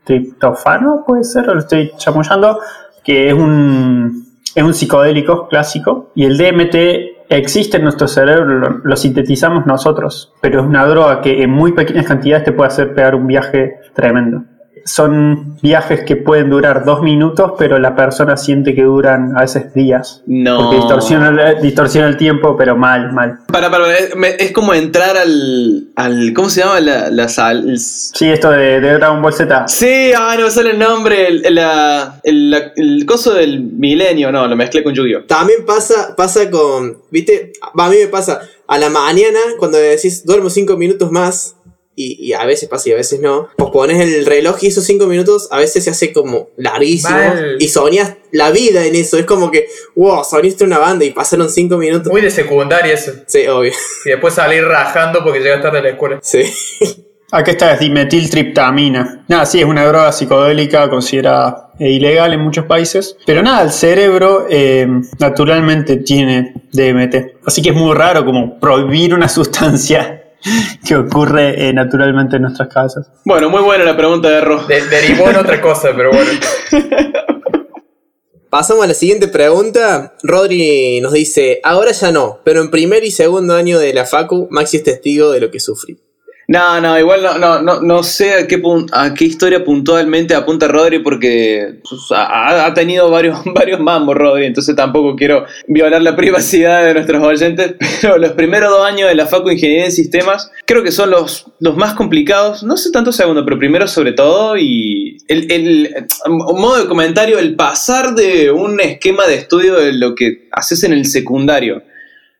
dimetiltriptofano, 0.06 1.04
puede 1.06 1.24
ser, 1.24 1.48
o 1.48 1.54
lo 1.54 1.60
estoy 1.60 1.92
chamullando, 1.96 2.58
que 3.04 3.28
es 3.28 3.34
un, 3.34 4.26
es 4.54 4.62
un 4.62 4.74
psicodélico 4.74 5.48
clásico 5.48 6.10
y 6.14 6.24
el 6.24 6.36
DMT 6.36 7.26
existe 7.28 7.78
en 7.78 7.84
nuestro 7.84 8.06
cerebro, 8.08 8.44
lo, 8.44 8.68
lo 8.84 8.96
sintetizamos 8.96 9.66
nosotros, 9.66 10.32
pero 10.40 10.60
es 10.60 10.66
una 10.66 10.86
droga 10.86 11.20
que 11.20 11.42
en 11.42 11.50
muy 11.50 11.72
pequeñas 11.72 12.06
cantidades 12.06 12.44
te 12.44 12.52
puede 12.52 12.68
hacer 12.68 12.94
pegar 12.94 13.14
un 13.14 13.26
viaje 13.26 13.76
tremendo 13.94 14.44
son 14.84 15.58
viajes 15.62 16.00
que 16.04 16.16
pueden 16.16 16.50
durar 16.50 16.84
dos 16.84 17.02
minutos, 17.02 17.52
pero 17.58 17.78
la 17.78 17.94
persona 17.96 18.36
siente 18.36 18.74
que 18.74 18.82
duran 18.82 19.36
a 19.36 19.42
veces 19.42 19.72
días. 19.74 20.22
No. 20.26 20.58
Porque 20.58 20.76
distorsiona, 20.76 21.28
el- 21.50 21.62
distorsiona 21.62 22.08
el 22.08 22.16
tiempo, 22.16 22.56
pero 22.56 22.76
mal, 22.76 23.12
mal. 23.12 23.38
Para, 23.52 23.70
para, 23.70 23.96
es, 23.96 24.16
me- 24.16 24.36
es 24.38 24.52
como 24.52 24.74
entrar 24.74 25.16
al, 25.16 25.88
al. 25.96 26.32
¿Cómo 26.34 26.48
se 26.50 26.60
llama? 26.60 26.80
La, 26.80 27.10
la 27.10 27.28
sal. 27.28 27.78
Sí, 27.78 28.28
esto 28.28 28.50
de, 28.50 28.80
de 28.80 28.92
Dragon 28.94 29.22
Ball 29.22 29.32
Z. 29.32 29.68
Sí, 29.68 30.12
ah, 30.16 30.34
no 30.38 30.44
me 30.44 30.50
sale 30.50 30.70
el 30.70 30.78
nombre. 30.78 31.28
El, 31.28 31.46
el, 31.46 31.54
la- 31.54 32.20
el, 32.24 32.50
la- 32.50 32.72
el 32.76 33.04
coso 33.06 33.34
del 33.34 33.60
milenio, 33.60 34.32
no, 34.32 34.46
lo 34.46 34.56
mezclé 34.56 34.82
con 34.82 34.94
Yu-Gi-Oh! 34.94 35.24
También 35.24 35.64
pasa, 35.66 36.14
pasa 36.16 36.50
con, 36.50 36.98
viste, 37.10 37.52
a 37.62 37.88
mí 37.88 37.96
me 38.00 38.08
pasa 38.08 38.40
a 38.66 38.78
la 38.78 38.88
mañana 38.90 39.38
cuando 39.58 39.76
decís 39.78 40.24
duermo 40.24 40.48
cinco 40.50 40.76
minutos 40.76 41.10
más 41.10 41.56
y, 42.02 42.28
y 42.28 42.32
a 42.32 42.44
veces 42.44 42.68
pasa 42.68 42.88
y 42.88 42.92
a 42.92 42.96
veces 42.96 43.20
no, 43.20 43.48
pues 43.56 43.70
pones 43.70 44.00
el 44.00 44.26
reloj 44.26 44.56
y 44.62 44.68
esos 44.68 44.84
cinco 44.84 45.06
minutos 45.06 45.48
a 45.50 45.58
veces 45.58 45.84
se 45.84 45.90
hace 45.90 46.12
como 46.12 46.48
larguísimo 46.56 47.16
Mal. 47.16 47.56
y 47.58 47.68
soñas 47.68 48.16
la 48.32 48.50
vida 48.50 48.84
en 48.86 48.94
eso, 48.94 49.18
es 49.18 49.26
como 49.26 49.50
que, 49.50 49.68
wow, 49.94 50.24
soñaste 50.24 50.64
una 50.64 50.78
banda 50.78 51.04
y 51.04 51.10
pasaron 51.10 51.50
cinco 51.50 51.76
minutos. 51.76 52.10
Muy 52.10 52.22
de 52.22 52.30
secundaria 52.30 52.94
eso. 52.94 53.12
Sí, 53.26 53.46
obvio, 53.46 53.72
Y 54.06 54.10
después 54.10 54.34
salir 54.34 54.64
rajando 54.64 55.22
porque 55.22 55.40
llegas 55.40 55.62
tarde 55.62 55.78
a 55.78 55.82
la 55.82 55.90
escuela. 55.90 56.18
sí. 56.22 56.42
Acá 57.34 57.52
está 57.52 57.72
es 57.72 57.80
dimetiltriptamina. 57.80 59.24
Nada, 59.26 59.46
sí, 59.46 59.58
es 59.58 59.64
una 59.64 59.86
droga 59.86 60.12
psicodélica 60.12 60.90
considerada 60.90 61.70
eh, 61.78 61.90
ilegal 61.90 62.34
en 62.34 62.40
muchos 62.40 62.66
países. 62.66 63.16
Pero 63.24 63.42
nada, 63.42 63.62
el 63.62 63.72
cerebro 63.72 64.46
eh, 64.50 64.86
naturalmente 65.18 65.96
tiene 65.96 66.52
DMT. 66.72 67.38
Así 67.46 67.62
que 67.62 67.70
es 67.70 67.74
muy 67.74 67.94
raro 67.94 68.26
como 68.26 68.60
prohibir 68.60 69.14
una 69.14 69.28
sustancia 69.30 70.21
que 70.86 70.96
ocurre 70.96 71.68
eh, 71.68 71.72
naturalmente 71.72 72.36
en 72.36 72.42
nuestras 72.42 72.68
casas. 72.72 73.10
Bueno, 73.24 73.50
muy 73.50 73.62
buena 73.62 73.84
la 73.84 73.96
pregunta 73.96 74.28
de 74.28 74.40
Ro. 74.40 74.64
De- 74.66 74.86
derivó 74.88 75.30
en 75.30 75.36
otra 75.36 75.60
cosa, 75.60 75.90
pero 75.96 76.10
bueno. 76.10 76.30
Pasamos 78.50 78.84
a 78.84 78.88
la 78.88 78.94
siguiente 78.94 79.28
pregunta. 79.28 80.14
Rodri 80.22 81.00
nos 81.00 81.14
dice, 81.14 81.60
ahora 81.64 81.92
ya 81.92 82.12
no, 82.12 82.40
pero 82.44 82.60
en 82.60 82.70
primer 82.70 83.02
y 83.02 83.10
segundo 83.10 83.54
año 83.54 83.78
de 83.78 83.94
la 83.94 84.04
Facu, 84.04 84.46
Maxi 84.50 84.76
es 84.76 84.84
testigo 84.84 85.30
de 85.30 85.40
lo 85.40 85.50
que 85.50 85.58
sufrí. 85.58 85.98
No, 86.52 86.82
no, 86.82 86.98
igual 86.98 87.22
no, 87.22 87.38
no, 87.38 87.62
no, 87.62 87.80
no 87.80 88.02
sé 88.02 88.34
a 88.34 88.46
qué, 88.46 88.62
a 88.92 89.14
qué 89.14 89.24
historia 89.24 89.64
puntualmente 89.64 90.34
apunta 90.34 90.68
Rodri 90.68 90.98
porque 90.98 91.80
ha, 92.10 92.74
tenido 92.74 93.10
varios, 93.10 93.38
varios 93.54 93.80
mambos 93.80 94.16
Rodri, 94.16 94.44
entonces 94.44 94.76
tampoco 94.76 95.16
quiero 95.16 95.46
violar 95.66 96.02
la 96.02 96.14
privacidad 96.14 96.84
de 96.84 96.92
nuestros 96.92 97.24
oyentes, 97.24 97.76
pero 98.02 98.18
los 98.18 98.32
primeros 98.32 98.70
dos 98.70 98.84
años 98.84 99.08
de 99.08 99.14
la 99.14 99.24
Facu 99.24 99.48
Ingeniería 99.48 99.84
de 99.84 99.92
Sistemas 99.92 100.50
creo 100.66 100.82
que 100.82 100.92
son 100.92 101.10
los, 101.10 101.46
los 101.58 101.74
más 101.78 101.94
complicados, 101.94 102.62
no 102.62 102.76
sé 102.76 102.90
tanto 102.90 103.12
segundo, 103.12 103.46
pero 103.46 103.58
primero 103.58 103.88
sobre 103.88 104.12
todo 104.12 104.58
y 104.58 105.16
el, 105.28 105.50
el, 105.50 106.06
un 106.26 106.60
modo 106.60 106.82
de 106.82 106.86
comentario, 106.86 107.38
el 107.38 107.56
pasar 107.56 108.14
de 108.14 108.50
un 108.50 108.78
esquema 108.78 109.26
de 109.26 109.36
estudio 109.36 109.76
de 109.76 109.94
lo 109.94 110.14
que 110.14 110.48
haces 110.52 110.84
en 110.84 110.92
el 110.92 111.06
secundario 111.06 111.82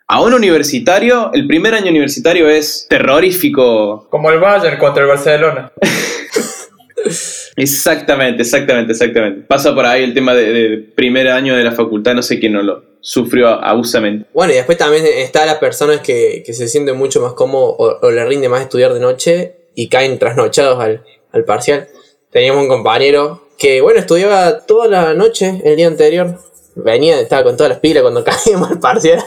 a 0.07 0.21
un 0.21 0.35
universitario, 0.35 1.31
el 1.33 1.47
primer 1.47 1.75
año 1.75 1.91
universitario 1.91 2.49
es 2.49 2.87
terrorífico 2.89 4.09
Como 4.11 4.31
el 4.31 4.41
Bayern 4.41 4.79
contra 4.79 5.03
el 5.03 5.09
Barcelona. 5.09 5.73
Exactamente, 7.57 8.43
exactamente, 8.43 8.93
exactamente. 8.93 9.43
Pasa 9.43 9.75
por 9.75 9.85
ahí 9.85 10.03
el 10.05 10.15
tema 10.15 10.35
de, 10.35 10.53
de 10.53 10.79
primer 10.79 11.29
año 11.29 11.55
de 11.55 11.65
la 11.65 11.73
facultad, 11.73 12.15
no 12.15 12.23
sé 12.23 12.41
quién 12.41 12.55
no 12.55 12.63
lo 12.63 12.83
sufrió 13.01 13.49
abusamente. 13.49 14.27
Bueno, 14.33 14.53
y 14.53 14.57
después 14.57 14.79
también 14.79 15.05
está 15.05 15.45
las 15.45 15.57
personas 15.57 16.01
que, 16.01 16.43
que 16.47 16.55
se 16.55 16.69
sienten 16.69 16.97
mucho 16.97 17.21
más 17.21 17.35
cómodos 17.35 17.75
o, 17.79 17.99
o 18.01 18.11
le 18.11 18.25
rinde 18.25 18.49
más 18.49 18.63
estudiar 18.63 18.95
de 18.95 19.01
noche 19.01 19.57
y 19.75 19.89
caen 19.89 20.19
trasnochados 20.19 20.81
al, 20.81 21.05
al 21.33 21.45
parcial. 21.45 21.89
Teníamos 22.31 22.63
un 22.63 22.69
compañero 22.69 23.49
que, 23.59 23.81
bueno, 23.81 24.01
estudiaba 24.01 24.65
toda 24.65 24.89
la 24.89 25.15
noche 25.15 25.61
el 25.65 25.77
día 25.77 25.89
anterior. 25.89 26.39
Venía, 26.75 27.21
estaba 27.21 27.45
con 27.45 27.57
todas 27.57 27.71
las 27.71 27.81
pilas 27.81 28.03
cuando 28.03 28.25
caíamos 28.25 28.71
al 28.71 28.79
parcial. 28.81 29.21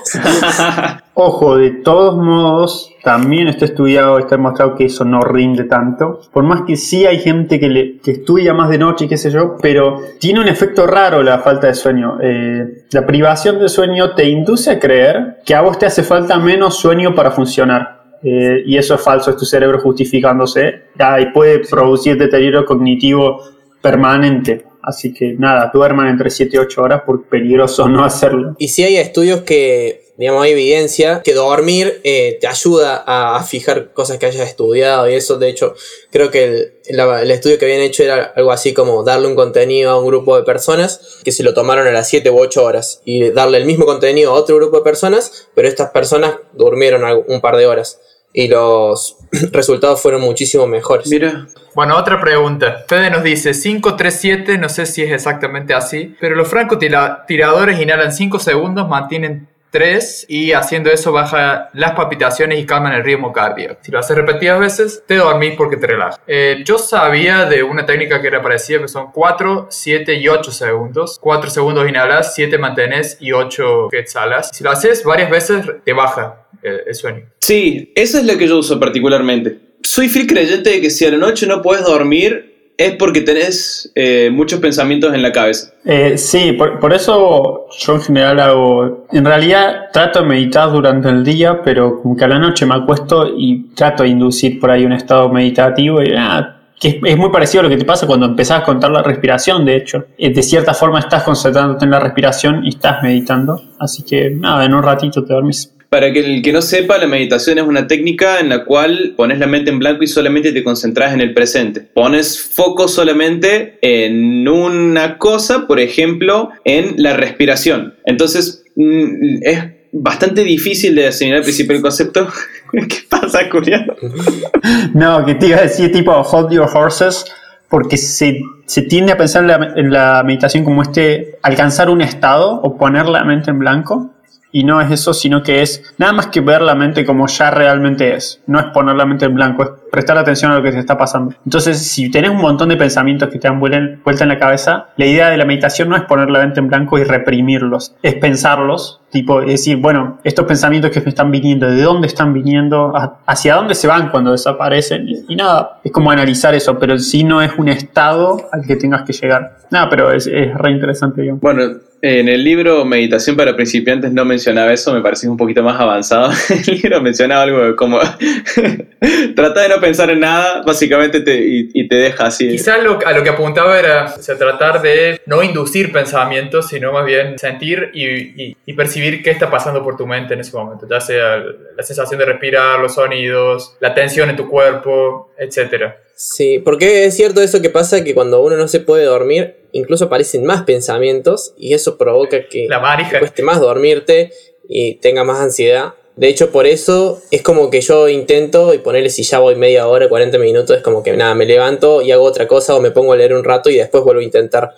Ojo, 1.13 1.57
de 1.57 1.71
todos 1.71 2.17
modos, 2.17 2.91
también 3.03 3.47
está 3.47 3.65
estudiado, 3.65 4.17
está 4.17 4.35
demostrado 4.35 4.75
que 4.75 4.85
eso 4.85 5.05
no 5.05 5.21
rinde 5.21 5.65
tanto. 5.65 6.21
Por 6.33 6.43
más 6.43 6.63
que 6.63 6.75
sí 6.75 7.05
hay 7.05 7.19
gente 7.19 7.59
que, 7.59 7.69
le, 7.69 7.97
que 7.99 8.11
estudia 8.11 8.53
más 8.53 8.69
de 8.69 8.77
noche 8.77 9.05
y 9.05 9.07
qué 9.07 9.17
sé 9.17 9.31
yo, 9.31 9.55
pero 9.61 10.01
tiene 10.19 10.41
un 10.41 10.47
efecto 10.47 10.87
raro 10.87 11.23
la 11.23 11.39
falta 11.39 11.67
de 11.67 11.75
sueño. 11.75 12.17
Eh, 12.21 12.85
la 12.91 13.05
privación 13.05 13.59
de 13.59 13.69
sueño 13.69 14.13
te 14.15 14.25
induce 14.25 14.71
a 14.71 14.79
creer 14.79 15.37
que 15.45 15.55
a 15.55 15.61
vos 15.61 15.77
te 15.77 15.85
hace 15.85 16.03
falta 16.03 16.37
menos 16.37 16.77
sueño 16.77 17.13
para 17.15 17.31
funcionar. 17.31 18.03
Eh, 18.23 18.63
y 18.65 18.75
eso 18.77 18.95
es 18.95 19.01
falso, 19.01 19.29
es 19.29 19.37
tu 19.37 19.45
cerebro 19.45 19.79
justificándose. 19.79 20.85
Ah, 20.97 21.21
y 21.21 21.31
puede 21.31 21.59
producir 21.59 22.17
deterioro 22.17 22.65
cognitivo 22.65 23.39
permanente. 23.81 24.65
Así 24.85 25.13
que 25.13 25.33
nada, 25.33 25.71
duerman 25.73 26.07
entre 26.07 26.29
7 26.29 26.55
y 26.55 26.59
8 26.59 26.81
horas 26.81 27.01
porque 27.05 27.27
peligroso 27.27 27.89
no 27.89 28.05
hacerlo. 28.05 28.55
Y 28.59 28.67
sí 28.67 28.83
hay 28.83 28.97
estudios 28.97 29.41
que, 29.41 30.11
digamos, 30.17 30.43
hay 30.43 30.51
evidencia 30.51 31.21
que 31.23 31.33
dormir 31.33 32.01
eh, 32.03 32.37
te 32.39 32.47
ayuda 32.47 33.03
a, 33.05 33.43
fijar 33.43 33.93
cosas 33.93 34.19
que 34.19 34.27
hayas 34.27 34.47
estudiado 34.47 35.09
y 35.09 35.15
eso, 35.15 35.37
de 35.37 35.49
hecho, 35.49 35.73
creo 36.11 36.29
que 36.29 36.45
el, 36.85 36.99
el 36.99 37.31
estudio 37.31 37.57
que 37.57 37.65
habían 37.65 37.81
hecho 37.81 38.03
era 38.03 38.33
algo 38.35 38.51
así 38.51 38.73
como 38.73 39.03
darle 39.03 39.27
un 39.27 39.35
contenido 39.35 39.89
a 39.89 39.99
un 39.99 40.05
grupo 40.05 40.37
de 40.37 40.43
personas 40.43 41.19
que 41.23 41.31
se 41.31 41.43
lo 41.43 41.55
tomaron 41.55 41.87
a 41.87 41.91
las 41.91 42.07
7 42.07 42.29
u 42.29 42.37
8 42.37 42.63
horas 42.63 43.01
y 43.05 43.31
darle 43.31 43.57
el 43.57 43.65
mismo 43.65 43.85
contenido 43.85 44.31
a 44.31 44.35
otro 44.35 44.55
grupo 44.57 44.77
de 44.77 44.83
personas, 44.83 45.47
pero 45.55 45.67
estas 45.67 45.89
personas 45.89 46.35
durmieron 46.53 47.23
un 47.27 47.41
par 47.41 47.57
de 47.57 47.65
horas 47.65 47.99
y 48.35 48.49
los 48.49 49.17
resultados 49.51 50.01
fueron 50.01 50.21
muchísimo 50.21 50.67
mejores. 50.67 51.07
Mira, 51.07 51.47
Bueno, 51.73 51.97
otra 51.97 52.19
pregunta. 52.19 52.83
Fede 52.87 53.09
nos 53.09 53.23
dice 53.23 53.51
537, 53.53 54.57
no 54.57 54.67
sé 54.67 54.85
si 54.85 55.03
es 55.03 55.11
exactamente 55.11 55.73
así, 55.73 56.15
pero 56.19 56.35
los 56.35 56.47
francotiradores 56.49 57.79
inhalan 57.79 58.11
5 58.11 58.39
segundos, 58.39 58.87
mantienen 58.89 59.47
3 59.71 60.27
y 60.29 60.53
haciendo 60.53 60.89
eso 60.89 61.11
baja 61.11 61.69
las 61.73 61.91
palpitaciones 61.93 62.59
y 62.59 62.65
calman 62.65 62.93
el 62.93 63.03
ritmo 63.03 63.33
cardíaco. 63.33 63.77
Si 63.81 63.91
lo 63.91 63.99
haces 63.99 64.15
repetidas 64.15 64.59
veces, 64.59 65.03
te 65.05 65.15
dormís 65.15 65.55
porque 65.55 65.77
te 65.77 65.87
relaja. 65.87 66.19
Eh, 66.27 66.61
yo 66.65 66.77
sabía 66.77 67.45
de 67.45 67.63
una 67.63 67.85
técnica 67.85 68.21
que 68.21 68.27
era 68.27 68.41
parecida, 68.41 68.79
que 68.79 68.87
son 68.87 69.11
4, 69.11 69.67
7 69.69 70.13
y 70.13 70.27
8 70.27 70.51
segundos. 70.51 71.19
4 71.21 71.49
segundos 71.49 71.89
inhalas, 71.89 72.35
7 72.35 72.57
mantenés 72.57 73.17
y 73.19 73.33
8 73.33 73.87
que 73.91 73.99
exhalas. 73.99 74.49
Si 74.53 74.63
lo 74.63 74.71
haces 74.71 75.03
varias 75.03 75.29
veces, 75.29 75.65
te 75.83 75.91
baja 75.91 76.47
eh, 76.63 76.83
el 76.87 76.95
sueño. 76.95 77.25
Sí, 77.45 77.91
esa 77.95 78.19
es 78.19 78.25
la 78.25 78.37
que 78.37 78.47
yo 78.47 78.59
uso 78.59 78.79
particularmente. 78.79 79.59
Soy 79.83 80.09
fiel 80.09 80.27
creyente 80.27 80.71
de 80.71 80.81
que 80.81 80.89
si 80.89 81.05
a 81.05 81.11
la 81.11 81.17
noche 81.17 81.45
no 81.47 81.61
puedes 81.61 81.85
dormir 81.85 82.55
es 82.77 82.95
porque 82.95 83.21
tenés 83.21 83.91
eh, 83.95 84.29
muchos 84.33 84.59
pensamientos 84.59 85.13
en 85.13 85.21
la 85.21 85.31
cabeza. 85.31 85.71
Eh, 85.85 86.17
sí, 86.17 86.53
por, 86.53 86.93
eso 86.93 87.67
yo 87.79 87.93
en 87.95 88.01
general 88.01 88.39
hago. 88.39 89.07
En 89.11 89.25
realidad 89.25 89.85
trato 89.93 90.21
de 90.21 90.25
meditar 90.25 90.71
durante 90.71 91.09
el 91.09 91.23
día, 91.23 91.61
pero 91.63 92.01
como 92.01 92.17
que 92.17 92.25
a 92.25 92.27
la 92.27 92.39
noche 92.39 92.65
me 92.65 92.75
acuesto 92.75 93.33
y 93.37 93.67
trato 93.75 94.03
de 94.03 94.09
inducir 94.09 94.59
por 94.59 94.71
ahí 94.71 94.85
un 94.85 94.93
estado 94.93 95.29
meditativo. 95.29 96.01
Y, 96.01 96.13
ah, 96.17 96.63
que 96.79 96.89
es, 96.89 96.95
es 97.05 97.17
muy 97.17 97.29
parecido 97.29 97.61
a 97.61 97.63
lo 97.63 97.69
que 97.69 97.77
te 97.77 97.85
pasa 97.85 98.05
cuando 98.05 98.25
empezás 98.25 98.61
a 98.61 98.63
contar 98.63 98.91
la 98.91 99.01
respiración, 99.01 99.63
de 99.63 99.77
hecho. 99.77 100.07
Eh, 100.17 100.33
De 100.33 100.43
cierta 100.43 100.73
forma 100.73 100.99
estás 100.99 101.23
concentrándote 101.23 101.85
en 101.85 101.91
la 101.91 101.99
respiración 101.99 102.65
y 102.65 102.69
estás 102.69 103.01
meditando. 103.01 103.61
Así 103.79 104.03
que 104.03 104.31
nada, 104.31 104.65
en 104.65 104.73
un 104.73 104.83
ratito 104.83 105.23
te 105.23 105.33
dormís. 105.33 105.74
Para 105.95 106.11
que 106.11 106.19
el 106.19 106.41
que 106.41 106.51
no 106.51 106.61
sepa, 106.61 106.97
la 106.97 107.07
meditación 107.07 107.57
es 107.57 107.63
una 107.63 107.87
técnica 107.87 108.41
en 108.41 108.49
la 108.49 108.65
cual 108.65 109.13
pones 109.15 109.39
la 109.39 109.47
mente 109.47 109.71
en 109.71 109.79
blanco 109.79 110.03
y 110.03 110.07
solamente 110.07 110.51
te 110.51 110.61
concentras 110.61 111.13
en 111.13 111.21
el 111.21 111.33
presente. 111.33 111.79
Pones 111.79 112.37
foco 112.37 112.89
solamente 112.89 113.77
en 113.81 114.45
una 114.45 115.17
cosa, 115.17 115.67
por 115.67 115.79
ejemplo, 115.79 116.49
en 116.65 116.95
la 116.97 117.13
respiración. 117.13 117.93
Entonces, 118.03 118.65
mm, 118.75 119.37
es 119.41 119.63
bastante 119.93 120.43
difícil 120.43 120.95
de 120.95 121.07
asimilar 121.07 121.37
al 121.37 121.43
principio 121.43 121.77
el 121.77 121.81
concepto. 121.81 122.27
¿Qué 122.73 122.97
pasa, 123.09 123.47
Julián? 123.49 123.87
No, 124.93 125.25
que 125.25 125.35
te 125.35 125.47
iba 125.47 125.59
a 125.59 125.61
decir 125.61 125.93
tipo 125.93 126.11
hold 126.11 126.51
your 126.51 126.67
horses, 126.73 127.23
porque 127.69 127.95
se, 127.95 128.41
tiende 128.89 129.13
a 129.13 129.17
pensar 129.17 129.43
en 129.43 129.47
la, 129.47 129.73
en 129.77 129.91
la 129.91 130.23
meditación 130.25 130.65
como 130.65 130.81
este 130.81 131.37
alcanzar 131.41 131.89
un 131.89 132.01
estado 132.01 132.59
o 132.61 132.77
poner 132.77 133.05
la 133.05 133.23
mente 133.23 133.49
en 133.49 133.59
blanco. 133.59 134.11
Y 134.55 134.63
no 134.63 134.79
es 134.79 134.89
eso, 134.89 135.13
sino 135.13 135.43
que 135.43 135.61
es 135.61 135.83
nada 135.97 136.13
más 136.13 136.27
que 136.27 136.39
ver 136.39 136.61
la 136.61 136.75
mente 136.75 137.05
como 137.05 137.27
ya 137.27 137.51
realmente 137.51 138.15
es. 138.15 138.41
No 138.47 138.57
es 138.57 138.67
poner 138.67 138.95
la 138.95 139.05
mente 139.05 139.25
en 139.25 139.35
blanco, 139.35 139.79
prestar 139.95 140.17
atención 140.17 140.51
a 140.51 140.57
lo 140.57 140.63
que 140.63 140.71
te 140.71 140.79
está 140.79 140.97
pasando. 140.97 141.33
Entonces, 141.45 141.77
si 141.91 142.11
tenés 142.11 142.29
un 142.29 142.37
montón 142.41 142.69
de 142.69 142.75
pensamientos 142.77 143.29
que 143.29 143.39
te 143.39 143.47
dan 143.47 143.59
vuel- 143.61 143.99
vuelta 144.03 144.23
en 144.23 144.29
la 144.29 144.37
cabeza, 144.37 144.87
la 144.97 145.05
idea 145.05 145.29
de 145.29 145.37
la 145.37 145.45
meditación 145.45 145.89
no 145.89 145.95
es 145.95 146.03
poner 146.03 146.29
la 146.29 146.39
mente 146.39 146.59
en 146.59 146.67
blanco 146.67 146.97
y 146.99 147.03
reprimirlos, 147.03 147.95
es 148.03 148.15
pensarlos, 148.15 149.01
tipo 149.11 149.41
decir, 149.41 149.77
bueno, 149.77 150.19
estos 150.23 150.45
pensamientos 150.45 150.91
que 150.91 150.99
me 151.01 151.09
están 151.09 151.31
viniendo, 151.31 151.67
¿de 151.69 151.81
dónde 151.81 152.07
están 152.07 152.33
viniendo? 152.33 152.95
¿Ha- 152.95 153.19
¿Hacia 153.25 153.55
dónde 153.55 153.73
se 153.73 153.87
van 153.87 154.09
cuando 154.09 154.31
desaparecen? 154.31 155.07
Y, 155.29 155.35
nada, 155.35 155.79
es 155.83 155.91
como 155.91 156.11
analizar 156.11 156.53
eso, 156.53 156.77
pero 156.77 156.93
en 156.93 156.99
sí 156.99 157.23
no 157.23 157.41
es 157.41 157.51
un 157.57 157.69
estado 157.69 158.37
al 158.51 158.61
que 158.67 158.75
tengas 158.75 159.03
que 159.03 159.13
llegar. 159.13 159.57
Nada, 159.71 159.89
pero 159.89 160.11
es, 160.11 160.27
es 160.27 160.53
re 160.53 160.71
interesante, 160.71 161.21
digamos. 161.21 161.41
Bueno, 161.41 161.63
en 162.01 162.27
el 162.29 162.43
libro 162.43 162.85
Meditación 162.85 163.35
para 163.35 163.55
principiantes 163.55 164.11
no 164.11 164.25
mencionaba 164.25 164.71
eso, 164.71 164.93
me 164.93 165.01
parece 165.01 165.27
un 165.27 165.37
poquito 165.37 165.63
más 165.63 165.79
avanzado. 165.79 166.29
El 166.67 166.75
libro 166.75 167.01
mencionaba 167.01 167.41
algo 167.43 167.75
como 167.75 167.97
trata 169.35 169.61
de 169.61 169.69
no 169.69 169.79
pensar 169.85 170.09
en 170.09 170.19
nada, 170.19 170.61
básicamente 170.65 171.21
te, 171.21 171.35
y, 171.35 171.69
y 171.73 171.87
te 171.87 171.95
deja 171.95 172.25
así. 172.27 172.49
Quizás 172.49 172.83
lo- 172.83 172.99
a 173.05 173.11
lo 173.13 173.23
que 173.23 173.29
apuntaba 173.29 173.77
era 173.79 174.13
o 174.17 174.21
sea, 174.21 174.37
tratar 174.37 174.81
de 174.81 175.21
no 175.25 175.43
inducir 175.43 175.91
pensamientos, 175.91 176.67
sino 176.67 176.91
más 176.91 177.05
bien 177.05 177.37
sentir 177.39 177.91
y, 177.93 178.05
y- 178.05 178.57
y 178.65 178.73
percibir 178.73 179.21
qué 179.23 179.31
está 179.31 179.49
pasando 179.49 179.83
por 179.83 179.95
tu 179.97 180.05
mente 180.07 180.33
en 180.33 180.39
ese 180.41 180.55
momento, 180.55 180.87
ya 180.89 180.99
sea 180.99 181.37
la 181.77 181.83
sensación 181.83 182.19
de 182.19 182.25
respirar, 182.25 182.79
los 182.79 182.95
sonidos, 182.95 183.75
la 183.79 183.93
tensión 183.93 184.29
en 184.29 184.35
tu 184.35 184.49
cuerpo, 184.49 185.31
etc. 185.37 185.93
Sí, 186.15 186.59
porque 186.63 187.05
es 187.05 187.15
cierto 187.15 187.41
eso 187.41 187.61
que 187.61 187.69
pasa 187.69 188.03
que 188.03 188.13
cuando 188.15 188.41
uno 188.41 188.55
no 188.55 188.67
se 188.67 188.79
puede 188.79 189.03
dormir, 189.03 189.55
incluso 189.73 190.05
aparecen 190.05 190.45
más 190.45 190.63
pensamientos 190.63 191.53
y 191.57 191.73
eso 191.73 191.97
provoca 191.97 192.47
que 192.49 192.67
La 192.69 192.97
te 193.11 193.19
cueste 193.19 193.43
más 193.43 193.59
dormirte 193.59 194.31
y 194.67 194.95
tenga 194.95 195.23
más 195.23 195.39
ansiedad. 195.41 195.93
De 196.15 196.29
hecho, 196.29 196.49
por 196.49 196.65
eso 196.65 197.21
es 197.29 197.41
como 197.41 197.69
que 197.69 197.81
yo 197.81 198.07
intento 198.07 198.73
y 198.73 198.77
ponerle 198.77 199.09
si 199.09 199.23
ya 199.23 199.39
voy 199.39 199.55
media 199.55 199.87
hora, 199.87 200.07
40 200.07 200.37
minutos, 200.37 200.77
es 200.77 200.83
como 200.83 201.03
que 201.03 201.15
nada, 201.17 201.35
me 201.35 201.45
levanto 201.45 202.01
y 202.01 202.11
hago 202.11 202.23
otra 202.23 202.47
cosa 202.47 202.75
o 202.75 202.81
me 202.81 202.91
pongo 202.91 203.13
a 203.13 203.17
leer 203.17 203.33
un 203.33 203.43
rato 203.43 203.69
y 203.69 203.75
después 203.75 204.03
vuelvo 204.03 204.21
a 204.21 204.23
intentar. 204.23 204.71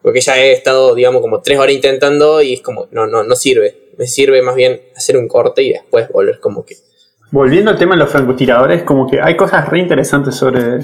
Porque 0.00 0.20
ya 0.20 0.38
he 0.38 0.52
estado, 0.52 0.94
digamos, 0.94 1.20
como 1.22 1.40
tres 1.40 1.58
horas 1.58 1.74
intentando 1.74 2.40
y 2.40 2.54
es 2.54 2.60
como, 2.60 2.86
no, 2.92 3.08
no, 3.08 3.24
no 3.24 3.34
sirve. 3.34 3.90
Me 3.98 4.06
sirve 4.06 4.42
más 4.42 4.54
bien 4.54 4.80
hacer 4.94 5.16
un 5.16 5.26
corte 5.26 5.62
y 5.62 5.72
después 5.72 6.08
volver 6.08 6.38
como 6.38 6.64
que... 6.64 6.76
Volviendo 7.32 7.72
al 7.72 7.78
tema 7.78 7.96
de 7.96 8.02
los 8.02 8.10
francotiradores, 8.10 8.84
como 8.84 9.08
que 9.10 9.20
hay 9.20 9.36
cosas 9.36 9.68
re 9.68 9.80
interesantes 9.80 10.36
sobre 10.36 10.78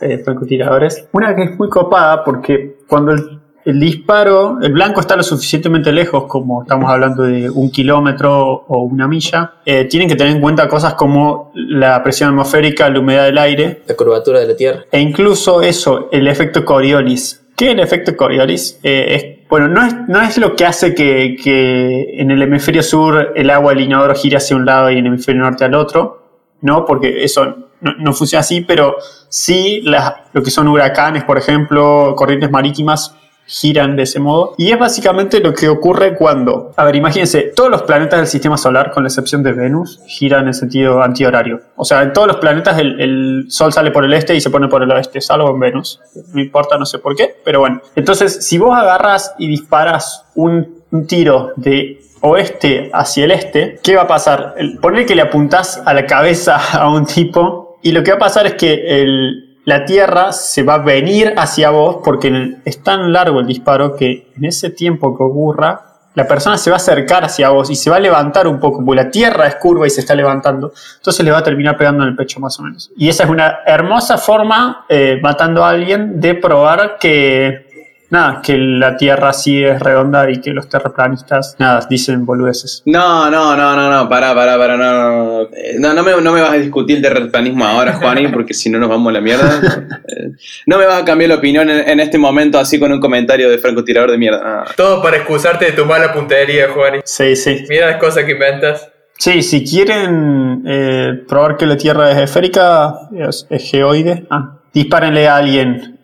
eh, 0.00 0.18
francotiradores. 0.24 1.06
Una 1.12 1.36
que 1.36 1.42
es 1.42 1.58
muy 1.58 1.68
copada 1.68 2.24
porque 2.24 2.78
cuando 2.88 3.12
el, 3.12 3.41
el 3.64 3.78
disparo, 3.80 4.58
el 4.60 4.72
blanco 4.72 5.00
está 5.00 5.16
lo 5.16 5.22
suficientemente 5.22 5.92
lejos, 5.92 6.24
como 6.26 6.62
estamos 6.62 6.90
hablando 6.90 7.22
de 7.22 7.48
un 7.48 7.70
kilómetro 7.70 8.64
o 8.66 8.82
una 8.82 9.06
milla, 9.06 9.52
eh, 9.64 9.84
tienen 9.84 10.08
que 10.08 10.16
tener 10.16 10.34
en 10.34 10.40
cuenta 10.40 10.68
cosas 10.68 10.94
como 10.94 11.52
la 11.54 12.02
presión 12.02 12.30
atmosférica, 12.30 12.88
la 12.90 12.98
humedad 13.00 13.24
del 13.24 13.38
aire, 13.38 13.82
La 13.86 13.94
curvatura 13.94 14.40
de 14.40 14.46
la 14.48 14.56
Tierra. 14.56 14.80
e 14.90 15.00
incluso 15.00 15.62
eso, 15.62 16.08
el 16.10 16.26
efecto 16.28 16.64
Coriolis. 16.64 17.40
¿Qué 17.56 17.66
es 17.68 17.72
el 17.74 17.80
efecto 17.80 18.16
Coriolis? 18.16 18.80
Eh, 18.82 19.06
es, 19.42 19.48
bueno, 19.48 19.68
no 19.68 19.84
es, 19.86 19.94
no 20.08 20.20
es 20.22 20.38
lo 20.38 20.56
que 20.56 20.64
hace 20.64 20.94
que, 20.94 21.36
que 21.42 22.20
en 22.20 22.30
el 22.30 22.42
hemisferio 22.42 22.82
sur 22.82 23.32
el 23.36 23.50
agua 23.50 23.74
del 23.74 23.82
inodoro 23.84 24.14
gire 24.14 24.38
hacia 24.38 24.56
un 24.56 24.64
lado 24.64 24.90
y 24.90 24.94
en 24.94 25.00
el 25.00 25.06
hemisferio 25.12 25.42
norte 25.42 25.64
al 25.64 25.74
otro, 25.74 26.22
¿no? 26.62 26.84
Porque 26.86 27.22
eso 27.22 27.44
no, 27.80 27.92
no 27.98 28.12
funciona 28.14 28.40
así, 28.40 28.62
pero 28.62 28.96
sí 29.28 29.82
las- 29.84 30.14
lo 30.32 30.42
que 30.42 30.50
son 30.50 30.66
huracanes, 30.68 31.24
por 31.24 31.36
ejemplo, 31.38 32.14
corrientes 32.16 32.50
marítimas 32.50 33.14
giran 33.46 33.96
de 33.96 34.04
ese 34.04 34.20
modo. 34.20 34.54
Y 34.58 34.70
es 34.72 34.78
básicamente 34.78 35.40
lo 35.40 35.52
que 35.52 35.68
ocurre 35.68 36.14
cuando, 36.14 36.72
a 36.76 36.84
ver, 36.84 36.96
imagínense, 36.96 37.52
todos 37.54 37.70
los 37.70 37.82
planetas 37.82 38.20
del 38.20 38.26
sistema 38.26 38.56
solar, 38.56 38.90
con 38.92 39.02
la 39.02 39.08
excepción 39.08 39.42
de 39.42 39.52
Venus, 39.52 40.00
giran 40.06 40.46
en 40.46 40.54
sentido 40.54 41.02
antihorario. 41.02 41.60
O 41.76 41.84
sea, 41.84 42.02
en 42.02 42.12
todos 42.12 42.28
los 42.28 42.36
planetas 42.36 42.78
el, 42.78 43.00
el 43.00 43.44
Sol 43.48 43.72
sale 43.72 43.90
por 43.90 44.04
el 44.04 44.12
este 44.14 44.34
y 44.34 44.40
se 44.40 44.50
pone 44.50 44.68
por 44.68 44.82
el 44.82 44.90
oeste, 44.90 45.20
salvo 45.20 45.50
en 45.50 45.60
Venus. 45.60 46.00
No 46.32 46.40
importa, 46.40 46.78
no 46.78 46.86
sé 46.86 46.98
por 46.98 47.14
qué, 47.16 47.36
pero 47.44 47.60
bueno. 47.60 47.80
Entonces, 47.96 48.46
si 48.46 48.58
vos 48.58 48.76
agarras 48.76 49.34
y 49.38 49.48
disparas 49.48 50.24
un, 50.34 50.82
un 50.90 51.06
tiro 51.06 51.52
de 51.56 52.00
oeste 52.22 52.90
hacia 52.92 53.24
el 53.24 53.32
este, 53.32 53.80
¿qué 53.82 53.96
va 53.96 54.02
a 54.02 54.06
pasar? 54.06 54.54
Ponle 54.80 55.04
que 55.04 55.14
le 55.14 55.22
apuntás 55.22 55.82
a 55.84 55.92
la 55.92 56.06
cabeza 56.06 56.56
a 56.78 56.88
un 56.88 57.04
tipo 57.04 57.78
y 57.82 57.92
lo 57.92 58.02
que 58.02 58.12
va 58.12 58.16
a 58.16 58.20
pasar 58.20 58.46
es 58.46 58.54
que 58.54 59.02
el, 59.02 59.51
la 59.64 59.84
Tierra 59.84 60.32
se 60.32 60.62
va 60.62 60.74
a 60.74 60.78
venir 60.78 61.34
hacia 61.36 61.70
vos 61.70 61.98
porque 62.04 62.56
es 62.64 62.82
tan 62.82 63.12
largo 63.12 63.40
el 63.40 63.46
disparo 63.46 63.94
que 63.96 64.32
en 64.36 64.44
ese 64.44 64.70
tiempo 64.70 65.16
que 65.16 65.22
ocurra, 65.22 65.92
la 66.14 66.26
persona 66.26 66.58
se 66.58 66.68
va 66.68 66.76
a 66.76 66.78
acercar 66.78 67.24
hacia 67.24 67.48
vos 67.50 67.70
y 67.70 67.74
se 67.74 67.88
va 67.88 67.96
a 67.96 68.00
levantar 68.00 68.46
un 68.46 68.60
poco, 68.60 68.84
porque 68.84 69.02
la 69.04 69.10
Tierra 69.10 69.46
es 69.46 69.54
curva 69.56 69.86
y 69.86 69.90
se 69.90 70.00
está 70.00 70.14
levantando, 70.14 70.72
entonces 70.96 71.24
le 71.24 71.30
va 71.30 71.38
a 71.38 71.42
terminar 71.42 71.76
pegando 71.76 72.02
en 72.02 72.10
el 72.10 72.16
pecho 72.16 72.38
más 72.40 72.58
o 72.58 72.62
menos. 72.62 72.90
Y 72.96 73.08
esa 73.08 73.24
es 73.24 73.30
una 73.30 73.60
hermosa 73.64 74.18
forma, 74.18 74.84
eh, 74.88 75.18
matando 75.22 75.64
a 75.64 75.70
alguien, 75.70 76.20
de 76.20 76.34
probar 76.34 76.98
que 76.98 77.71
nada, 78.12 78.40
que 78.42 78.56
la 78.56 78.96
Tierra 78.96 79.32
sí 79.32 79.64
es 79.64 79.80
redonda 79.80 80.30
y 80.30 80.40
que 80.40 80.50
los 80.52 80.68
terraplanistas, 80.68 81.56
nada, 81.58 81.84
dicen 81.90 82.24
boludeces. 82.24 82.82
No, 82.86 83.28
no, 83.30 83.56
no, 83.56 83.74
no, 83.74 83.90
no, 83.90 84.08
pará, 84.08 84.34
pará, 84.34 84.56
pará, 84.56 84.76
no, 84.76 84.92
no, 84.92 85.24
no. 85.24 85.40
Eh, 85.52 85.74
No, 85.78 85.92
no 85.94 86.02
me, 86.04 86.12
no 86.20 86.32
me 86.32 86.40
vas 86.40 86.52
a 86.52 86.56
discutir 86.56 86.98
el 86.98 87.02
terraplanismo 87.02 87.64
ahora, 87.64 87.94
Juani, 87.94 88.28
porque 88.28 88.54
si 88.54 88.70
no 88.70 88.78
nos 88.78 88.88
vamos 88.88 89.10
a 89.10 89.14
la 89.14 89.20
mierda. 89.20 89.60
Eh, 90.08 90.30
No 90.66 90.78
me 90.78 90.86
vas 90.86 91.02
a 91.02 91.04
cambiar 91.04 91.30
la 91.30 91.36
opinión 91.36 91.68
en, 91.70 91.88
en 91.88 92.00
este 92.00 92.18
momento 92.18 92.58
así 92.58 92.78
con 92.78 92.92
un 92.92 93.00
comentario 93.00 93.48
de 93.50 93.58
francotirador 93.58 94.10
de 94.10 94.18
mierda. 94.18 94.64
Todo 94.76 95.02
para 95.02 95.16
excusarte 95.16 95.64
de 95.66 95.72
tu 95.72 95.84
mala 95.86 96.12
puntería, 96.12 96.68
Juan. 96.72 97.00
Sí, 97.04 97.34
sí. 97.34 97.64
Mira 97.68 97.86
las 97.88 97.96
cosas 97.96 98.24
que 98.24 98.32
inventas. 98.32 98.88
Sí, 99.18 99.42
si 99.42 99.64
quieren 99.64 100.62
eh, 100.66 101.22
probar 101.28 101.56
que 101.56 101.64
la 101.66 101.76
Tierra 101.76 102.10
es 102.10 102.18
esférica, 102.18 103.08
es, 103.16 103.46
es 103.48 103.70
geoide, 103.70 104.26
ah, 104.30 104.58
dispárenle 104.74 105.28
a 105.28 105.36
alguien 105.36 105.98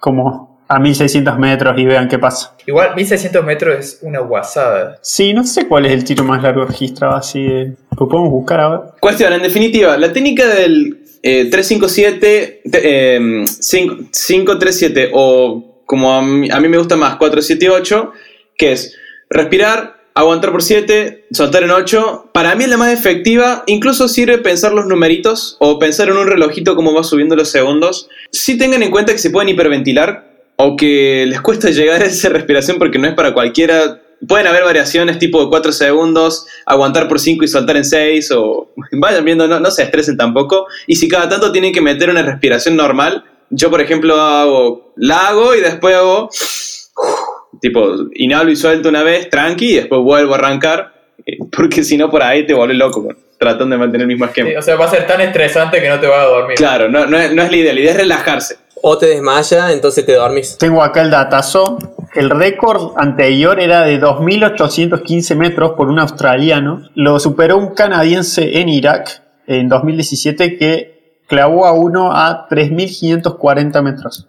como 0.00 0.53
a 0.68 0.78
1600 0.78 1.38
metros 1.38 1.78
y 1.78 1.84
vean 1.84 2.08
qué 2.08 2.18
pasa. 2.18 2.54
Igual, 2.66 2.94
1600 2.96 3.44
metros 3.44 3.78
es 3.78 3.98
una 4.02 4.20
guasada. 4.20 4.98
Sí, 5.02 5.32
no 5.34 5.44
sé 5.44 5.66
cuál 5.68 5.86
es 5.86 5.92
el 5.92 6.04
tiro 6.04 6.24
más 6.24 6.42
largo 6.42 6.64
registrado 6.64 7.14
así. 7.16 7.42
de- 7.42 7.72
Lo 7.98 8.08
podemos 8.08 8.30
buscar 8.30 8.60
ahora. 8.60 8.82
Cuestión, 9.00 9.32
en 9.32 9.42
definitiva, 9.42 9.96
la 9.98 10.12
técnica 10.12 10.46
del 10.48 10.98
eh, 11.22 11.48
357, 11.50 12.62
te- 12.70 13.16
eh, 13.16 13.44
5 13.46 13.96
537 14.12 15.10
o 15.14 15.80
como 15.86 16.12
a 16.12 16.22
mí, 16.22 16.48
a 16.50 16.60
mí 16.60 16.68
me 16.68 16.78
gusta 16.78 16.96
más, 16.96 17.16
478, 17.16 18.12
que 18.56 18.72
es 18.72 18.94
respirar, 19.30 19.96
aguantar 20.14 20.50
por 20.52 20.62
7, 20.62 21.26
soltar 21.30 21.62
en 21.62 21.70
8. 21.70 22.30
Para 22.32 22.54
mí 22.54 22.64
es 22.64 22.70
la 22.70 22.76
más 22.76 22.92
efectiva, 22.92 23.64
incluso 23.66 24.08
sirve 24.08 24.38
pensar 24.38 24.72
los 24.72 24.86
numeritos 24.86 25.56
o 25.60 25.78
pensar 25.78 26.08
en 26.08 26.16
un 26.16 26.26
relojito 26.26 26.74
cómo 26.76 26.94
va 26.94 27.04
subiendo 27.04 27.36
los 27.36 27.48
segundos. 27.50 28.08
Si 28.30 28.56
tengan 28.58 28.82
en 28.82 28.90
cuenta 28.90 29.12
que 29.12 29.18
se 29.18 29.30
pueden 29.30 29.48
hiperventilar 29.50 30.33
o 30.56 30.76
que 30.76 31.24
les 31.26 31.40
cuesta 31.40 31.70
llegar 31.70 32.02
a 32.02 32.06
esa 32.06 32.28
respiración 32.28 32.78
porque 32.78 32.98
no 32.98 33.08
es 33.08 33.14
para 33.14 33.32
cualquiera. 33.34 34.00
Pueden 34.26 34.46
haber 34.46 34.64
variaciones 34.64 35.18
tipo 35.18 35.42
de 35.42 35.50
4 35.50 35.72
segundos, 35.72 36.46
aguantar 36.64 37.08
por 37.08 37.20
5 37.20 37.44
y 37.44 37.48
soltar 37.48 37.76
en 37.76 37.84
6, 37.84 38.30
o 38.32 38.70
vayan 38.92 39.24
viendo, 39.24 39.46
no, 39.46 39.60
no 39.60 39.70
se 39.70 39.82
estresen 39.82 40.16
tampoco. 40.16 40.66
Y 40.86 40.96
si 40.96 41.08
cada 41.08 41.28
tanto 41.28 41.52
tienen 41.52 41.72
que 41.72 41.80
meter 41.82 42.08
una 42.08 42.22
respiración 42.22 42.76
normal, 42.76 43.24
yo 43.50 43.70
por 43.70 43.80
ejemplo 43.82 44.18
hago, 44.20 44.92
la 44.96 45.28
hago 45.28 45.54
y 45.54 45.60
después 45.60 45.94
hago, 45.96 46.30
tipo, 47.60 47.94
inhalo 48.14 48.50
y 48.50 48.56
suelto 48.56 48.88
una 48.88 49.02
vez, 49.02 49.28
tranqui, 49.30 49.72
y 49.72 49.74
después 49.76 50.00
vuelvo 50.00 50.34
a 50.34 50.38
arrancar, 50.38 50.94
eh, 51.26 51.36
porque 51.54 51.82
si 51.84 51.96
no 51.96 52.10
por 52.10 52.22
ahí 52.22 52.46
te 52.46 52.54
vuelves 52.54 52.76
loco, 52.78 53.08
tratando 53.38 53.74
de 53.74 53.78
mantener 53.78 54.02
el 54.02 54.08
mismo 54.08 54.24
esquema. 54.24 54.50
Sí, 54.50 54.56
o 54.56 54.62
sea, 54.62 54.76
va 54.76 54.86
a 54.86 54.90
ser 54.90 55.06
tan 55.06 55.20
estresante 55.20 55.80
que 55.80 55.88
no 55.88 56.00
te 56.00 56.06
vas 56.06 56.20
a 56.20 56.24
dormir. 56.28 56.56
Claro, 56.56 56.88
no, 56.88 57.06
no, 57.06 57.18
es- 57.18 57.32
no 57.34 57.42
es 57.42 57.50
la 57.50 57.56
idea, 57.56 57.72
la 57.74 57.80
idea 57.80 57.90
es 57.92 57.96
relajarse. 57.98 58.56
O 58.86 58.98
te 58.98 59.06
desmaya, 59.06 59.72
entonces 59.72 60.04
te 60.04 60.12
dormís. 60.14 60.58
Tengo 60.58 60.82
acá 60.82 61.00
el 61.00 61.10
datazo. 61.10 61.78
El 62.14 62.28
récord 62.28 62.92
anterior 62.96 63.58
era 63.58 63.80
de 63.82 63.98
2.815 63.98 65.34
metros 65.36 65.72
por 65.72 65.88
un 65.88 65.98
australiano. 65.98 66.82
Lo 66.94 67.18
superó 67.18 67.56
un 67.56 67.74
canadiense 67.74 68.60
en 68.60 68.68
Irak 68.68 69.22
en 69.46 69.70
2017 69.70 70.58
que 70.58 71.20
clavó 71.26 71.64
a 71.64 71.72
uno 71.72 72.12
a 72.12 72.46
3.540 72.48 73.82
metros. 73.82 74.26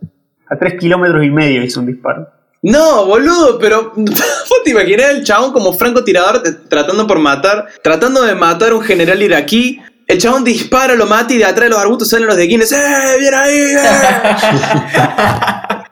A 0.49 0.57
3 0.57 0.79
kilómetros 0.79 1.23
y 1.25 1.29
medio 1.31 1.61
hizo 1.61 1.81
un 1.81 1.87
disparo. 1.87 2.29
No, 2.61 3.05
boludo, 3.05 3.59
pero 3.59 3.91
¿vos 3.95 4.63
te 4.63 4.71
imaginas 4.71 5.11
el 5.11 5.23
chabón 5.25 5.51
como 5.51 5.73
francotirador 5.73 6.41
t- 6.41 6.51
tratando 6.69 7.05
por 7.05 7.19
matar, 7.19 7.67
tratando 7.83 8.21
de 8.23 8.33
matar 8.35 8.71
a 8.71 8.75
un 8.75 8.81
general 8.81 9.21
iraquí? 9.21 9.81
El 10.07 10.19
chabón 10.19 10.43
dispara, 10.43 10.93
lo 10.95 11.05
mata 11.07 11.33
y 11.33 11.37
de 11.37 11.45
atrás 11.45 11.63
de 11.65 11.69
los 11.69 11.79
arbustos 11.79 12.09
salen 12.09 12.27
los 12.27 12.37
de 12.37 12.45
Guinness. 12.45 12.71
¡Eh, 12.73 13.17
bien 13.19 13.33
ahí! 13.33 13.57
eh". 13.57 13.77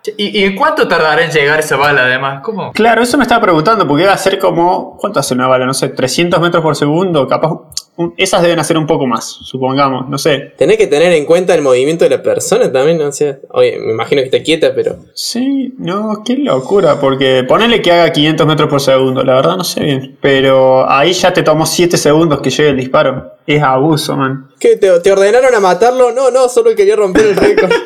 ¿Y, 0.18 0.42
¿Y 0.42 0.44
en 0.44 0.56
cuánto 0.56 0.86
tardará 0.88 1.24
en 1.24 1.32
llegar 1.32 1.60
esa 1.62 1.78
bala 1.78 2.04
además? 2.04 2.42
¿Cómo? 2.44 2.74
Claro, 2.74 3.02
eso 3.02 3.18
me 3.18 3.24
estaba 3.24 3.42
preguntando, 3.42 3.88
porque 3.88 4.06
va 4.06 4.14
a 4.14 4.18
ser 4.18 4.38
como. 4.38 4.98
¿Cuánto 4.98 5.20
hace 5.22 5.34
una 5.34 5.48
bala? 5.48 5.66
No 5.66 5.74
sé, 5.74 5.90
300 5.90 6.42
metros 6.42 6.62
por 6.62 6.76
segundo, 6.76 7.26
capaz. 7.28 7.52
un- 7.96 8.14
esas 8.18 8.42
deben 8.42 8.60
hacer 8.60 8.78
un 8.78 8.86
poco 8.88 9.06
más, 9.08 9.24
supongamos, 9.44 10.10
no 10.10 10.18
sé. 10.18 10.54
Tenés 10.58 10.78
que 10.78 10.88
tener 10.88 11.14
en 11.14 11.26
cuenta 11.26 11.54
el 11.56 11.62
movimiento 11.62 12.04
de 12.04 12.10
la 12.10 12.22
persona 12.24 12.70
también, 12.72 12.98
¿no? 12.98 13.06
O 13.08 13.12
sea, 13.14 13.38
oye, 13.52 13.78
me 13.80 13.94
imagino 13.94 14.22
que 14.22 14.26
está 14.26 14.44
quieta, 14.44 14.72
pero. 14.76 14.98
Sí, 15.14 15.74
no, 15.78 16.22
qué 16.26 16.36
locura, 16.38 17.00
porque 17.00 17.46
ponele 17.48 17.82
que 17.82 17.92
haga 17.94 18.12
500 18.12 18.46
metros 18.46 18.70
por 18.70 18.82
segundo, 18.82 19.24
la 19.24 19.36
verdad 19.36 19.56
no 19.58 19.64
sé 19.64 19.82
bien. 19.84 20.18
Pero 20.22 20.90
ahí 20.92 21.14
ya 21.14 21.32
te 21.32 21.44
tomó 21.44 21.66
7 21.66 21.96
segundos 21.98 22.42
que 22.42 22.50
llegue 22.50 22.70
el 22.70 22.78
disparo. 22.78 23.33
Es 23.46 23.62
abuso, 23.62 24.16
man. 24.16 24.50
¿Qué? 24.60 24.78
¿Te, 24.78 25.00
te 25.02 25.12
ordenaron 25.12 25.54
a 25.54 25.60
matarlo? 25.60 26.12
No, 26.12 26.32
no, 26.32 26.48
solo 26.50 26.74
quería 26.76 26.96
romper 26.96 27.26
el 27.28 27.36
récord. 27.36 27.72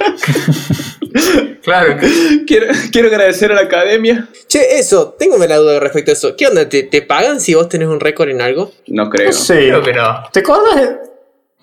Claro, 1.64 1.98
quiero, 2.46 2.68
quiero 2.92 3.08
agradecer 3.10 3.52
a 3.52 3.56
la 3.56 3.62
academia. 3.62 4.30
che, 4.48 4.78
eso, 4.78 5.16
tengo 5.20 5.38
la 5.38 5.58
duda 5.58 5.80
respecto 5.80 6.12
a 6.12 6.14
eso. 6.14 6.36
¿Qué 6.38 6.48
onda? 6.48 6.70
¿Te, 6.70 6.84
te 6.84 7.02
pagan 7.02 7.42
si 7.42 7.56
vos 7.56 7.68
tenés 7.68 7.88
un 7.90 8.00
récord 8.00 8.30
en 8.30 8.40
algo? 8.42 8.72
No 8.88 9.10
creo. 9.10 9.28
No 9.28 9.34
sé. 9.34 9.56
creo 9.68 9.84
que 9.84 9.94
no. 9.94 10.24
¿Te 10.32 10.40
acuerdas, 10.40 10.76
de- 10.76 10.98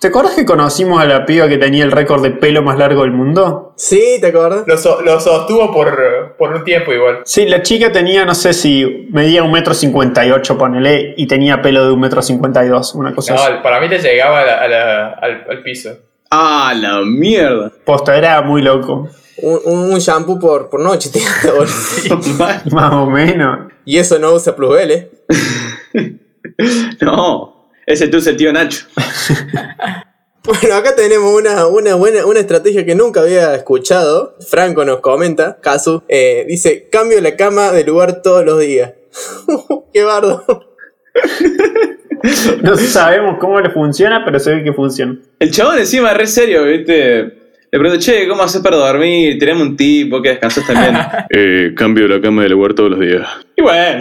¿Te 0.04 0.08
acuerdas 0.08 0.34
que 0.34 0.44
conocimos 0.44 1.00
a 1.00 1.06
la 1.06 1.24
piba 1.24 1.48
que 1.48 1.56
tenía 1.56 1.82
el 1.82 1.90
récord 1.90 2.22
de 2.22 2.30
pelo 2.30 2.60
más 2.60 2.76
largo 2.76 3.04
del 3.04 3.12
mundo? 3.12 3.72
Sí, 3.78 4.18
¿te 4.20 4.26
acordás? 4.26 4.64
Lo, 4.66 4.76
so- 4.76 5.00
lo 5.00 5.18
sostuvo 5.18 5.72
por, 5.72 6.34
por 6.36 6.52
un 6.52 6.62
tiempo 6.62 6.92
igual. 6.92 7.22
Sí, 7.24 7.46
la 7.46 7.62
chica 7.62 7.90
tenía, 7.90 8.26
no 8.26 8.34
sé 8.34 8.52
si 8.52 9.08
medía 9.10 9.42
un 9.42 9.50
metro 9.50 9.72
cincuenta 9.72 10.26
y 10.26 10.30
ocho, 10.30 10.58
ponele, 10.58 11.14
y 11.16 11.26
tenía 11.26 11.62
pelo 11.62 11.86
de 11.86 11.92
un 11.92 12.00
metro 12.00 12.20
cincuenta 12.20 12.62
y 12.62 12.68
dos, 12.68 12.94
una 12.94 13.14
cosa 13.14 13.32
así. 13.34 13.50
No, 13.50 13.62
para 13.62 13.80
mí 13.80 13.88
le 13.88 13.98
llegaba 13.98 14.40
a 14.40 14.44
la- 14.44 14.58
a 14.58 14.68
la- 14.68 15.08
al, 15.22 15.46
al 15.48 15.62
piso. 15.62 15.96
Ah, 16.30 16.74
la 16.76 17.00
mierda. 17.00 17.72
Posta, 17.86 18.14
era 18.14 18.42
muy 18.42 18.60
loco. 18.60 19.08
Un, 19.38 19.60
un- 19.64 19.98
shampoo 20.00 20.38
por, 20.38 20.68
por 20.68 20.80
noche, 20.80 21.08
te 21.10 21.20
boludo. 21.50 22.20
Más 22.72 22.92
o 22.92 23.06
menos. 23.06 23.72
Y 23.86 23.96
eso 23.96 24.18
no 24.18 24.32
usa 24.34 24.54
plusbel, 24.54 24.90
¿eh? 24.90 25.10
no, 27.00 27.53
ese 27.86 28.08
tú 28.08 28.18
es 28.18 28.26
el 28.26 28.36
tío 28.36 28.52
Nacho. 28.52 28.86
Bueno, 30.46 30.74
acá 30.74 30.94
tenemos 30.94 31.32
una, 31.40 31.66
una 31.66 31.94
buena 31.94 32.26
una 32.26 32.38
estrategia 32.38 32.84
que 32.84 32.94
nunca 32.94 33.22
había 33.22 33.54
escuchado. 33.54 34.36
Franco 34.46 34.84
nos 34.84 35.00
comenta, 35.00 35.58
Casu, 35.62 36.02
eh, 36.06 36.44
dice, 36.46 36.90
cambio 36.92 37.18
la 37.22 37.34
cama 37.34 37.72
de 37.72 37.82
lugar 37.82 38.20
todos 38.20 38.44
los 38.44 38.60
días. 38.60 38.92
Qué 39.94 40.02
bardo. 40.02 40.44
No 42.62 42.76
sabemos 42.76 43.36
cómo 43.38 43.58
le 43.60 43.70
funciona, 43.70 44.22
pero 44.22 44.38
se 44.38 44.54
ve 44.54 44.64
que 44.64 44.74
funciona. 44.74 45.18
El 45.38 45.50
chabón 45.50 45.78
encima 45.78 46.10
es 46.10 46.16
re 46.18 46.26
serio, 46.26 46.64
¿viste? 46.64 47.22
Le 47.70 47.78
pregunto, 47.78 47.98
che, 47.98 48.28
¿cómo 48.28 48.42
haces 48.42 48.60
para 48.60 48.76
dormir? 48.76 49.38
Tenemos 49.38 49.62
un 49.62 49.76
tipo 49.76 50.20
que 50.22 50.30
descansas 50.30 50.66
también. 50.66 50.94
eh, 51.30 51.72
cambio 51.74 52.06
la 52.06 52.20
cama 52.20 52.42
de 52.42 52.50
lugar 52.50 52.74
todos 52.74 52.90
los 52.90 53.00
días. 53.00 53.26
Y 53.56 53.62
bueno. 53.62 54.00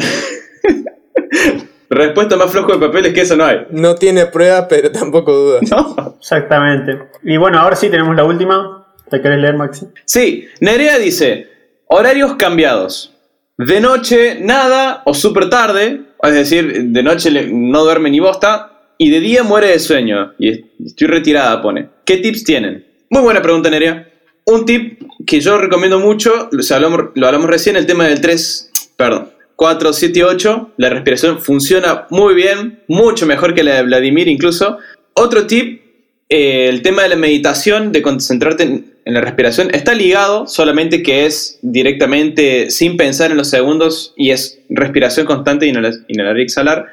Respuesta 1.94 2.36
más 2.36 2.52
flojo 2.52 2.74
de 2.74 2.80
papeles 2.88 3.14
que 3.14 3.22
eso 3.22 3.36
no 3.36 3.46
hay. 3.46 3.66
No 3.72 3.96
tiene 3.96 4.26
pruebas, 4.28 4.66
pero 4.70 4.92
tampoco 5.00 5.34
duda. 5.34 5.60
No. 5.70 6.16
Exactamente. 6.20 7.00
Y 7.24 7.38
bueno, 7.38 7.60
ahora 7.60 7.76
sí 7.76 7.90
tenemos 7.90 8.16
la 8.16 8.24
última. 8.24 8.86
¿Te 9.10 9.22
querés 9.22 9.40
leer, 9.40 9.56
Maxi? 9.56 9.86
Sí, 10.06 10.48
Nerea 10.60 10.98
dice, 10.98 11.48
horarios 11.88 12.36
cambiados. 12.36 13.14
De 13.58 13.80
noche, 13.80 14.40
nada, 14.42 15.04
o 15.06 15.14
súper 15.14 15.50
tarde, 15.50 16.02
es 16.24 16.34
decir, 16.34 16.86
de 16.86 17.04
noche 17.04 17.30
no 17.52 17.84
duerme 17.84 18.10
ni 18.10 18.20
bosta, 18.20 18.72
y 18.98 19.10
de 19.12 19.20
día 19.20 19.44
muere 19.44 19.68
de 19.68 19.80
sueño. 19.80 20.34
Y 20.40 20.50
es- 20.50 20.60
estoy 20.84 21.08
retirada, 21.08 21.62
pone. 21.62 21.90
¿Qué 22.06 22.18
tips 22.18 22.44
tienen? 22.44 22.86
Muy 23.10 23.22
buena 23.22 23.42
pregunta, 23.44 23.70
Nerea. 23.70 24.10
Un 24.46 24.66
tip 24.66 25.02
que 25.28 25.40
yo 25.40 25.58
recomiendo 25.60 26.00
mucho, 26.00 26.50
lo 26.52 26.76
hablamos, 26.76 27.02
lo 27.14 27.28
hablamos 27.28 27.48
recién, 27.50 27.76
el 27.76 27.86
tema 27.86 28.06
del 28.08 28.20
3, 28.20 28.72
perdón, 28.98 29.30
4, 29.56 29.94
7 29.94 30.20
y 30.20 30.22
8. 30.22 30.72
La 30.78 30.90
respiración 30.90 31.40
funciona 31.40 32.08
muy 32.10 32.34
bien, 32.34 32.80
mucho 32.88 33.26
mejor 33.26 33.54
que 33.54 33.64
la 33.64 33.76
de 33.76 33.84
Vladimir 33.84 34.28
incluso. 34.28 34.78
Otro 35.14 35.48
tip, 35.48 35.82
eh, 36.30 36.70
el 36.70 36.82
tema 36.82 37.04
de 37.04 37.10
la 37.10 37.16
meditación, 37.16 37.92
de 37.92 38.02
concentrarte 38.02 38.64
en, 38.64 38.94
la 39.06 39.22
respiración, 39.22 39.70
está 39.74 39.94
ligado, 39.94 40.48
solamente 40.48 41.04
que 41.04 41.26
es 41.26 41.60
directamente 41.62 42.72
sin 42.72 42.96
pensar 42.96 43.32
en 43.32 43.38
los 43.38 43.50
segundos 43.50 44.14
y 44.16 44.32
es 44.32 44.60
respiración 44.70 45.26
constante, 45.26 45.68
inhalar 45.68 46.40
y 46.40 46.42
exhalar. 46.42 46.93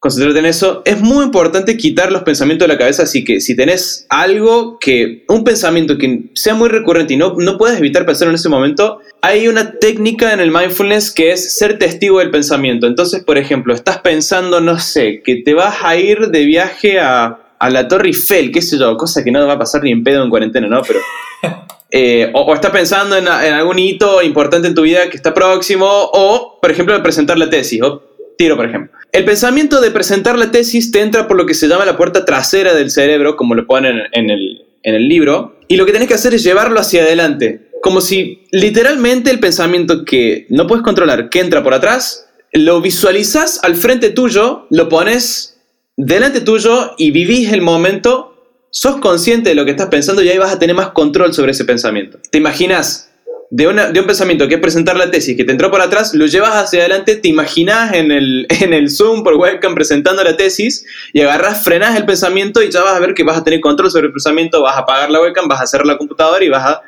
Concentrarte 0.00 0.38
en 0.38 0.46
eso. 0.46 0.80
Es 0.86 0.98
muy 0.98 1.22
importante 1.22 1.76
quitar 1.76 2.10
los 2.10 2.22
pensamientos 2.22 2.66
de 2.66 2.72
la 2.72 2.78
cabeza, 2.78 3.02
así 3.02 3.22
que 3.22 3.38
si 3.38 3.54
tenés 3.54 4.06
algo 4.08 4.78
que, 4.78 5.24
un 5.28 5.44
pensamiento 5.44 5.98
que 5.98 6.30
sea 6.32 6.54
muy 6.54 6.70
recurrente 6.70 7.12
y 7.12 7.16
no, 7.18 7.34
no 7.36 7.58
puedes 7.58 7.78
evitar 7.78 8.06
pensar 8.06 8.28
en 8.28 8.34
ese 8.34 8.48
momento, 8.48 9.00
hay 9.20 9.46
una 9.46 9.72
técnica 9.72 10.32
en 10.32 10.40
el 10.40 10.50
mindfulness 10.50 11.10
que 11.10 11.32
es 11.32 11.58
ser 11.58 11.78
testigo 11.78 12.18
del 12.18 12.30
pensamiento. 12.30 12.86
Entonces, 12.86 13.22
por 13.22 13.36
ejemplo, 13.36 13.74
estás 13.74 13.98
pensando, 13.98 14.62
no 14.62 14.78
sé, 14.78 15.20
que 15.22 15.36
te 15.36 15.52
vas 15.52 15.76
a 15.82 15.94
ir 15.98 16.28
de 16.28 16.46
viaje 16.46 16.98
a, 16.98 17.38
a 17.58 17.68
la 17.68 17.86
Torre 17.86 18.06
Eiffel, 18.06 18.52
qué 18.52 18.62
sé 18.62 18.78
yo, 18.78 18.96
cosa 18.96 19.22
que 19.22 19.30
no 19.30 19.46
va 19.46 19.52
a 19.52 19.58
pasar 19.58 19.82
ni 19.82 19.92
en 19.92 20.02
pedo 20.02 20.24
en 20.24 20.30
cuarentena, 20.30 20.66
¿no? 20.66 20.80
Pero. 20.80 21.00
eh, 21.90 22.30
o, 22.32 22.40
o 22.40 22.54
estás 22.54 22.70
pensando 22.70 23.18
en, 23.18 23.24
en 23.24 23.52
algún 23.52 23.78
hito 23.78 24.22
importante 24.22 24.66
en 24.66 24.74
tu 24.74 24.80
vida 24.80 25.10
que 25.10 25.18
está 25.18 25.34
próximo, 25.34 25.86
o, 25.86 26.58
por 26.58 26.70
ejemplo, 26.70 27.02
presentar 27.02 27.36
la 27.36 27.50
tesis, 27.50 27.82
o 27.82 28.02
tiro, 28.38 28.56
por 28.56 28.64
ejemplo. 28.64 28.99
El 29.12 29.24
pensamiento 29.24 29.80
de 29.80 29.90
presentar 29.90 30.38
la 30.38 30.52
tesis 30.52 30.92
te 30.92 31.00
entra 31.00 31.26
por 31.26 31.36
lo 31.36 31.46
que 31.46 31.54
se 31.54 31.66
llama 31.66 31.84
la 31.84 31.96
puerta 31.96 32.24
trasera 32.24 32.74
del 32.74 32.90
cerebro, 32.90 33.36
como 33.36 33.54
lo 33.54 33.66
ponen 33.66 34.02
en 34.12 34.30
el, 34.30 34.66
en 34.82 34.94
el 34.94 35.08
libro, 35.08 35.58
y 35.66 35.76
lo 35.76 35.86
que 35.86 35.92
tenés 35.92 36.08
que 36.08 36.14
hacer 36.14 36.34
es 36.34 36.44
llevarlo 36.44 36.78
hacia 36.78 37.02
adelante. 37.02 37.70
Como 37.82 38.00
si 38.00 38.46
literalmente 38.52 39.30
el 39.30 39.40
pensamiento 39.40 40.04
que 40.04 40.46
no 40.48 40.66
puedes 40.66 40.84
controlar, 40.84 41.28
que 41.28 41.40
entra 41.40 41.62
por 41.62 41.74
atrás, 41.74 42.28
lo 42.52 42.80
visualizas 42.80 43.60
al 43.62 43.74
frente 43.76 44.10
tuyo, 44.10 44.66
lo 44.70 44.88
pones 44.88 45.58
delante 45.96 46.40
tuyo 46.40 46.92
y 46.96 47.10
vivís 47.10 47.52
el 47.52 47.62
momento, 47.62 48.34
sos 48.70 48.96
consciente 48.96 49.50
de 49.50 49.56
lo 49.56 49.64
que 49.64 49.72
estás 49.72 49.88
pensando 49.88 50.22
y 50.22 50.28
ahí 50.28 50.38
vas 50.38 50.52
a 50.52 50.58
tener 50.58 50.76
más 50.76 50.90
control 50.90 51.34
sobre 51.34 51.52
ese 51.52 51.64
pensamiento. 51.64 52.18
¿Te 52.30 52.38
imaginas? 52.38 53.09
De, 53.52 53.64
de 53.64 54.00
un 54.00 54.06
pensamiento 54.06 54.46
que 54.46 54.54
es 54.54 54.60
presentar 54.60 54.96
la 54.96 55.10
tesis, 55.10 55.36
que 55.36 55.44
te 55.44 55.50
entró 55.50 55.72
por 55.72 55.80
atrás, 55.80 56.14
lo 56.14 56.26
llevas 56.26 56.54
hacia 56.54 56.80
adelante, 56.80 57.16
te 57.16 57.28
imaginas 57.28 57.92
en 57.94 58.12
el, 58.12 58.46
en 58.60 58.72
el 58.72 58.90
Zoom 58.90 59.24
por 59.24 59.34
webcam 59.34 59.74
presentando 59.74 60.22
la 60.22 60.36
tesis 60.36 60.86
y 61.12 61.20
agarras, 61.20 61.64
frenas 61.64 61.96
el 61.96 62.04
pensamiento 62.04 62.62
y 62.62 62.70
ya 62.70 62.82
vas 62.82 62.94
a 62.94 63.00
ver 63.00 63.12
que 63.12 63.24
vas 63.24 63.36
a 63.36 63.42
tener 63.42 63.60
control 63.60 63.90
sobre 63.90 64.06
el 64.06 64.12
pensamiento, 64.12 64.62
vas 64.62 64.76
a 64.76 64.80
apagar 64.80 65.10
la 65.10 65.20
webcam, 65.20 65.48
vas 65.48 65.60
a 65.60 65.66
cerrar 65.66 65.86
la 65.86 65.98
computadora 65.98 66.44
y 66.44 66.48
vas 66.48 66.64
a 66.64 66.82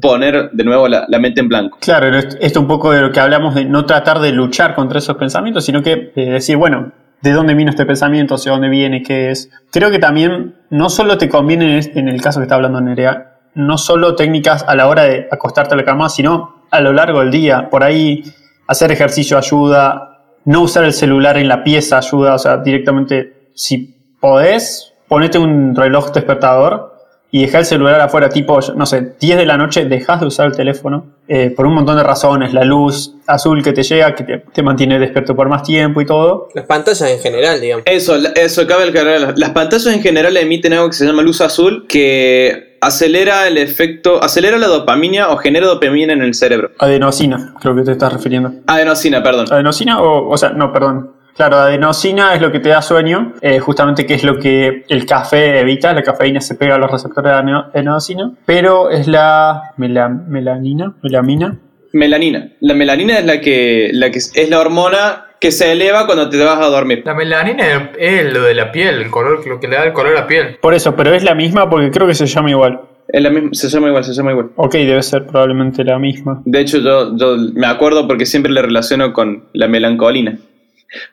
poner 0.00 0.50
de 0.52 0.64
nuevo 0.64 0.88
la, 0.88 1.04
la 1.06 1.18
mente 1.18 1.40
en 1.40 1.48
blanco. 1.48 1.78
Claro, 1.80 2.16
esto 2.16 2.36
esto 2.40 2.60
un 2.60 2.66
poco 2.66 2.92
de 2.92 3.02
lo 3.02 3.12
que 3.12 3.20
hablamos 3.20 3.54
de 3.54 3.66
no 3.66 3.84
tratar 3.84 4.20
de 4.20 4.32
luchar 4.32 4.74
contra 4.74 4.98
esos 4.98 5.16
pensamientos, 5.16 5.64
sino 5.66 5.82
que 5.82 6.12
eh, 6.16 6.30
decir, 6.30 6.56
bueno, 6.56 6.92
¿de 7.20 7.32
dónde 7.32 7.54
vino 7.54 7.70
este 7.70 7.84
pensamiento? 7.84 8.36
¿Hacia 8.36 8.52
dónde 8.52 8.68
viene? 8.70 9.02
¿Qué 9.02 9.30
es? 9.30 9.50
Creo 9.70 9.90
que 9.90 9.98
también 9.98 10.54
no 10.70 10.88
solo 10.88 11.18
te 11.18 11.28
conviene 11.28 11.78
en 11.78 11.98
en 11.98 12.08
el 12.08 12.20
caso 12.20 12.40
que 12.40 12.44
está 12.44 12.56
hablando 12.56 12.80
Nerea, 12.80 13.35
no 13.56 13.78
solo 13.78 14.14
técnicas 14.14 14.64
a 14.68 14.76
la 14.76 14.86
hora 14.86 15.04
de 15.04 15.26
acostarte 15.30 15.74
a 15.74 15.76
la 15.76 15.84
cama, 15.84 16.08
sino 16.08 16.62
a 16.70 16.80
lo 16.80 16.92
largo 16.92 17.20
del 17.20 17.30
día. 17.30 17.68
Por 17.70 17.82
ahí 17.82 18.22
hacer 18.66 18.92
ejercicio 18.92 19.38
ayuda, 19.38 20.20
no 20.44 20.62
usar 20.62 20.84
el 20.84 20.92
celular 20.92 21.38
en 21.38 21.48
la 21.48 21.64
pieza 21.64 21.98
ayuda, 21.98 22.34
o 22.34 22.38
sea, 22.38 22.58
directamente, 22.58 23.50
si 23.54 23.96
podés, 24.20 24.92
ponete 25.08 25.38
un 25.38 25.74
reloj 25.74 26.12
despertador 26.12 26.94
y 27.30 27.42
dejar 27.42 27.60
el 27.60 27.66
celular 27.66 28.00
afuera, 28.00 28.28
tipo, 28.28 28.60
no 28.76 28.86
sé, 28.86 29.14
10 29.18 29.38
de 29.38 29.46
la 29.46 29.56
noche, 29.56 29.86
dejas 29.86 30.20
de 30.20 30.26
usar 30.26 30.46
el 30.46 30.56
teléfono 30.56 31.15
eh, 31.28 31.50
por 31.56 31.66
un 31.66 31.74
montón 31.74 31.96
de 31.96 32.02
razones, 32.02 32.52
la 32.52 32.64
luz 32.64 33.14
azul 33.26 33.62
que 33.62 33.72
te 33.72 33.82
llega, 33.82 34.14
que 34.14 34.24
te, 34.24 34.38
te 34.52 34.62
mantiene 34.62 34.98
despierto 34.98 35.34
por 35.34 35.48
más 35.48 35.62
tiempo 35.62 36.00
y 36.00 36.06
todo. 36.06 36.48
Las 36.54 36.66
pantallas 36.66 37.02
en 37.02 37.18
general, 37.18 37.60
digamos. 37.60 37.84
Eso, 37.86 38.16
la- 38.16 38.30
eso 38.30 38.66
cabe 38.66 38.84
aclarar. 38.88 39.34
Las 39.36 39.50
pantallas 39.50 39.86
en 39.94 40.00
general 40.02 40.36
emiten 40.36 40.72
algo 40.72 40.88
que 40.88 40.94
se 40.94 41.04
llama 41.06 41.22
luz 41.22 41.40
azul 41.40 41.86
que 41.88 42.76
acelera 42.80 43.48
el 43.48 43.58
efecto, 43.58 44.22
acelera 44.22 44.58
la 44.58 44.68
dopamina 44.68 45.30
o 45.30 45.38
genera 45.38 45.66
dopamina 45.66 46.12
en 46.12 46.22
el 46.22 46.34
cerebro. 46.34 46.70
Adenosina, 46.78 47.54
creo 47.60 47.74
que 47.74 47.82
te 47.82 47.92
estás 47.92 48.12
refiriendo. 48.12 48.52
Adenosina, 48.66 49.22
perdón. 49.22 49.46
Adenosina 49.50 50.00
o, 50.00 50.28
o 50.28 50.36
sea, 50.36 50.50
no, 50.50 50.72
perdón. 50.72 51.12
Claro, 51.36 51.56
adenosina 51.56 52.34
es 52.34 52.40
lo 52.40 52.50
que 52.50 52.60
te 52.60 52.70
da 52.70 52.80
sueño, 52.80 53.34
eh, 53.42 53.58
justamente 53.58 54.06
que 54.06 54.14
es 54.14 54.24
lo 54.24 54.38
que 54.38 54.84
el 54.88 55.04
café 55.04 55.60
evita, 55.60 55.92
la 55.92 56.02
cafeína 56.02 56.40
se 56.40 56.54
pega 56.54 56.76
a 56.76 56.78
los 56.78 56.90
receptores 56.90 57.30
de 57.32 57.36
adeno- 57.38 57.66
adenosina, 57.74 58.32
pero 58.46 58.88
es 58.90 59.06
la 59.06 59.72
mela- 59.76 60.08
melanina, 60.08 60.94
melamina, 61.02 61.56
Melanina. 61.92 62.48
La 62.60 62.74
melanina 62.74 63.18
es 63.18 63.24
la 63.24 63.40
que, 63.40 63.88
la 63.92 64.10
que 64.10 64.18
es 64.18 64.50
la 64.50 64.60
hormona 64.60 65.26
que 65.40 65.50
se 65.50 65.72
eleva 65.72 66.04
cuando 66.04 66.28
te 66.28 66.42
vas 66.44 66.58
a 66.60 66.66
dormir. 66.66 67.02
La 67.06 67.14
melanina 67.14 67.90
es 67.98 68.32
lo 68.34 68.42
de 68.42 68.54
la 68.54 68.70
piel, 68.72 68.96
el 69.00 69.10
color, 69.10 69.46
lo 69.46 69.58
que 69.60 69.68
le 69.68 69.76
da 69.76 69.84
el 69.84 69.92
color 69.94 70.12
a 70.16 70.20
la 70.20 70.26
piel. 70.26 70.56
Por 70.60 70.74
eso, 70.74 70.94
pero 70.94 71.14
es 71.14 71.22
la 71.24 71.34
misma 71.34 71.70
porque 71.70 71.90
creo 71.90 72.06
que 72.06 72.14
se 72.14 72.26
llama 72.26 72.50
igual. 72.50 72.80
Es 73.08 73.22
la 73.22 73.30
misma, 73.30 73.50
se 73.52 73.68
llama 73.70 73.88
igual, 73.88 74.04
se 74.04 74.12
llama 74.12 74.32
igual. 74.32 74.50
Ok, 74.56 74.74
debe 74.74 75.02
ser 75.02 75.26
probablemente 75.26 75.84
la 75.84 75.98
misma. 75.98 76.42
De 76.44 76.60
hecho, 76.60 76.78
yo, 76.78 77.16
yo 77.16 77.36
me 77.54 77.66
acuerdo 77.66 78.06
porque 78.06 78.26
siempre 78.26 78.52
le 78.52 78.60
relaciono 78.62 79.12
con 79.14 79.44
la 79.54 79.68
melancolina. 79.68 80.36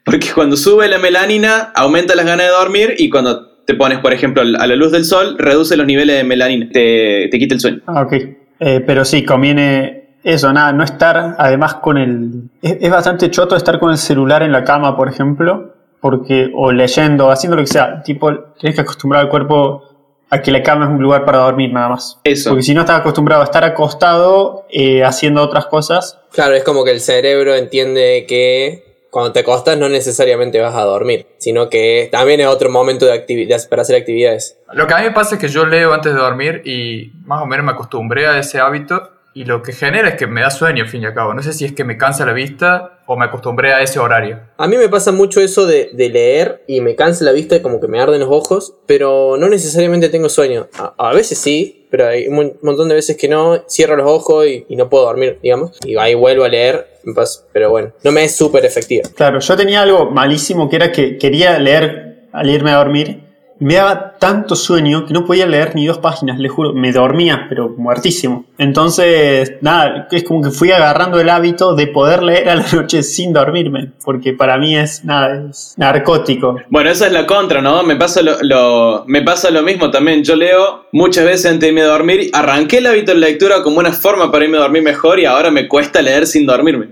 Porque 0.03 0.28
cuando 0.34 0.57
sube 0.57 0.88
la 0.88 0.97
melanina, 0.97 1.71
aumenta 1.76 2.15
las 2.15 2.26
ganas 2.26 2.47
de 2.47 2.51
dormir 2.51 2.95
y 2.97 3.09
cuando 3.09 3.47
te 3.65 3.76
pones, 3.76 3.99
por 3.99 4.13
ejemplo, 4.13 4.41
a 4.41 4.67
la 4.67 4.76
luz 4.76 4.91
del 4.91 5.05
sol, 5.05 5.36
reduce 5.38 5.78
los 5.78 5.86
niveles 5.86 6.17
de 6.17 6.24
melanina, 6.24 6.67
te, 6.71 7.28
te 7.30 7.39
quita 7.39 7.55
el 7.55 7.61
sueño. 7.61 7.82
Ah, 7.86 8.01
ok. 8.01 8.13
Eh, 8.59 8.84
pero 8.86 9.05
sí, 9.05 9.24
conviene 9.24 10.17
eso, 10.24 10.51
nada, 10.53 10.71
no 10.71 10.84
estar 10.84 11.36
además 11.38 11.76
con 11.76 11.97
el... 11.97 12.49
Es, 12.61 12.78
es 12.80 12.89
bastante 12.89 13.30
choto 13.30 13.55
estar 13.55 13.80
con 13.80 13.91
el 13.91 13.97
celular 13.97 14.43
en 14.43 14.51
la 14.51 14.63
cama, 14.63 14.95
por 14.95 15.09
ejemplo, 15.09 15.74
porque, 15.99 16.51
o 16.53 16.71
leyendo, 16.71 17.32
haciendo 17.32 17.55
lo 17.57 17.63
que 17.63 17.67
sea, 17.67 18.03
tipo, 18.03 18.34
tienes 18.59 18.76
que 18.76 18.82
acostumbrar 18.82 19.21
al 19.21 19.30
cuerpo 19.30 19.84
a 20.30 20.41
que 20.41 20.51
la 20.51 20.63
cama 20.63 20.86
es 20.86 20.91
un 20.91 21.01
lugar 21.01 21.26
para 21.26 21.39
dormir 21.39 21.71
nada 21.71 21.89
más. 21.89 22.19
Eso. 22.24 22.49
Porque 22.49 22.63
si 22.63 22.74
no 22.74 22.82
estás 22.82 22.99
acostumbrado 22.99 23.41
a 23.41 23.45
estar 23.45 23.63
acostado 23.63 24.65
eh, 24.69 25.03
haciendo 25.03 25.41
otras 25.41 25.67
cosas, 25.67 26.19
Claro, 26.32 26.55
es 26.55 26.63
como 26.63 26.84
que 26.84 26.91
el 26.91 26.99
cerebro 26.99 27.55
entiende 27.55 28.26
que 28.28 28.92
cuando 29.14 29.32
te 29.32 29.41
acostas 29.41 29.78
no 29.78 29.89
necesariamente 29.89 30.59
vas 30.59 30.74
a 30.74 30.82
dormir, 30.82 31.28
sino 31.38 31.70
que 31.70 32.09
también 32.11 32.39
es 32.39 32.47
otro 32.47 32.72
momento 32.72 33.05
de 33.05 33.14
actividad 33.14 33.61
para 33.70 33.84
hacer 33.84 33.95
actividades. 33.95 34.57
Lo 34.74 34.88
que 34.88 34.95
a 34.95 34.97
mí 34.97 35.03
me 35.03 35.11
pasa 35.11 35.36
es 35.36 35.41
que 35.41 35.49
yo 35.49 35.68
leo 35.68 35.93
antes 35.93 36.16
de 36.16 36.20
dormir 36.20 36.64
y 36.66 37.11
más 37.24 37.43
o 37.43 37.45
menos 37.45 37.64
me 37.64 37.74
acostumbré 37.74 38.26
a 38.26 38.39
ese 38.39 38.59
hábito 38.59 39.11
y 39.34 39.45
lo 39.45 39.61
que 39.63 39.73
genera 39.73 40.09
es 40.09 40.15
que 40.15 40.27
me 40.27 40.41
da 40.41 40.49
sueño, 40.51 40.84
al 40.84 40.89
fin 40.89 41.01
y 41.01 41.05
al 41.05 41.13
cabo. 41.13 41.34
No 41.34 41.41
sé 41.41 41.53
si 41.53 41.65
es 41.65 41.73
que 41.73 41.84
me 41.84 41.97
cansa 41.97 42.25
la 42.25 42.34
vista 42.34 42.99
o 43.07 43.17
me 43.17 43.25
acostumbré 43.25 43.73
a 43.73 43.81
ese 43.81 43.99
horario. 43.99 44.39
A 44.57 44.67
mí 44.67 44.77
me 44.77 44.89
pasa 44.89 45.11
mucho 45.11 45.41
eso 45.41 45.65
de, 45.65 45.89
de 45.93 46.09
leer 46.09 46.63
y 46.67 46.81
me 46.81 46.95
cansa 46.95 47.25
la 47.25 47.31
vista 47.31 47.55
y 47.55 47.61
como 47.61 47.79
que 47.81 47.88
me 47.88 47.99
arden 47.99 48.19
los 48.21 48.29
ojos, 48.29 48.75
pero 48.86 49.36
no 49.38 49.49
necesariamente 49.49 50.09
tengo 50.09 50.29
sueño. 50.29 50.67
A, 50.77 50.93
a 51.09 51.13
veces 51.13 51.38
sí, 51.38 51.88
pero 51.89 52.07
hay 52.07 52.27
un 52.27 52.36
mon- 52.36 52.53
montón 52.61 52.89
de 52.89 52.95
veces 52.95 53.17
que 53.17 53.27
no, 53.27 53.63
cierro 53.69 53.95
los 53.95 54.07
ojos 54.09 54.45
y, 54.47 54.65
y 54.69 54.75
no 54.75 54.89
puedo 54.89 55.05
dormir, 55.05 55.39
digamos. 55.41 55.77
Y 55.86 55.97
ahí 55.97 56.13
vuelvo 56.15 56.43
a 56.43 56.49
leer, 56.49 56.88
me 57.03 57.13
pasa- 57.13 57.43
pero 57.51 57.69
bueno, 57.71 57.91
no 58.03 58.11
me 58.11 58.23
es 58.23 58.36
súper 58.36 58.63
efectiva. 58.65 59.09
Claro, 59.15 59.39
yo 59.39 59.55
tenía 59.57 59.81
algo 59.81 60.09
malísimo 60.11 60.69
que 60.69 60.75
era 60.77 60.91
que 60.91 61.17
quería 61.17 61.57
leer 61.59 62.27
al 62.31 62.49
irme 62.49 62.71
a 62.71 62.75
dormir 62.77 63.32
me 63.64 63.76
daba 63.76 64.16
tanto 64.20 64.55
sueño 64.55 65.05
que 65.05 65.14
no 65.14 65.26
podía 65.26 65.45
leer 65.45 65.76
ni 65.76 65.86
dos 65.86 65.97
páginas, 65.97 66.39
le 66.39 66.49
juro, 66.49 66.74
me 66.74 66.91
dormía, 66.91 67.47
pero 67.49 67.70
muertísimo. 67.78 68.45
Entonces, 68.57 69.53
nada, 69.61 70.07
es 70.11 70.24
como 70.24 70.41
que 70.43 70.51
fui 70.51 70.72
agarrando 70.72 71.20
el 71.20 71.30
hábito 71.30 71.76
de 71.76 71.88
poder 71.88 72.24
leer 72.24 72.49
a 72.49 72.55
la 72.55 72.66
noche 72.74 73.03
sin 73.03 73.34
dormirme, 73.34 73.91
porque 74.03 74.34
para 74.34 74.57
mí 74.57 74.76
es 74.76 75.03
nada, 75.05 75.45
es 75.49 75.74
narcótico. 75.78 76.57
Bueno, 76.70 76.89
esa 76.89 77.07
es 77.07 77.14
la 77.14 77.26
contra, 77.26 77.61
¿no? 77.61 77.84
Me 77.84 77.95
pasa 77.95 78.22
lo, 78.22 78.36
lo- 78.41 79.03
me 79.07 79.22
pasa 79.22 79.49
lo 79.51 79.64
mismo 79.64 79.89
también. 79.91 80.24
Yo 80.24 80.36
leo 80.36 80.86
muchas 80.91 81.26
veces 81.26 81.45
antes 81.45 81.61
de 81.61 81.68
irme 81.70 81.82
a 81.82 81.86
dormir. 81.88 82.30
Arranqué 82.34 82.78
el 82.80 82.88
hábito 82.88 83.14
de 83.14 83.20
lectura 83.20 83.64
como 83.64 83.80
una 83.80 83.91
forma 83.93 84.32
para 84.32 84.45
irme 84.45 84.57
a 84.57 84.61
dormir 84.61 84.84
mejor 84.84 85.20
y 85.20 85.26
ahora 85.26 85.49
me 85.51 85.68
cuesta 85.68 86.01
leer 86.01 86.28
sin 86.28 86.45
dormirme. 86.45 86.89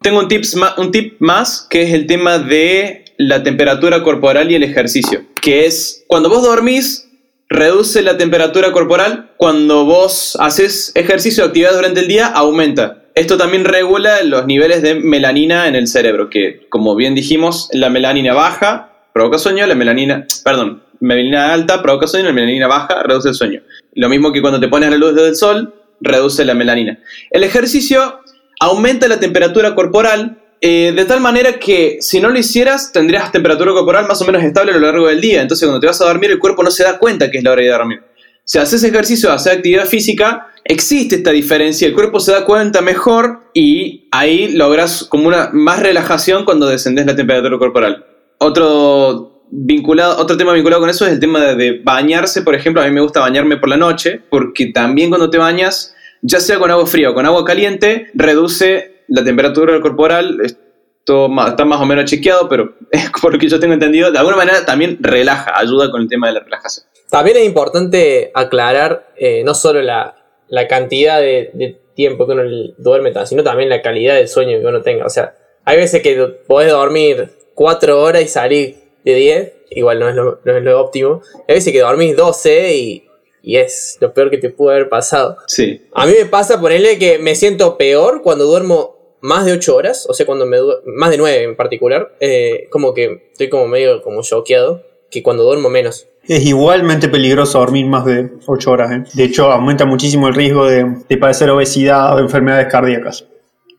Tengo 0.00 0.18
un, 0.18 0.28
tips 0.28 0.56
un 0.78 0.90
tip 0.90 1.16
más 1.20 1.66
que 1.68 1.82
es 1.82 1.92
el 1.94 2.06
tema 2.06 2.38
de 2.38 3.04
la 3.16 3.42
temperatura 3.42 4.02
corporal 4.02 4.50
y 4.50 4.54
el 4.54 4.62
ejercicio. 4.62 5.22
Que 5.44 5.66
es 5.66 6.06
cuando 6.08 6.30
vos 6.30 6.42
dormís, 6.42 7.06
reduce 7.50 8.00
la 8.00 8.16
temperatura 8.16 8.72
corporal. 8.72 9.32
Cuando 9.36 9.84
vos 9.84 10.38
haces 10.40 10.90
ejercicio 10.94 11.44
o 11.44 11.48
actividad 11.48 11.74
durante 11.74 12.00
el 12.00 12.08
día, 12.08 12.28
aumenta. 12.28 13.02
Esto 13.14 13.36
también 13.36 13.66
regula 13.66 14.22
los 14.22 14.46
niveles 14.46 14.80
de 14.80 14.94
melanina 14.94 15.68
en 15.68 15.74
el 15.74 15.86
cerebro, 15.86 16.30
que 16.30 16.66
como 16.70 16.96
bien 16.96 17.14
dijimos, 17.14 17.68
la 17.72 17.90
melanina 17.90 18.32
baja 18.32 18.90
provoca 19.12 19.36
sueño, 19.36 19.66
la 19.66 19.74
melanina, 19.74 20.26
perdón, 20.42 20.82
melanina 21.00 21.52
alta 21.52 21.82
provoca 21.82 22.06
sueño, 22.06 22.24
la 22.24 22.32
melanina 22.32 22.66
baja 22.66 23.02
reduce 23.02 23.28
el 23.28 23.34
sueño. 23.34 23.60
Lo 23.92 24.08
mismo 24.08 24.32
que 24.32 24.40
cuando 24.40 24.60
te 24.60 24.68
pones 24.68 24.88
a 24.88 24.92
la 24.92 24.96
luz 24.96 25.14
del 25.14 25.36
sol, 25.36 25.74
reduce 26.00 26.46
la 26.46 26.54
melanina. 26.54 26.98
El 27.30 27.44
ejercicio 27.44 28.20
aumenta 28.60 29.08
la 29.08 29.20
temperatura 29.20 29.74
corporal 29.74 30.38
eh, 30.66 30.94
de 30.96 31.04
tal 31.04 31.20
manera 31.20 31.58
que 31.58 31.98
si 32.00 32.22
no 32.22 32.30
lo 32.30 32.38
hicieras 32.38 32.90
tendrías 32.90 33.30
temperatura 33.30 33.72
corporal 33.72 34.08
más 34.08 34.22
o 34.22 34.24
menos 34.24 34.42
estable 34.42 34.72
a 34.72 34.76
lo 34.76 34.80
largo 34.80 35.08
del 35.08 35.20
día. 35.20 35.42
Entonces 35.42 35.66
cuando 35.66 35.78
te 35.78 35.86
vas 35.86 36.00
a 36.00 36.06
dormir 36.06 36.30
el 36.30 36.38
cuerpo 36.38 36.62
no 36.62 36.70
se 36.70 36.84
da 36.84 36.96
cuenta 36.96 37.30
que 37.30 37.36
es 37.36 37.44
la 37.44 37.52
hora 37.52 37.60
de 37.60 37.68
dormir. 37.68 38.00
Si 38.44 38.56
haces 38.56 38.82
ejercicio, 38.82 39.30
haces 39.30 39.52
actividad 39.52 39.84
física, 39.84 40.46
existe 40.64 41.16
esta 41.16 41.32
diferencia, 41.32 41.86
el 41.86 41.92
cuerpo 41.92 42.18
se 42.18 42.32
da 42.32 42.46
cuenta 42.46 42.80
mejor 42.80 43.50
y 43.52 44.08
ahí 44.10 44.52
logras 44.52 45.04
como 45.04 45.28
una 45.28 45.50
más 45.52 45.80
relajación 45.80 46.46
cuando 46.46 46.66
descendes 46.66 47.04
la 47.04 47.14
temperatura 47.14 47.58
corporal. 47.58 48.06
Otro, 48.38 49.42
vinculado, 49.50 50.18
otro 50.18 50.38
tema 50.38 50.54
vinculado 50.54 50.80
con 50.80 50.88
eso 50.88 51.04
es 51.04 51.12
el 51.12 51.20
tema 51.20 51.40
de, 51.44 51.56
de 51.56 51.80
bañarse, 51.84 52.40
por 52.40 52.54
ejemplo, 52.54 52.80
a 52.80 52.86
mí 52.86 52.90
me 52.90 53.02
gusta 53.02 53.20
bañarme 53.20 53.58
por 53.58 53.68
la 53.68 53.76
noche, 53.76 54.22
porque 54.30 54.68
también 54.72 55.10
cuando 55.10 55.28
te 55.28 55.36
bañas, 55.36 55.94
ya 56.22 56.40
sea 56.40 56.58
con 56.58 56.70
agua 56.70 56.86
fría 56.86 57.10
o 57.10 57.14
con 57.14 57.26
agua 57.26 57.44
caliente, 57.44 58.06
reduce 58.14 58.93
la 59.08 59.24
temperatura 59.24 59.80
corporal, 59.80 60.38
esto 60.42 61.28
ma- 61.28 61.48
está 61.48 61.64
más 61.64 61.80
o 61.80 61.86
menos 61.86 62.04
chequeado, 62.06 62.48
pero 62.48 62.74
por 63.22 63.32
lo 63.32 63.38
que 63.38 63.48
yo 63.48 63.60
tengo 63.60 63.74
entendido, 63.74 64.10
de 64.10 64.18
alguna 64.18 64.36
manera 64.36 64.64
también 64.64 64.98
relaja, 65.00 65.52
ayuda 65.54 65.90
con 65.90 66.02
el 66.02 66.08
tema 66.08 66.28
de 66.28 66.34
la 66.34 66.40
relajación. 66.40 66.86
También 67.10 67.36
es 67.36 67.44
importante 67.44 68.30
aclarar 68.34 69.08
eh, 69.16 69.42
no 69.44 69.54
solo 69.54 69.82
la, 69.82 70.16
la 70.48 70.66
cantidad 70.66 71.20
de, 71.20 71.80
tiempo 71.94 72.26
que 72.26 72.32
uno 72.32 72.42
duerme, 72.78 73.12
sino 73.24 73.44
también 73.44 73.68
la 73.68 73.80
calidad 73.80 74.16
del 74.16 74.26
sueño 74.26 74.58
que 74.58 74.66
uno 74.66 74.82
tenga. 74.82 75.06
O 75.06 75.10
sea, 75.10 75.36
hay 75.64 75.76
veces 75.76 76.02
que 76.02 76.16
podés 76.48 76.72
dormir 76.72 77.30
4 77.54 78.02
horas 78.02 78.22
y 78.22 78.26
salir 78.26 78.76
de 79.04 79.14
10, 79.14 79.52
igual 79.70 80.00
no 80.00 80.08
es 80.08 80.16
lo, 80.16 80.40
no 80.44 80.56
es 80.56 80.64
lo 80.64 80.80
óptimo. 80.80 81.22
Hay 81.46 81.54
veces 81.54 81.72
que 81.72 81.80
dormís 81.80 82.16
12 82.16 82.76
y, 82.76 83.04
y 83.44 83.56
es 83.56 83.98
lo 84.00 84.12
peor 84.14 84.30
que 84.30 84.38
te 84.38 84.50
pudo 84.50 84.70
haber 84.70 84.88
pasado. 84.88 85.36
Sí. 85.46 85.82
A 85.94 86.06
mí 86.06 86.12
me 86.18 86.26
pasa 86.26 86.60
ponerle 86.60 86.98
que 86.98 87.18
me 87.18 87.34
siento 87.34 87.76
peor 87.76 88.22
cuando 88.22 88.44
duermo 88.44 89.16
más 89.20 89.44
de 89.46 89.52
8 89.52 89.76
horas, 89.76 90.06
o 90.08 90.14
sea, 90.14 90.26
cuando 90.26 90.46
me 90.46 90.56
du- 90.58 90.74
más 90.86 91.10
de 91.10 91.18
9 91.18 91.42
en 91.44 91.56
particular, 91.56 92.14
eh, 92.20 92.68
como 92.70 92.92
que 92.94 93.28
estoy 93.32 93.48
como 93.48 93.66
medio 93.68 94.02
como 94.02 94.22
choqueado, 94.22 94.82
que 95.10 95.22
cuando 95.22 95.44
duermo 95.44 95.68
menos. 95.70 96.06
Es 96.26 96.44
igualmente 96.44 97.08
peligroso 97.08 97.58
dormir 97.58 97.86
más 97.86 98.04
de 98.06 98.30
8 98.46 98.70
horas. 98.70 98.90
¿eh? 98.92 99.04
De 99.14 99.24
hecho, 99.24 99.50
aumenta 99.52 99.84
muchísimo 99.84 100.26
el 100.28 100.34
riesgo 100.34 100.66
de, 100.66 100.86
de 101.08 101.16
padecer 101.18 101.50
obesidad 101.50 102.14
o 102.16 102.18
enfermedades 102.18 102.68
cardíacas. 102.70 103.26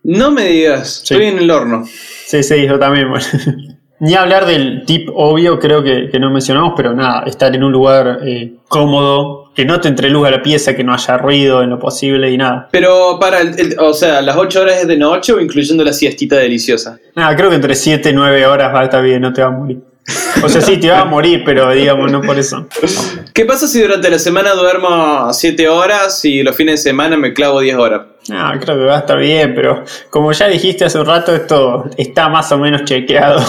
No 0.03 0.29
me 0.31 0.45
digas, 0.45 1.01
Sí. 1.03 1.13
estoy 1.15 1.27
en 1.29 1.39
el 1.39 1.49
horno. 1.51 1.83
Sí, 2.25 2.43
sí, 2.43 2.67
yo 2.67 2.77
también. 2.79 3.09
bueno. 3.09 3.25
Ni 3.99 4.13
hablar 4.13 4.45
del 4.45 4.83
tip 4.85 5.09
obvio, 5.15 5.57
creo 5.57 5.81
que, 5.81 6.09
que 6.11 6.19
no 6.19 6.29
mencionamos, 6.29 6.73
pero 6.75 6.93
nada, 6.93 7.23
estar 7.27 7.55
en 7.55 7.63
un 7.63 7.71
lugar 7.71 8.19
eh, 8.25 8.55
cómodo, 8.67 9.44
que 9.55 9.65
no 9.65 9.79
te 9.79 9.87
entre 9.87 10.09
luz 10.09 10.27
a 10.27 10.31
la 10.31 10.41
pieza, 10.41 10.75
que 10.75 10.83
no 10.83 10.93
haya 10.93 11.17
ruido 11.17 11.63
en 11.63 11.69
lo 11.69 11.79
posible 11.79 12.29
y 12.29 12.37
nada. 12.37 12.67
Pero 12.71 13.17
para, 13.19 13.39
el, 13.41 13.57
el- 13.59 13.75
o 13.79 13.93
sea, 13.93 14.21
¿las 14.21 14.35
8 14.37 14.61
horas 14.61 14.81
es 14.81 14.87
de 14.87 14.97
noche 14.97 15.31
o 15.33 15.39
incluyendo 15.39 15.83
la 15.83 15.93
siestita 15.93 16.35
deliciosa? 16.35 16.99
Nada, 17.15 17.35
creo 17.35 17.49
que 17.49 17.55
entre 17.55 17.73
7 17.75 18.09
y 18.09 18.13
9 18.13 18.45
horas 18.45 18.73
va 18.73 18.81
a 18.81 18.83
estar 18.85 19.01
bien, 19.03 19.21
no 19.21 19.31
te 19.33 19.41
va 19.41 19.47
a 19.47 19.51
morir. 19.51 19.79
O 20.43 20.49
sea, 20.49 20.61
sí, 20.61 20.77
te 20.77 20.89
va 20.91 20.99
a 20.99 21.05
morir, 21.05 21.41
pero 21.43 21.71
digamos, 21.71 22.11
no 22.11 22.21
por 22.21 22.37
eso. 22.37 22.67
¿Qué 23.33 23.43
pasa 23.45 23.67
si 23.67 23.81
durante 23.81 24.07
la 24.11 24.19
semana 24.19 24.53
duermo 24.53 25.33
7 25.33 25.67
horas 25.67 26.23
y 26.25 26.43
los 26.43 26.55
fines 26.55 26.83
de 26.83 26.89
semana 26.91 27.17
me 27.17 27.33
clavo 27.33 27.61
10 27.61 27.75
horas? 27.77 28.01
No, 28.29 28.51
creo 28.59 28.77
que 28.77 28.83
va 28.83 28.97
a 28.97 28.99
estar 28.99 29.17
bien, 29.17 29.55
pero 29.55 29.83
como 30.11 30.31
ya 30.31 30.47
dijiste 30.47 30.85
hace 30.85 30.99
un 30.99 31.05
rato, 31.07 31.33
esto 31.33 31.85
está 31.97 32.29
más 32.29 32.51
o 32.51 32.57
menos 32.59 32.83
chequeado. 32.83 33.41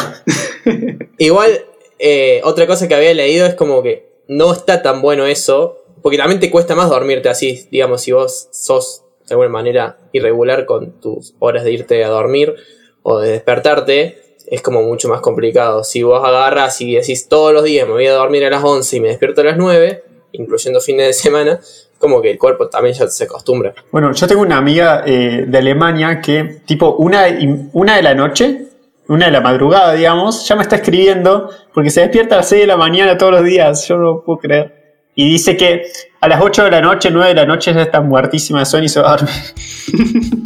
Igual, 1.19 1.51
eh, 1.99 2.41
otra 2.45 2.67
cosa 2.67 2.89
que 2.89 2.95
había 2.95 3.13
leído 3.15 3.47
es 3.47 3.55
como 3.55 3.83
que 3.83 4.07
no 4.29 4.53
está 4.53 4.83
tan 4.83 5.03
bueno 5.03 5.25
eso, 5.27 5.83
porque 6.07 6.19
también 6.19 6.39
te 6.39 6.53
cuesta 6.53 6.77
más 6.77 6.89
dormirte 6.89 7.29
así, 7.29 7.67
digamos, 7.73 8.01
si 8.01 8.13
vos 8.13 8.49
sos 8.53 9.03
de 9.27 9.35
alguna 9.35 9.49
manera 9.49 9.99
irregular 10.13 10.65
con 10.65 11.01
tus 11.01 11.35
horas 11.41 11.65
de 11.65 11.73
irte 11.73 12.05
a 12.05 12.09
dormir 12.09 12.55
o 13.03 13.19
de 13.19 13.33
despertarte, 13.33 14.37
es 14.47 14.63
como 14.63 14.85
mucho 14.85 15.09
más 15.09 15.21
complicado. 15.21 15.83
Si 15.83 16.05
vos 16.05 16.25
agarras 16.25 16.81
y 16.81 16.95
decís 16.95 17.29
todos 17.29 17.53
los 17.53 17.65
días 17.65 17.89
me 17.89 17.95
voy 17.95 18.07
a 18.07 18.13
dormir 18.13 18.45
a 18.45 18.51
las 18.51 18.63
11 18.63 18.97
y 18.97 19.01
me 19.01 19.09
despierto 19.09 19.41
a 19.41 19.45
las 19.47 19.57
9, 19.57 20.05
incluyendo 20.31 20.81
fines 20.81 21.09
de 21.09 21.13
semana, 21.13 21.59
como 21.99 22.23
que 22.23 22.31
el 22.31 22.39
cuerpo 22.39 22.69
también 22.69 22.95
ya 22.95 23.09
se 23.09 23.25
acostumbra. 23.25 23.75
Bueno, 23.91 24.13
yo 24.13 24.29
tengo 24.29 24.43
una 24.43 24.59
amiga 24.59 25.03
eh, 25.05 25.47
de 25.49 25.59
Alemania 25.59 26.21
que, 26.21 26.61
tipo, 26.65 26.95
una, 27.01 27.27
una 27.73 27.97
de 27.97 28.03
la 28.05 28.15
noche, 28.15 28.69
una 29.09 29.27
de 29.27 29.33
la 29.33 29.41
madrugada, 29.41 29.95
digamos, 29.95 30.47
ya 30.47 30.55
me 30.55 30.63
está 30.63 30.77
escribiendo 30.77 31.51
porque 31.75 31.91
se 31.91 32.03
despierta 32.03 32.37
a 32.37 32.39
las 32.39 32.49
6 32.49 32.61
de 32.61 32.67
la 32.69 32.77
mañana 32.77 33.19
todos 33.19 33.33
los 33.33 33.43
días. 33.43 33.89
Yo 33.89 33.97
no 33.97 34.03
lo 34.05 34.23
puedo 34.23 34.39
creer. 34.39 34.86
Y 35.19 35.31
dice 35.31 35.57
que 35.57 35.81
a 36.21 36.29
las 36.29 36.43
8 36.43 36.65
de 36.65 36.71
la 36.73 36.83
noche, 36.83 37.11
9 37.11 37.31
de 37.31 37.35
la 37.35 37.47
noche 37.47 37.73
ya 37.73 37.81
está 37.81 38.03
muertísima 38.03 38.59
de 38.59 38.67
sueño 38.67 38.85
y 38.85 38.89
se 38.91 39.01
va 39.01 39.15
a 39.15 39.17
dormir. 39.17 39.35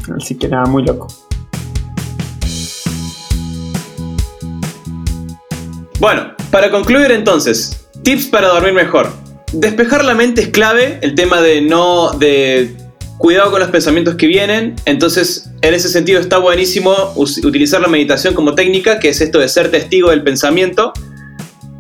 Así 0.17 0.39
que 0.39 0.47
nada, 0.47 0.67
muy 0.67 0.85
loco. 0.85 1.09
Bueno, 5.99 6.37
para 6.53 6.71
concluir 6.71 7.11
entonces, 7.11 7.89
tips 8.05 8.27
para 8.27 8.47
dormir 8.47 8.73
mejor. 8.73 9.13
Despejar 9.53 10.05
la 10.05 10.15
mente 10.15 10.43
es 10.43 10.49
clave, 10.51 11.01
el 11.03 11.17
tema 11.17 11.41
de 11.41 11.63
no 11.63 12.13
de 12.13 12.77
cuidado 13.19 13.51
con 13.51 13.59
los 13.59 13.71
pensamientos 13.71 14.15
que 14.15 14.29
vienen, 14.29 14.77
entonces 14.85 15.51
en 15.63 15.75
ese 15.75 15.89
sentido 15.89 16.21
está 16.21 16.39
buenísimo 16.39 16.95
utilizar 17.17 17.81
la 17.81 17.89
meditación 17.89 18.35
como 18.35 18.55
técnica, 18.55 19.01
que 19.01 19.09
es 19.09 19.21
esto 19.21 19.41
de 19.41 19.49
ser 19.49 19.73
testigo 19.73 20.11
del 20.11 20.23
pensamiento. 20.23 20.93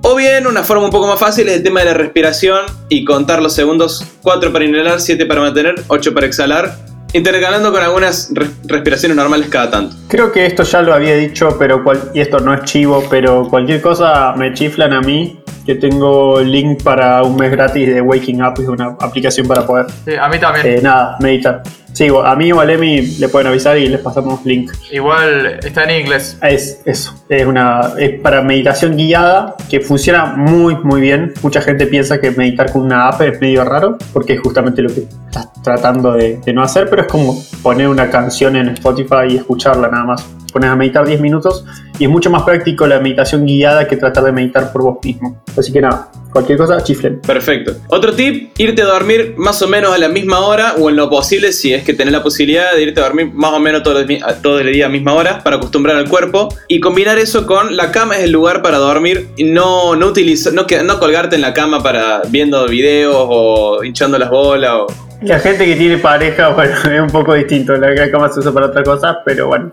O 0.03 0.14
bien, 0.16 0.46
una 0.46 0.62
forma 0.62 0.84
un 0.84 0.90
poco 0.90 1.07
más 1.07 1.18
fácil 1.20 1.48
es 1.48 1.57
el 1.57 1.62
tema 1.62 1.80
de 1.80 1.86
la 1.86 1.94
respiración 1.94 2.61
y 2.88 3.05
contar 3.05 3.42
los 3.42 3.55
segundos 3.55 4.05
4 4.22 4.53
para 4.53 4.64
inhalar, 4.64 5.01
7 5.01 5.26
para 5.26 5.40
mantener, 5.42 5.74
8 5.88 6.14
para 6.14 6.26
exhalar, 6.26 6.74
intercalando 7.12 7.70
con 7.70 7.82
algunas 7.82 8.30
res- 8.32 8.51
respiraciones 8.64 9.16
normales 9.16 9.48
cada 9.51 9.70
tanto. 9.70 9.96
Creo 10.09 10.32
que 10.32 10.46
esto 10.46 10.62
ya 10.62 10.80
lo 10.80 10.94
había 10.94 11.14
dicho, 11.16 11.57
pero 11.59 11.84
cual- 11.84 12.11
y 12.14 12.20
esto 12.20 12.40
no 12.40 12.55
es 12.55 12.64
chivo, 12.64 13.05
pero 13.11 13.46
cualquier 13.48 13.82
cosa 13.82 14.32
me 14.36 14.55
chiflan 14.55 14.92
a 14.94 15.01
mí. 15.01 15.36
Que 15.66 15.74
tengo 15.74 16.40
el 16.40 16.51
link 16.51 16.82
para 16.82 17.22
un 17.22 17.36
mes 17.36 17.51
gratis 17.53 17.86
de 17.94 18.01
Waking 18.01 18.42
Up, 18.42 18.55
es 18.59 18.66
una 18.66 18.96
aplicación 18.98 19.46
para 19.46 19.66
poder, 19.66 19.86
Sí, 20.07 20.12
a 20.20 20.26
mí 20.28 20.38
también. 20.40 20.66
eh, 20.66 20.80
nada, 20.82 21.16
meditar. 21.20 21.62
Sí, 21.93 22.09
a 22.09 22.34
mí 22.36 22.53
o 22.53 22.61
a 22.61 22.72
Emi 22.72 23.03
le 23.18 23.28
pueden 23.28 23.49
avisar 23.49 23.76
y 23.78 23.88
les 23.88 24.01
pasamos 24.01 24.45
link. 24.45 24.70
Igual 24.91 25.59
está 25.62 25.84
en 25.84 26.03
inglés. 26.03 26.38
Es 26.43 26.80
eso, 26.84 27.14
es 27.28 27.47
una 27.47 27.93
es 27.99 28.18
para 28.20 28.43
meditación 28.43 28.97
guiada 28.97 29.57
que 29.68 29.80
funciona 29.80 30.26
muy 30.26 30.76
muy 30.76 31.01
bien. 31.01 31.34
Mucha 31.43 31.61
gente 31.61 31.86
piensa 31.86 32.20
que 32.20 32.30
meditar 32.30 32.72
con 32.72 32.82
una 32.82 33.09
app 33.09 33.20
es 33.22 33.41
medio 33.41 33.64
raro 33.64 33.99
porque 34.12 34.34
es 34.34 34.41
justamente 34.41 34.82
lo 34.82 34.88
que 34.88 35.01
estás 35.01 35.53
tratando 35.62 36.12
de, 36.12 36.38
de 36.38 36.53
no 36.53 36.62
hacer, 36.62 36.88
pero 36.88 37.03
es 37.03 37.09
como 37.09 37.36
poner 37.62 37.88
una 37.88 38.09
canción 38.09 38.57
en 38.57 38.68
Spotify 38.68 39.26
y 39.28 39.36
escucharla 39.36 39.88
nada 39.88 40.05
más. 40.05 40.26
Pones 40.53 40.70
a 40.70 40.76
meditar 40.76 41.07
10 41.07 41.20
minutos 41.20 41.64
y 41.98 42.05
es 42.05 42.11
mucho 42.11 42.30
más 42.30 42.42
práctico 42.42 42.86
la 42.86 43.01
meditación 43.01 43.44
guiada 43.44 43.86
que 43.86 43.96
tratar 43.96 44.24
de 44.24 44.32
meditar 44.32 44.72
por 44.72 44.82
vos 44.82 44.98
mismo. 45.05 45.42
Así 45.57 45.72
que 45.72 45.80
nada, 45.80 46.11
cualquier 46.32 46.59
cosa, 46.59 46.82
chiflen. 46.82 47.20
Perfecto. 47.20 47.76
Otro 47.88 48.14
tip, 48.14 48.53
irte 48.59 48.82
a 48.82 48.86
dormir 48.86 49.34
más 49.36 49.61
o 49.62 49.68
menos 49.68 49.92
a 49.92 49.98
la 49.98 50.09
misma 50.09 50.40
hora 50.40 50.74
o 50.78 50.90
en 50.90 50.96
lo 50.96 51.11
posible 51.11 51.53
si 51.53 51.72
es 51.72 51.84
que 51.84 51.94
tenés 51.94 52.12
la 52.12 52.22
posibilidad 52.22 52.74
de 52.74 52.82
irte 52.82 53.01
a 53.01 53.05
dormir 53.05 53.30
más 53.32 53.53
o 53.53 53.61
menos 53.61 53.82
todo 53.82 53.98
el, 53.98 54.22
todo 54.42 54.61
el 54.61 54.72
día 54.72 54.86
a 54.86 54.88
misma 54.88 55.14
hora 55.14 55.42
para 55.42 55.57
acostumbrar 55.57 55.96
al 55.96 56.09
cuerpo 56.09 56.48
y 56.68 56.80
combinar 56.80 57.18
eso 57.18 57.46
con 57.46 57.76
la 57.76 57.92
cama 57.92 58.16
es 58.16 58.24
el 58.24 58.32
lugar 58.32 58.62
para 58.62 58.78
dormir 58.78 59.28
y 59.36 59.44
no, 59.44 59.96
no, 59.96 60.07
utilizar, 60.07 60.53
no, 60.53 60.66
no 60.84 60.98
colgarte 60.98 61.36
en 61.36 61.42
la 61.42 61.55
cama 61.55 61.82
para 61.82 62.22
viendo 62.28 62.66
videos 62.66 63.16
o 63.16 63.84
hinchando 63.84 64.18
las 64.18 64.30
bolas 64.30 64.72
o... 64.72 65.09
La 65.23 65.39
gente 65.39 65.66
que 65.66 65.77
tiene 65.77 65.99
pareja, 65.99 66.49
bueno, 66.55 66.75
es 66.75 67.01
un 67.01 67.11
poco 67.11 67.35
distinto. 67.35 67.77
La 67.77 68.11
cama 68.11 68.31
se 68.33 68.41
usa 68.41 68.53
para 68.53 68.66
otra 68.66 68.83
cosa, 68.83 69.18
pero 69.25 69.49
bueno. 69.49 69.71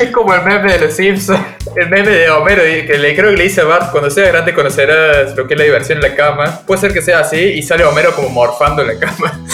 Es 0.00 0.10
como 0.10 0.34
el 0.34 0.42
meme 0.42 0.72
de 0.72 0.80
los 0.80 0.94
Simpsons. 0.94 1.40
El 1.76 1.88
meme 1.88 2.10
de 2.10 2.30
Homero 2.30 2.62
que 2.62 2.98
le 2.98 3.14
creo 3.14 3.30
que 3.30 3.36
le 3.36 3.44
dice 3.44 3.60
a 3.60 3.64
Bart, 3.64 3.90
cuando 3.90 4.10
seas 4.10 4.32
grande 4.32 4.54
conocerás 4.54 5.36
lo 5.36 5.46
que 5.46 5.54
es 5.54 5.58
la 5.58 5.64
diversión 5.64 5.98
en 5.98 6.10
la 6.10 6.16
cama. 6.16 6.60
Puede 6.66 6.80
ser 6.80 6.92
que 6.92 7.02
sea 7.02 7.20
así 7.20 7.38
y 7.38 7.62
sale 7.62 7.84
Homero 7.84 8.14
como 8.14 8.28
morfando 8.28 8.82
en 8.82 8.88
la 8.88 8.98
cama. 8.98 9.40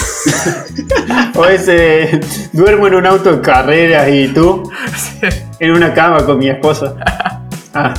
O 1.35 1.45
ese, 1.45 2.19
duermo 2.51 2.87
en 2.87 2.95
un 2.95 3.05
auto 3.05 3.35
de 3.35 3.41
carreras 3.41 4.07
y 4.09 4.27
tú 4.27 4.69
en 5.59 5.71
una 5.71 5.93
cama 5.93 6.25
con 6.25 6.37
mi 6.37 6.49
esposa. 6.49 6.95
Ah, 7.73 7.93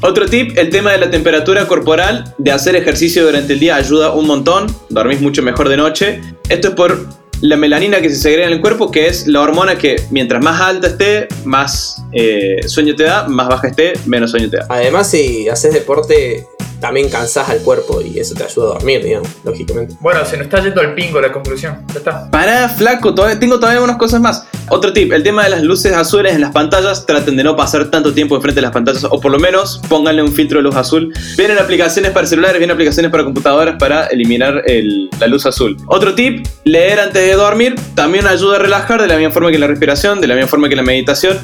Otro 0.00 0.26
tip, 0.26 0.56
el 0.56 0.70
tema 0.70 0.92
de 0.92 0.98
la 0.98 1.10
temperatura 1.10 1.66
corporal, 1.66 2.34
de 2.38 2.52
hacer 2.52 2.76
ejercicio 2.76 3.24
durante 3.24 3.54
el 3.54 3.58
día 3.58 3.76
ayuda 3.76 4.12
un 4.12 4.26
montón, 4.26 4.66
dormís 4.88 5.20
mucho 5.20 5.42
mejor 5.42 5.68
de 5.68 5.76
noche. 5.76 6.20
Esto 6.48 6.68
es 6.68 6.74
por 6.74 7.06
la 7.40 7.56
melanina 7.56 8.00
que 8.00 8.08
se 8.08 8.16
segrega 8.16 8.46
en 8.46 8.54
el 8.54 8.60
cuerpo, 8.60 8.90
que 8.90 9.06
es 9.06 9.26
la 9.26 9.40
hormona 9.40 9.76
que 9.76 9.96
mientras 10.10 10.42
más 10.42 10.60
alta 10.60 10.88
esté, 10.88 11.28
más 11.44 12.02
eh, 12.12 12.60
sueño 12.66 12.94
te 12.94 13.04
da, 13.04 13.26
más 13.28 13.48
baja 13.48 13.68
esté, 13.68 13.94
menos 14.06 14.30
sueño 14.30 14.48
te 14.48 14.58
da. 14.58 14.66
Además, 14.68 15.10
si 15.10 15.48
haces 15.48 15.74
deporte, 15.74 16.46
también 16.80 17.08
cansás 17.08 17.48
al 17.48 17.58
cuerpo 17.60 18.00
y 18.02 18.18
eso 18.18 18.34
te 18.34 18.44
ayuda 18.44 18.64
a 18.66 18.68
dormir, 18.74 19.02
digamos, 19.02 19.28
lógicamente. 19.44 19.94
Bueno, 20.00 20.24
se 20.24 20.36
nos 20.36 20.46
está 20.46 20.62
yendo 20.62 20.80
el 20.82 20.94
pingo 20.94 21.20
la 21.20 21.32
conclusión. 21.32 21.84
Ya 21.92 21.98
está. 21.98 22.30
Pará, 22.30 22.68
flaco, 22.68 23.14
todavía, 23.14 23.38
tengo 23.38 23.58
todavía 23.58 23.80
unas 23.82 23.96
cosas 23.96 24.20
más. 24.20 24.46
Otro 24.68 24.92
tip, 24.92 25.12
el 25.12 25.22
tema 25.22 25.44
de 25.44 25.50
las 25.50 25.62
luces 25.62 25.92
azules 25.92 26.34
en 26.34 26.40
las 26.40 26.50
pantallas, 26.52 27.06
traten 27.06 27.36
de 27.36 27.44
no 27.44 27.54
pasar 27.56 27.90
tanto 27.90 28.12
tiempo 28.12 28.34
enfrente 28.36 28.56
de 28.56 28.62
las 28.62 28.72
pantallas, 28.72 29.04
o 29.04 29.20
por 29.20 29.30
lo 29.30 29.38
menos 29.38 29.80
pónganle 29.88 30.22
un 30.22 30.32
filtro 30.32 30.58
de 30.58 30.64
luz 30.64 30.74
azul. 30.76 31.12
Vienen 31.36 31.58
aplicaciones 31.58 32.10
para 32.10 32.26
celulares, 32.26 32.58
vienen 32.58 32.74
aplicaciones 32.74 33.10
para 33.12 33.24
computadoras 33.24 33.76
para 33.78 34.06
eliminar 34.08 34.62
el- 34.66 35.08
la 35.20 35.26
luz 35.28 35.46
azul. 35.46 35.76
Otro 35.86 36.14
tip, 36.14 36.46
leer 36.64 36.98
antes 37.00 37.22
de 37.22 37.34
dormir, 37.34 37.76
también 37.94 38.26
ayuda 38.26 38.56
a 38.56 38.58
relajar 38.58 39.00
de 39.00 39.06
la 39.08 39.16
misma 39.16 39.32
forma 39.32 39.50
que 39.50 39.58
la 39.58 39.66
respiración, 39.68 40.20
de 40.20 40.26
la 40.26 40.34
misma 40.34 40.48
forma 40.48 40.68
que 40.68 40.76
la 40.76 40.82
meditación. 40.82 41.38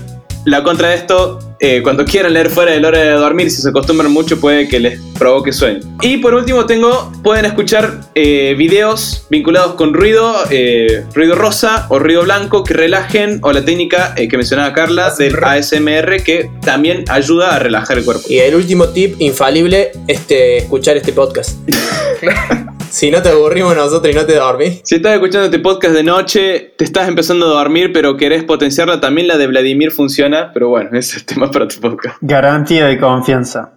La 0.45 0.64
contra 0.64 0.89
de 0.89 0.97
esto, 0.97 1.39
eh, 1.65 1.81
cuando 1.81 2.05
quieran 2.05 2.35
leer 2.35 2.51
fuera 2.51 2.73
de 2.73 2.81
la 2.81 2.89
hora 2.89 2.99
de 2.99 3.11
dormir, 3.13 3.49
si 3.49 3.63
se 3.63 3.69
acostumbran 3.69 4.11
mucho, 4.11 4.41
puede 4.41 4.67
que 4.67 4.81
les 4.81 5.01
provoque 5.17 5.53
sueño. 5.53 5.79
Y 6.01 6.17
por 6.17 6.35
último, 6.35 6.67
tengo, 6.67 7.13
pueden 7.23 7.45
escuchar 7.45 8.01
eh, 8.17 8.57
videos 8.59 9.29
vinculados 9.31 9.75
con 9.75 9.95
ruido, 9.95 10.35
eh, 10.51 11.05
ruido 11.15 11.37
rosa 11.37 11.87
o 11.89 12.01
ruido 12.01 12.25
blanco 12.25 12.65
que 12.65 12.75
relajen, 12.75 13.39
o 13.43 13.53
la 13.53 13.65
técnica 13.65 14.13
que 14.17 14.37
mencionaba 14.37 14.73
Carla 14.73 15.15
del 15.17 15.37
ASMR 15.41 16.25
que 16.25 16.51
también 16.65 17.05
ayuda 17.09 17.55
a 17.55 17.61
relajar 17.61 17.97
el 17.97 18.05
cuerpo. 18.05 18.25
Y 18.29 18.39
el 18.39 18.57
último 18.57 18.89
tip 18.89 19.15
infalible, 19.21 19.93
este, 20.09 20.57
escuchar 20.57 20.97
este 20.97 21.13
podcast. 21.13 21.59
si 22.93 23.11
no 23.11 23.23
te 23.23 23.31
aburrimos 23.31 23.75
nosotros 23.75 24.13
y 24.13 24.17
no 24.17 24.27
te 24.27 24.35
dormís. 24.35 24.81
Si 24.85 24.97
estás 24.97 25.15
escuchando 25.15 25.47
este 25.47 25.59
podcast 25.59 25.95
de 25.95 26.03
noche, 26.03 26.75
te 26.77 26.85
estás 26.85 27.09
empezando 27.09 27.47
a 27.47 27.55
dormir, 27.55 27.91
pero 27.91 28.19
querés 28.19 28.45
potenciarla, 28.45 29.01
también 29.01 29.29
la 29.29 29.39
de 29.39 29.47
Vladimir 29.47 29.93
funciona, 29.93 30.51
pero 30.53 30.69
bueno, 30.69 30.91
ese 30.99 31.17
es 31.17 31.27
tema 31.27 31.51
para 31.53 31.68
tu 31.68 31.80
podcast. 31.80 32.16
Garantía 32.20 32.86
de 32.86 32.98
confianza. 32.98 33.74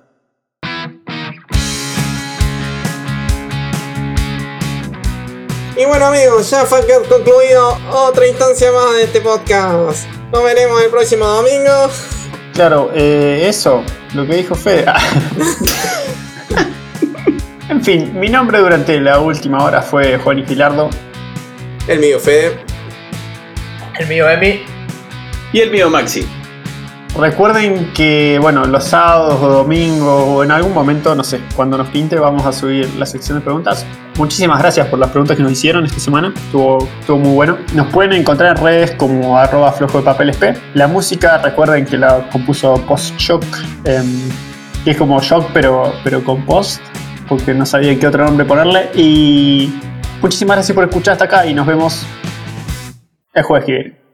Y 5.77 5.85
bueno 5.85 6.05
amigos, 6.05 6.49
ya 6.49 6.63
fue 6.63 6.79
concluido 7.09 7.77
otra 7.91 8.25
instancia 8.27 8.71
más 8.71 8.93
de 8.93 9.03
este 9.03 9.19
podcast. 9.19 10.07
Nos 10.31 10.43
veremos 10.43 10.81
el 10.81 10.89
próximo 10.89 11.25
domingo. 11.25 11.89
Claro, 12.53 12.91
eh, 12.95 13.43
eso, 13.47 13.83
lo 14.13 14.25
que 14.25 14.35
dijo 14.35 14.55
Fede. 14.55 14.85
en 17.69 17.83
fin, 17.83 18.17
mi 18.17 18.29
nombre 18.29 18.59
durante 18.59 18.99
la 19.01 19.19
última 19.19 19.63
hora 19.63 19.81
fue 19.81 20.17
Juan 20.17 20.39
y 20.39 20.45
Gilardo. 20.45 20.89
El 21.87 21.99
mío, 21.99 22.19
Fede. 22.19 22.57
El 23.99 24.07
mío, 24.07 24.29
Emi. 24.29 24.61
Y 25.51 25.59
el 25.59 25.71
mío, 25.71 25.89
Maxi. 25.89 26.25
Recuerden 27.17 27.93
que, 27.93 28.37
bueno, 28.41 28.65
los 28.65 28.83
sábados 28.83 29.41
o 29.41 29.47
domingos 29.47 30.23
o 30.27 30.43
en 30.43 30.51
algún 30.51 30.73
momento, 30.73 31.15
no 31.15 31.23
sé, 31.23 31.39
cuando 31.55 31.77
nos 31.77 31.87
pinte, 31.87 32.17
vamos 32.19 32.45
a 32.45 32.51
subir 32.51 32.93
la 32.95 33.05
sección 33.05 33.37
de 33.37 33.43
preguntas. 33.43 33.85
Muchísimas 34.17 34.59
gracias 34.59 34.87
por 34.87 34.99
las 34.99 35.11
preguntas 35.11 35.37
que 35.37 35.43
nos 35.43 35.53
hicieron 35.53 35.85
esta 35.85 35.99
semana. 35.99 36.33
Estuvo, 36.35 36.85
estuvo 36.99 37.17
muy 37.17 37.33
bueno. 37.33 37.57
Nos 37.73 37.87
pueden 37.87 38.11
encontrar 38.11 38.57
en 38.57 38.63
redes 38.63 38.91
como 38.91 39.37
arroba 39.37 39.71
flojo 39.71 39.99
de 39.99 40.03
papel 40.03 40.29
SP. 40.35 40.59
La 40.73 40.87
música, 40.87 41.37
recuerden 41.37 41.85
que 41.85 41.97
la 41.97 42.29
compuso 42.31 42.75
Post 42.85 43.17
Shock, 43.17 43.45
em, 43.85 44.29
es 44.85 44.97
como 44.97 45.21
Shock, 45.21 45.51
pero, 45.53 45.93
pero 46.03 46.21
con 46.21 46.45
Post, 46.45 46.81
porque 47.29 47.53
no 47.53 47.65
sabía 47.65 47.97
qué 47.97 48.07
otro 48.07 48.25
nombre 48.25 48.45
ponerle. 48.45 48.89
Y 48.93 49.73
muchísimas 50.21 50.57
gracias 50.57 50.75
por 50.75 50.83
escuchar 50.83 51.13
hasta 51.13 51.25
acá 51.25 51.45
y 51.45 51.53
nos 51.53 51.65
vemos 51.65 52.05
el 53.33 53.43
jueves 53.43 53.65
que 53.65 53.71
viene. 53.71 54.04